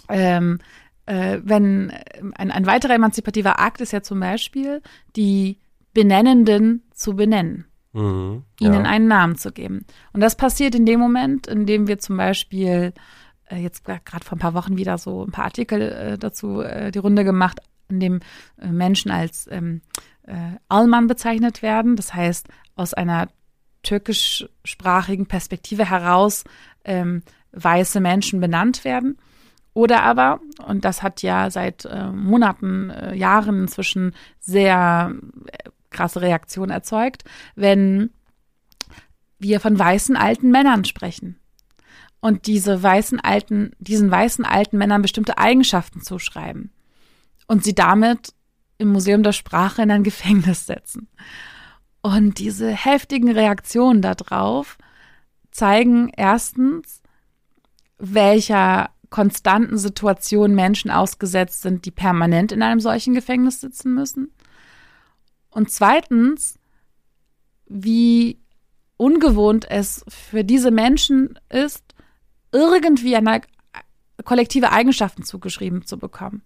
[0.08, 0.58] ähm,
[1.06, 1.92] äh, wenn
[2.34, 4.82] ein, ein weiterer emanzipativer Akt ist ja zum Beispiel
[5.14, 5.58] die
[5.94, 7.66] Benennenden zu benennen.
[7.92, 8.68] Mhm, ja.
[8.68, 9.86] ihnen einen Namen zu geben.
[10.12, 12.92] Und das passiert in dem Moment, in dem wir zum Beispiel
[13.46, 16.90] äh, jetzt gerade vor ein paar Wochen wieder so ein paar Artikel äh, dazu äh,
[16.90, 18.20] die Runde gemacht, in dem
[18.58, 19.80] äh, Menschen als ähm,
[20.24, 20.34] äh,
[20.68, 21.96] Alman bezeichnet werden.
[21.96, 23.28] Das heißt, aus einer
[23.82, 26.44] türkischsprachigen Perspektive heraus
[26.84, 27.22] ähm,
[27.52, 29.16] weiße Menschen benannt werden.
[29.76, 35.14] Oder aber, und das hat ja seit äh, Monaten, äh, Jahren inzwischen sehr
[35.48, 37.24] äh, krasse Reaktion erzeugt,
[37.56, 38.08] wenn
[39.38, 41.38] wir von weißen alten Männern sprechen
[42.20, 46.72] und diese weißen alten, diesen weißen alten Männern bestimmte Eigenschaften zuschreiben
[47.46, 48.32] und sie damit
[48.78, 51.10] im Museum der Sprache in ein Gefängnis setzen.
[52.00, 54.78] Und diese heftigen Reaktionen darauf
[55.50, 57.02] zeigen erstens,
[57.98, 64.32] welcher konstanten Situation Menschen ausgesetzt sind, die permanent in einem solchen Gefängnis sitzen müssen.
[65.50, 66.58] Und zweitens,
[67.66, 68.40] wie
[68.96, 71.94] ungewohnt es für diese Menschen ist,
[72.52, 73.42] irgendwie eine
[74.24, 76.42] kollektive Eigenschaften zugeschrieben zu bekommen.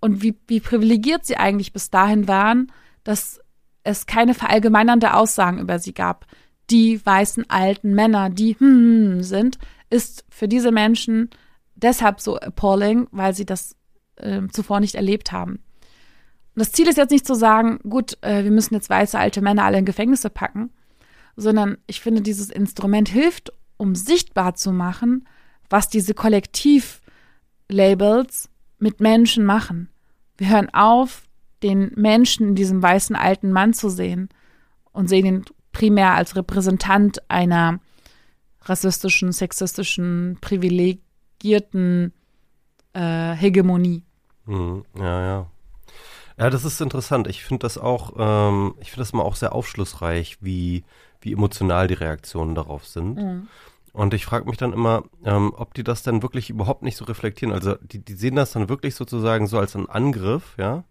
[0.00, 2.72] Und wie, wie privilegiert sie eigentlich bis dahin waren,
[3.04, 3.40] dass
[3.84, 6.26] es keine verallgemeinernde Aussagen über sie gab.
[6.70, 9.58] Die weißen alten Männer, die hm sind,
[9.90, 11.30] ist für diese Menschen
[11.84, 13.76] deshalb so appalling, weil sie das
[14.16, 15.60] äh, zuvor nicht erlebt haben.
[16.54, 19.40] Und das Ziel ist jetzt nicht zu sagen, gut, äh, wir müssen jetzt weiße alte
[19.40, 20.70] Männer alle in Gefängnisse packen,
[21.36, 25.28] sondern ich finde, dieses Instrument hilft, um sichtbar zu machen,
[25.68, 28.48] was diese Kollektivlabels
[28.78, 29.90] mit Menschen machen.
[30.36, 31.22] Wir hören auf,
[31.62, 34.28] den Menschen in diesem weißen alten Mann zu sehen
[34.92, 37.80] und sehen ihn primär als Repräsentant einer
[38.62, 40.38] rassistischen, sexistischen,
[41.44, 42.12] privilegierten
[42.94, 44.02] äh, Hegemonie.
[44.46, 44.84] Mhm.
[44.96, 45.46] Ja, ja.
[46.36, 47.28] Ja, das ist interessant.
[47.28, 50.84] Ich finde das auch, ähm, ich finde das immer auch sehr aufschlussreich, wie,
[51.20, 53.16] wie emotional die Reaktionen darauf sind.
[53.16, 53.48] Mhm.
[53.92, 57.04] Und ich frage mich dann immer, ähm, ob die das dann wirklich überhaupt nicht so
[57.04, 57.54] reflektieren.
[57.54, 60.82] Also die, die sehen das dann wirklich sozusagen so als einen Angriff, ja,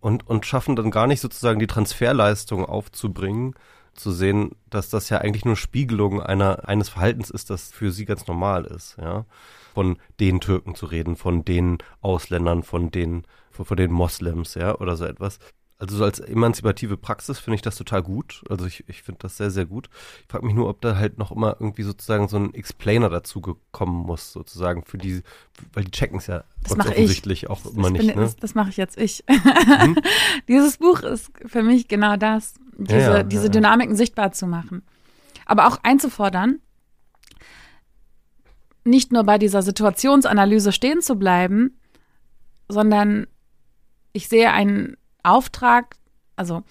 [0.00, 3.54] und, und schaffen dann gar nicht sozusagen die Transferleistung aufzubringen,
[3.94, 8.06] zu sehen, dass das ja eigentlich nur Spiegelung einer, eines Verhaltens ist, das für sie
[8.06, 9.26] ganz normal ist, ja.
[9.72, 14.74] Von den Türken zu reden, von den Ausländern, von den von, von den Moslems, ja,
[14.78, 15.38] oder so etwas.
[15.78, 18.44] Also so als emanzipative Praxis finde ich das total gut.
[18.48, 19.88] Also ich, ich finde das sehr, sehr gut.
[20.20, 23.40] Ich frage mich nur, ob da halt noch immer irgendwie sozusagen so ein Explainer dazu
[23.40, 25.22] gekommen muss, sozusagen für die,
[25.72, 27.50] weil die checken es ja das offensichtlich ich.
[27.50, 28.06] auch das, immer das nicht.
[28.06, 28.22] Bin, ne?
[28.22, 29.24] Das, das mache ich jetzt ich.
[29.26, 29.96] Hm?
[30.48, 33.52] Dieses Buch ist für mich genau das, diese, Ja, ja, diese ja, ja.
[33.52, 34.82] Dynamiken sichtbar zu machen.
[35.46, 36.60] Aber auch einzufordern,
[38.84, 41.78] nicht nur bei dieser Situationsanalyse stehen zu bleiben,
[42.68, 43.26] sondern
[44.12, 45.96] ich sehe einen Auftrag,
[46.36, 46.62] also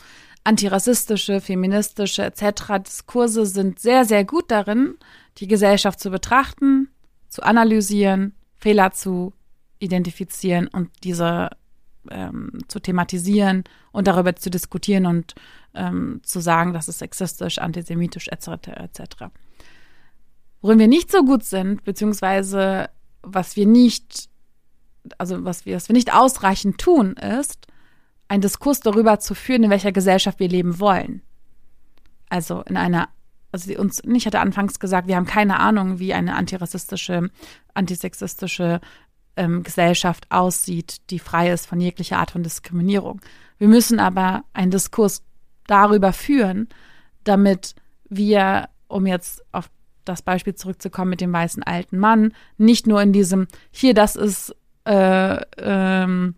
[0.44, 2.84] antirassistische, feministische etc.
[2.86, 4.96] Diskurse sind sehr, sehr gut darin,
[5.38, 6.90] die Gesellschaft zu betrachten,
[7.30, 9.34] zu analysieren, Fehler zu
[9.80, 11.50] identifizieren und diese
[12.10, 15.36] ähm, zu thematisieren und darüber zu diskutieren und
[15.74, 18.68] ähm, zu sagen, das ist sexistisch, antisemitisch etc.
[18.68, 19.26] etc.
[20.62, 22.90] Worin wir nicht so gut sind, beziehungsweise
[23.24, 24.30] was wir nicht,
[25.18, 27.68] also was wir, was wir nicht ausreichend tun, ist,
[28.28, 31.22] einen Diskurs darüber zu führen, in welcher Gesellschaft wir leben wollen.
[32.30, 33.10] Also in einer,
[33.52, 37.30] also uns, ich hatte anfangs gesagt, wir haben keine Ahnung, wie eine antirassistische,
[37.74, 38.80] antisexistische
[39.36, 43.20] ähm, Gesellschaft aussieht, die frei ist von jeglicher Art von Diskriminierung.
[43.58, 45.24] Wir müssen aber einen Diskurs
[45.68, 46.70] darüber führen,
[47.24, 47.76] damit
[48.10, 49.70] wir, um jetzt auf
[50.06, 54.56] das Beispiel zurückzukommen mit dem weißen alten Mann, nicht nur in diesem, hier, das ist
[54.86, 56.36] äh, ähm,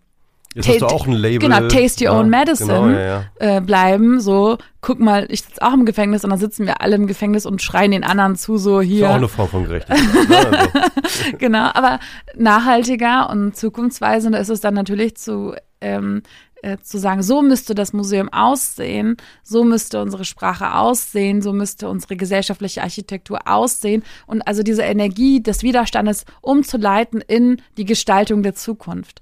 [0.56, 1.40] Jetzt hast du auch ein Label.
[1.40, 3.58] Genau, taste your ja, own medicine Genau, ja, ja.
[3.58, 4.20] äh, bleiben.
[4.20, 7.46] So, guck mal, ich sitze auch im Gefängnis und dann sitzen wir alle im Gefängnis
[7.46, 9.10] und schreien den anderen zu, so Ist hier.
[9.10, 10.30] auch eine Form von Gerechtigkeit.
[10.30, 10.38] ne?
[10.38, 10.80] also,
[11.40, 12.00] genau, aber
[12.36, 16.22] nachhaltiger und zukunftsweisender ist es dann natürlich zu, ähm,
[16.64, 21.90] äh, zu sagen, so müsste das Museum aussehen, so müsste unsere Sprache aussehen, so müsste
[21.90, 28.56] unsere gesellschaftliche Architektur aussehen und also diese Energie des Widerstandes umzuleiten in die Gestaltung der
[28.56, 29.22] Zukunft.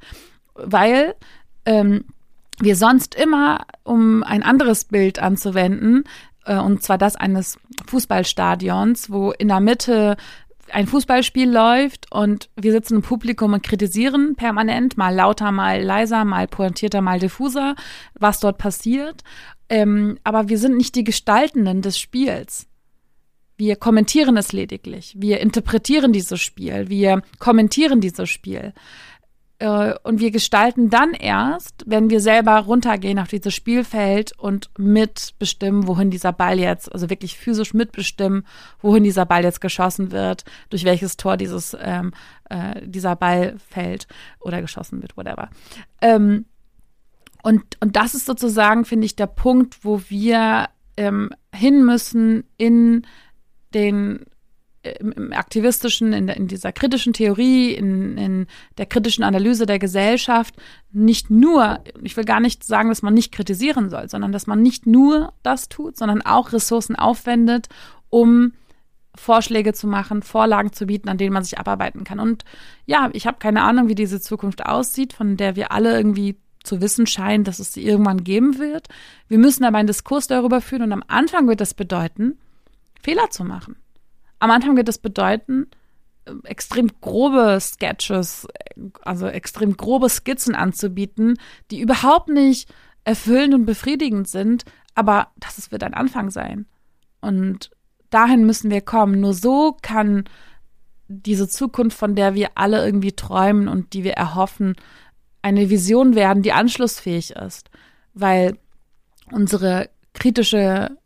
[0.54, 1.16] Weil
[1.66, 2.06] ähm,
[2.60, 6.04] wir sonst immer, um ein anderes Bild anzuwenden,
[6.46, 7.58] äh, und zwar das eines
[7.88, 10.16] Fußballstadions, wo in der Mitte
[10.74, 16.26] ein Fußballspiel läuft und wir sitzen im Publikum und kritisieren permanent, mal lauter, mal leiser,
[16.26, 17.76] mal pointierter, mal diffuser,
[18.14, 19.24] was dort passiert.
[19.70, 22.68] Ähm, aber wir sind nicht die Gestaltenden des Spiels.
[23.58, 25.14] Wir kommentieren es lediglich.
[25.18, 26.90] Wir interpretieren dieses Spiel.
[26.90, 28.74] Wir kommentieren dieses Spiel.
[29.62, 35.86] Äh, Und wir gestalten dann erst, wenn wir selber runtergehen auf dieses Spielfeld und mitbestimmen,
[35.86, 38.44] wohin dieser Ball jetzt, also wirklich physisch mitbestimmen,
[38.82, 42.12] wohin dieser Ball jetzt geschossen wird, durch welches Tor dieses, ähm,
[42.50, 44.08] äh, dieser Ball fällt
[44.40, 45.50] oder geschossen wird, whatever.
[46.02, 46.46] Ähm,
[47.44, 53.06] und, und das ist sozusagen, finde ich, der Punkt, wo wir ähm, hin müssen in
[53.76, 54.26] den
[54.84, 58.48] im, aktivistischen, in, der, in dieser kritischen Theorie, in, in
[58.78, 60.56] der kritischen Analyse der Gesellschaft
[60.92, 64.62] nicht nur, ich will gar nicht sagen, dass man nicht kritisieren soll, sondern dass man
[64.62, 67.70] nicht nur das tut, sondern auch Ressourcen aufwendet,
[68.10, 68.54] um
[69.16, 72.20] Vorschläge zu machen, Vorlagen zu bieten, an denen man sich abarbeiten kann.
[72.20, 72.44] Und
[72.86, 76.82] ja, ich habe keine Ahnung, wie diese Zukunft aussieht, von der wir alle irgendwie zu
[76.82, 78.88] wissen scheinen, dass es sie irgendwann geben wird.
[79.28, 82.38] Wir müssen aber einen Diskurs darüber führen und am Anfang wird das bedeuten,
[83.02, 83.76] Fehler zu machen.
[84.42, 85.68] Am Anfang wird das bedeuten,
[86.26, 91.38] äh, extrem grobe Sketches, äh, also extrem grobe Skizzen anzubieten,
[91.70, 92.68] die überhaupt nicht
[93.04, 94.66] erfüllend und befriedigend sind,
[94.96, 96.66] aber das wird ein Anfang sein.
[97.22, 97.70] Und
[98.10, 99.22] dahin müssen wir kommen.
[99.22, 100.26] Nur so kann
[101.08, 104.76] diese Zukunft, von der wir alle irgendwie träumen und die wir erhoffen,
[105.44, 107.70] eine Vision werden, die anschlussfähig ist.
[108.16, 108.58] Weil
[109.32, 110.98] unsere kritische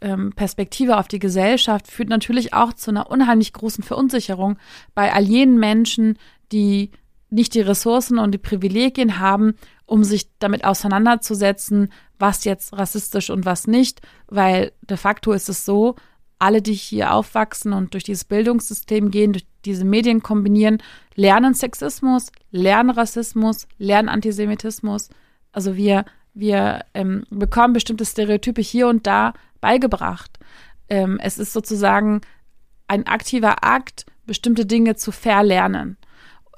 [0.00, 4.58] ähm, Perspektive auf die Gesellschaft führt natürlich auch zu einer unheimlich großen Verunsicherung
[4.94, 6.18] bei all jenen Menschen,
[6.52, 6.90] die
[7.30, 9.54] nicht die Ressourcen und die Privilegien haben,
[9.86, 15.64] um sich damit auseinanderzusetzen, was jetzt rassistisch und was nicht, weil de facto ist es
[15.64, 15.96] so,
[16.38, 20.82] alle, die hier aufwachsen und durch dieses Bildungssystem gehen, durch diese Medien kombinieren,
[21.14, 25.10] lernen Sexismus, lernen Rassismus, lernen Antisemitismus.
[25.52, 30.38] Also wir, wir ähm, bekommen bestimmte Stereotype hier und da beigebracht.
[30.88, 32.20] Ähm, es ist sozusagen
[32.88, 35.96] ein aktiver Akt, bestimmte Dinge zu verlernen.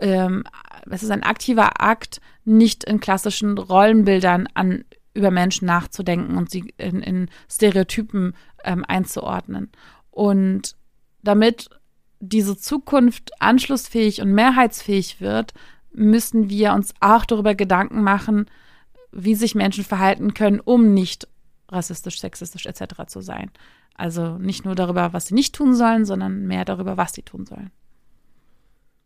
[0.00, 0.44] Ähm,
[0.90, 4.84] es ist ein aktiver Akt, nicht in klassischen Rollenbildern an
[5.14, 8.34] über Menschen nachzudenken und sie in, in Stereotypen
[8.64, 9.70] ähm, einzuordnen.
[10.10, 10.74] Und
[11.22, 11.68] damit
[12.20, 15.52] diese Zukunft anschlussfähig und mehrheitsfähig wird,
[15.92, 18.46] müssen wir uns auch darüber Gedanken machen,
[19.10, 21.28] wie sich Menschen verhalten können, um nicht
[21.72, 23.06] rassistisch, sexistisch etc.
[23.06, 23.50] zu sein.
[23.94, 27.46] Also nicht nur darüber, was sie nicht tun sollen, sondern mehr darüber, was sie tun
[27.46, 27.70] sollen.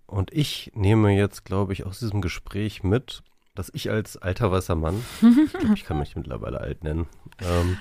[0.06, 3.22] Und ich nehme jetzt, glaube ich, aus diesem Gespräch mit,
[3.56, 7.06] dass ich als alter weißer Mann, ich glaube, ich kann mich mittlerweile alt nennen,
[7.40, 7.78] ähm,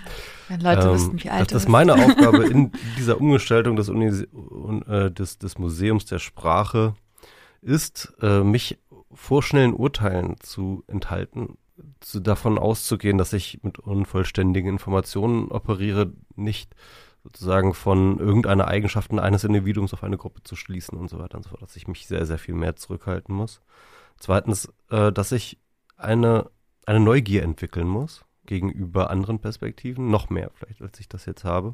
[0.47, 4.07] Wenn Leute ähm, wüssten, wie alt dass das meine Aufgabe in dieser Umgestaltung des, Uni
[4.07, 6.95] äh, des, des Museums der Sprache
[7.61, 8.79] ist, äh, mich
[9.13, 11.57] vor schnellen Urteilen zu enthalten,
[11.99, 16.75] zu, davon auszugehen, dass ich mit unvollständigen Informationen operiere, nicht
[17.23, 21.43] sozusagen von irgendeiner Eigenschaften eines Individuums auf eine Gruppe zu schließen und so weiter und
[21.43, 23.61] so fort, dass ich mich sehr, sehr viel mehr zurückhalten muss.
[24.17, 25.59] Zweitens, äh, dass ich
[25.97, 26.49] eine,
[26.85, 31.73] eine Neugier entwickeln muss gegenüber anderen Perspektiven, noch mehr vielleicht, als ich das jetzt habe.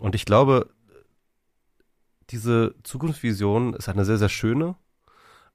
[0.00, 0.70] Und ich glaube,
[2.30, 4.76] diese Zukunftsvision ist eine sehr, sehr schöne,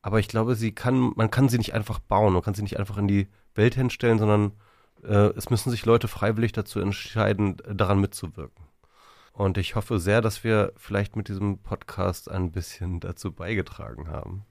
[0.01, 2.79] aber ich glaube, sie kann, man kann sie nicht einfach bauen, man kann sie nicht
[2.79, 4.53] einfach in die Welt hinstellen, sondern
[5.03, 8.65] äh, es müssen sich Leute freiwillig dazu entscheiden, daran mitzuwirken.
[9.33, 14.45] Und ich hoffe sehr, dass wir vielleicht mit diesem Podcast ein bisschen dazu beigetragen haben.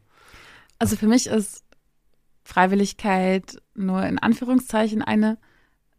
[0.78, 1.64] Also für mich ist
[2.44, 5.38] Freiwilligkeit nur in Anführungszeichen eine,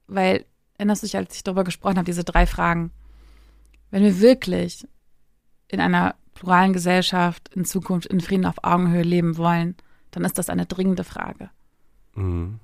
[0.08, 0.46] weil,
[0.78, 2.92] erinnerst du dich, als ich darüber gesprochen habe, diese drei Fragen.
[3.92, 4.88] Wenn wir wirklich
[5.68, 9.76] in einer pluralen Gesellschaft in Zukunft in Frieden auf Augenhöhe leben wollen,
[10.12, 11.50] dann ist das eine dringende Frage.
[12.16, 12.60] Mhm.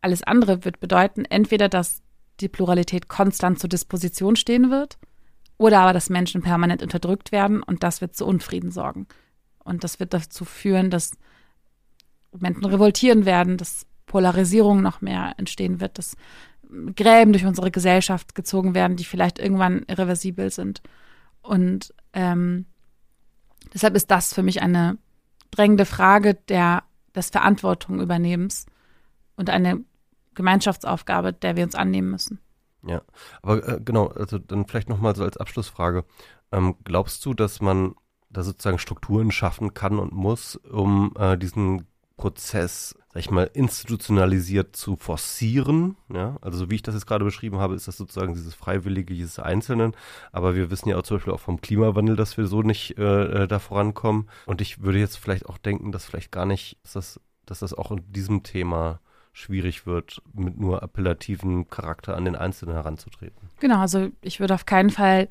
[0.00, 2.02] Alles andere wird bedeuten, entweder, dass
[2.40, 4.98] die Pluralität konstant zur Disposition stehen wird,
[5.58, 9.06] oder aber, dass Menschen permanent unterdrückt werden und das wird zu Unfrieden sorgen.
[9.62, 11.12] Und das wird dazu führen, dass
[12.36, 16.16] Menschen revoltieren werden, dass Polarisierung noch mehr entstehen wird, dass
[16.96, 20.82] Gräben durch unsere Gesellschaft gezogen werden, die vielleicht irgendwann irreversibel sind.
[21.42, 22.66] Und ähm,
[23.72, 24.98] deshalb ist das für mich eine
[25.50, 26.82] drängende Frage der,
[27.14, 28.66] des Verantwortung übernehmens
[29.36, 29.84] und eine
[30.34, 32.38] Gemeinschaftsaufgabe, der wir uns annehmen müssen.
[32.86, 33.02] Ja,
[33.42, 36.04] aber äh, genau, also dann vielleicht nochmal so als Abschlussfrage.
[36.50, 37.94] Ähm, glaubst du, dass man
[38.30, 41.86] da sozusagen Strukturen schaffen kann und muss, um äh, diesen
[42.16, 45.96] Prozess, sag ich mal, institutionalisiert zu forcieren.
[46.12, 49.12] Ja, also so wie ich das jetzt gerade beschrieben habe, ist das sozusagen dieses Freiwillige,
[49.12, 49.92] dieses Einzelnen.
[50.32, 53.42] Aber wir wissen ja auch zum Beispiel auch vom Klimawandel, dass wir so nicht äh,
[53.42, 54.30] äh, da vorankommen.
[54.46, 57.74] Und ich würde jetzt vielleicht auch denken, dass vielleicht gar nicht, dass das, dass das
[57.74, 59.00] auch in diesem Thema
[59.34, 63.50] schwierig wird, mit nur appellativen Charakter an den Einzelnen heranzutreten.
[63.60, 65.28] Genau, also ich würde auf keinen Fall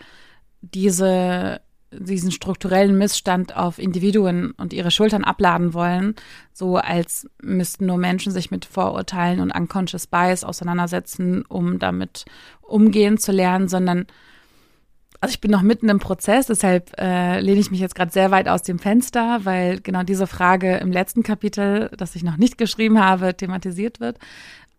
[0.62, 6.16] diese diesen strukturellen Missstand auf Individuen und ihre Schultern abladen wollen,
[6.54, 12.26] so als müssten nur Menschen sich mit Vorurteilen und unconscious bias auseinandersetzen, um damit
[12.62, 14.06] umgehen zu lernen, sondern
[15.20, 18.32] also ich bin noch mitten im Prozess, deshalb äh, lehne ich mich jetzt gerade sehr
[18.32, 22.58] weit aus dem Fenster, weil genau diese Frage im letzten Kapitel, das ich noch nicht
[22.58, 24.18] geschrieben habe, thematisiert wird.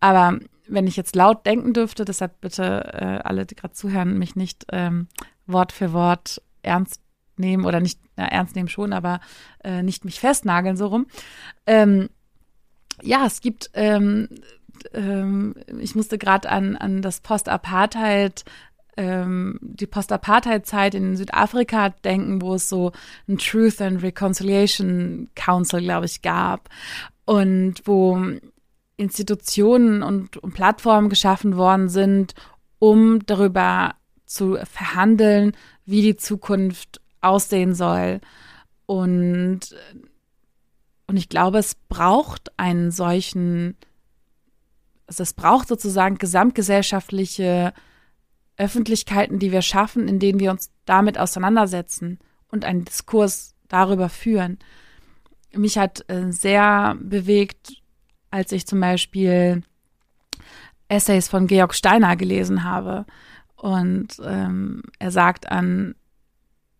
[0.01, 2.63] Aber wenn ich jetzt laut denken dürfte, deshalb bitte
[2.93, 5.07] äh, alle, die gerade zuhören, mich nicht ähm,
[5.47, 7.02] Wort für Wort ernst
[7.37, 9.19] nehmen oder nicht na, ernst nehmen schon, aber
[9.63, 11.07] äh, nicht mich festnageln so rum.
[11.65, 12.09] Ähm,
[13.01, 14.29] ja, es gibt ähm,
[14.93, 18.43] ähm, ich musste gerade an, an das Post-Apartheid
[18.95, 22.91] ähm, die Post-Apartheid-Zeit in Südafrika denken, wo es so
[23.27, 26.69] ein Truth and Reconciliation Council, glaube ich, gab
[27.25, 28.19] und wo
[28.97, 32.35] Institutionen und, und Plattformen geschaffen worden sind,
[32.79, 33.95] um darüber
[34.25, 35.53] zu verhandeln,
[35.85, 38.21] wie die Zukunft aussehen soll.
[38.85, 39.61] Und,
[41.07, 43.77] und ich glaube, es braucht einen solchen,
[45.07, 47.73] also es braucht sozusagen gesamtgesellschaftliche
[48.57, 52.19] Öffentlichkeiten, die wir schaffen, in denen wir uns damit auseinandersetzen
[52.49, 54.59] und einen Diskurs darüber führen.
[55.55, 57.81] Mich hat äh, sehr bewegt,
[58.31, 59.63] als ich zum Beispiel
[60.87, 63.05] Essays von Georg Steiner gelesen habe.
[63.55, 65.95] Und ähm, er sagt an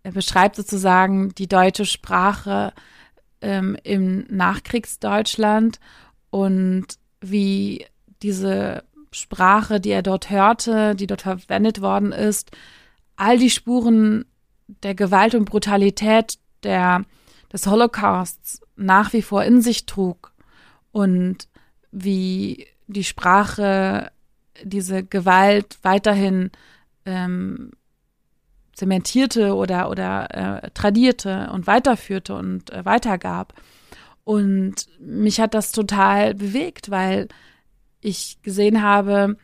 [0.03, 2.73] er beschreibt sozusagen die deutsche Sprache
[3.41, 5.79] ähm, im Nachkriegsdeutschland
[6.29, 6.85] und
[7.21, 7.85] wie
[8.21, 12.51] diese Sprache, die er dort hörte, die dort verwendet worden ist,
[13.15, 14.25] all die Spuren
[14.67, 17.05] der Gewalt und Brutalität der,
[17.51, 20.33] des Holocausts nach wie vor in sich trug
[20.91, 21.47] und
[21.91, 24.11] wie die Sprache
[24.63, 26.51] diese Gewalt weiterhin
[27.05, 27.71] ähm,
[28.73, 33.53] zementierte oder, oder äh, tradierte und weiterführte und äh, weitergab.
[34.23, 37.27] Und mich hat das total bewegt, weil
[38.01, 39.37] ich gesehen habe,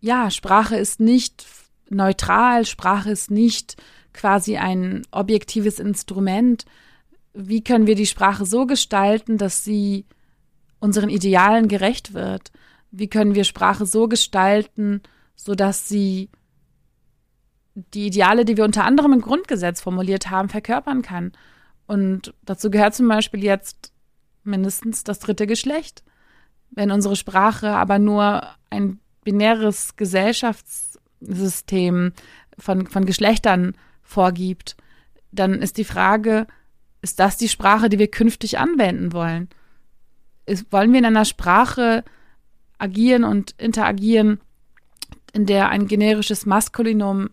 [0.00, 1.46] ja, Sprache ist nicht
[1.88, 3.76] neutral, Sprache ist nicht
[4.12, 6.64] quasi ein objektives Instrument.
[7.32, 10.04] Wie können wir die Sprache so gestalten, dass sie
[10.80, 12.50] unseren Idealen gerecht wird?
[12.90, 15.02] Wie können wir Sprache so gestalten,
[15.36, 16.30] so dass sie
[17.94, 21.30] die Ideale, die wir unter anderem im Grundgesetz formuliert haben, verkörpern kann.
[21.86, 23.92] Und dazu gehört zum Beispiel jetzt
[24.44, 26.02] mindestens das dritte Geschlecht.
[26.70, 32.12] Wenn unsere Sprache aber nur ein binäres Gesellschaftssystem
[32.58, 34.76] von, von Geschlechtern vorgibt,
[35.30, 36.46] dann ist die Frage,
[37.00, 39.48] ist das die Sprache, die wir künftig anwenden wollen?
[40.46, 42.04] Ist, wollen wir in einer Sprache
[42.78, 44.40] agieren und interagieren,
[45.32, 47.30] in der ein generisches Maskulinum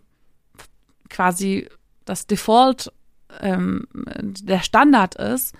[1.08, 1.68] quasi
[2.04, 2.92] das Default,
[3.40, 5.54] ähm, der Standard ist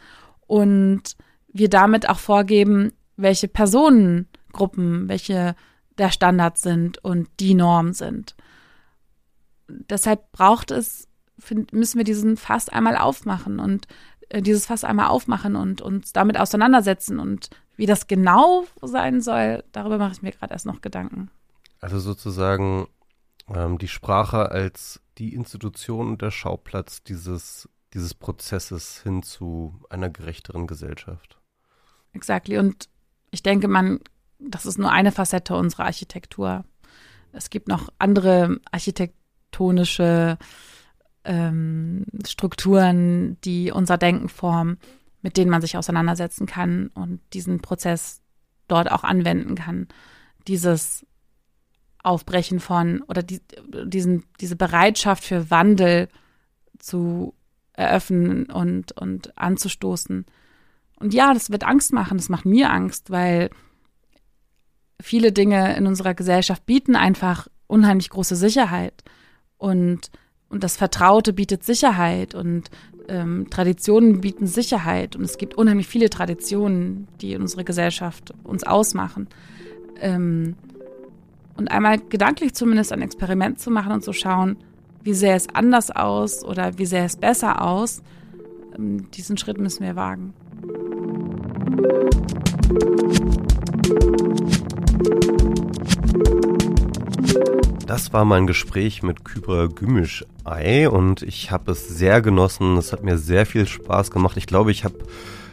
[0.47, 1.16] und
[1.48, 5.56] wir damit auch vorgeben, welche Personengruppen, welche
[5.98, 8.36] der Standard sind und die Norm sind.
[9.68, 11.09] Deshalb braucht es,
[11.39, 13.89] find, müssen wir diesen Fass einmal aufmachen und
[14.28, 19.64] äh, dieses Fass einmal aufmachen und uns damit auseinandersetzen und wie das genau sein soll,
[19.73, 21.31] darüber mache ich mir gerade erst noch Gedanken.
[21.81, 22.89] Also sozusagen
[23.55, 30.10] ähm, die Sprache als die Institution und der Schauplatz dieses, dieses Prozesses hin zu einer
[30.10, 31.38] gerechteren Gesellschaft.
[32.12, 32.59] Exactly.
[32.59, 32.88] Und
[33.30, 34.01] ich denke, man,
[34.38, 36.64] das ist nur eine Facette unserer Architektur.
[37.32, 40.38] Es gibt noch andere architektonische
[41.24, 44.78] ähm, Strukturen, die unser Denken formen,
[45.22, 48.22] mit denen man sich auseinandersetzen kann und diesen Prozess
[48.68, 49.88] dort auch anwenden kann.
[50.47, 51.06] Dieses
[52.07, 53.41] Aufbrechen von oder die,
[53.85, 56.09] diesen, diese Bereitschaft für Wandel
[56.78, 57.35] zu
[57.73, 60.24] eröffnen und, und anzustoßen.
[60.99, 63.51] Und ja, das wird Angst machen, das macht mir Angst, weil
[65.01, 69.05] viele Dinge in unserer Gesellschaft bieten einfach unheimlich große Sicherheit.
[69.59, 70.11] Und,
[70.49, 72.70] und das Vertraute bietet Sicherheit und
[73.09, 75.16] ähm, Traditionen bieten Sicherheit.
[75.16, 79.28] Und es gibt unheimlich viele Traditionen, die in unserer Gesellschaft uns ausmachen.
[80.01, 80.57] Ähm,
[81.57, 84.57] und einmal gedanklich zumindest ein Experiment zu machen und zu schauen,
[85.03, 88.03] wie sähe es anders aus oder wie sähe es besser aus,
[88.77, 90.35] ähm, diesen Schritt müssen wir wagen.
[97.87, 102.77] Das war mein Gespräch mit Kybra Gümüşay und ich habe es sehr genossen.
[102.77, 104.37] Es hat mir sehr viel Spaß gemacht.
[104.37, 104.97] Ich glaube, ich habe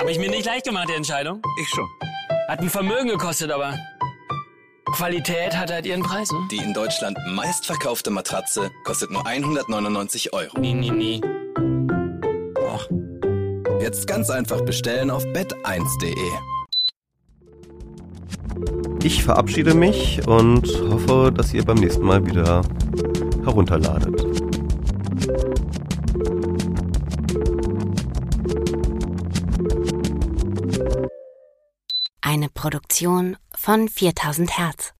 [0.00, 1.42] Habe ich mir nicht leicht gemacht, die Entscheidung?
[1.60, 1.86] Ich schon.
[2.48, 3.74] Hat ein Vermögen gekostet, aber
[4.92, 6.38] Qualität hat halt ihren Preis, ne?
[6.50, 10.58] Die in Deutschland meistverkaufte Matratze kostet nur 199 Euro.
[10.58, 11.20] Nie, nie, nie.
[12.56, 12.88] Och.
[13.80, 16.57] Jetzt ganz einfach bestellen auf bett1.de.
[19.02, 22.62] Ich verabschiede mich und hoffe, dass ihr beim nächsten Mal wieder
[23.44, 24.26] herunterladet.
[32.20, 34.94] Eine Produktion von 4000 Hertz.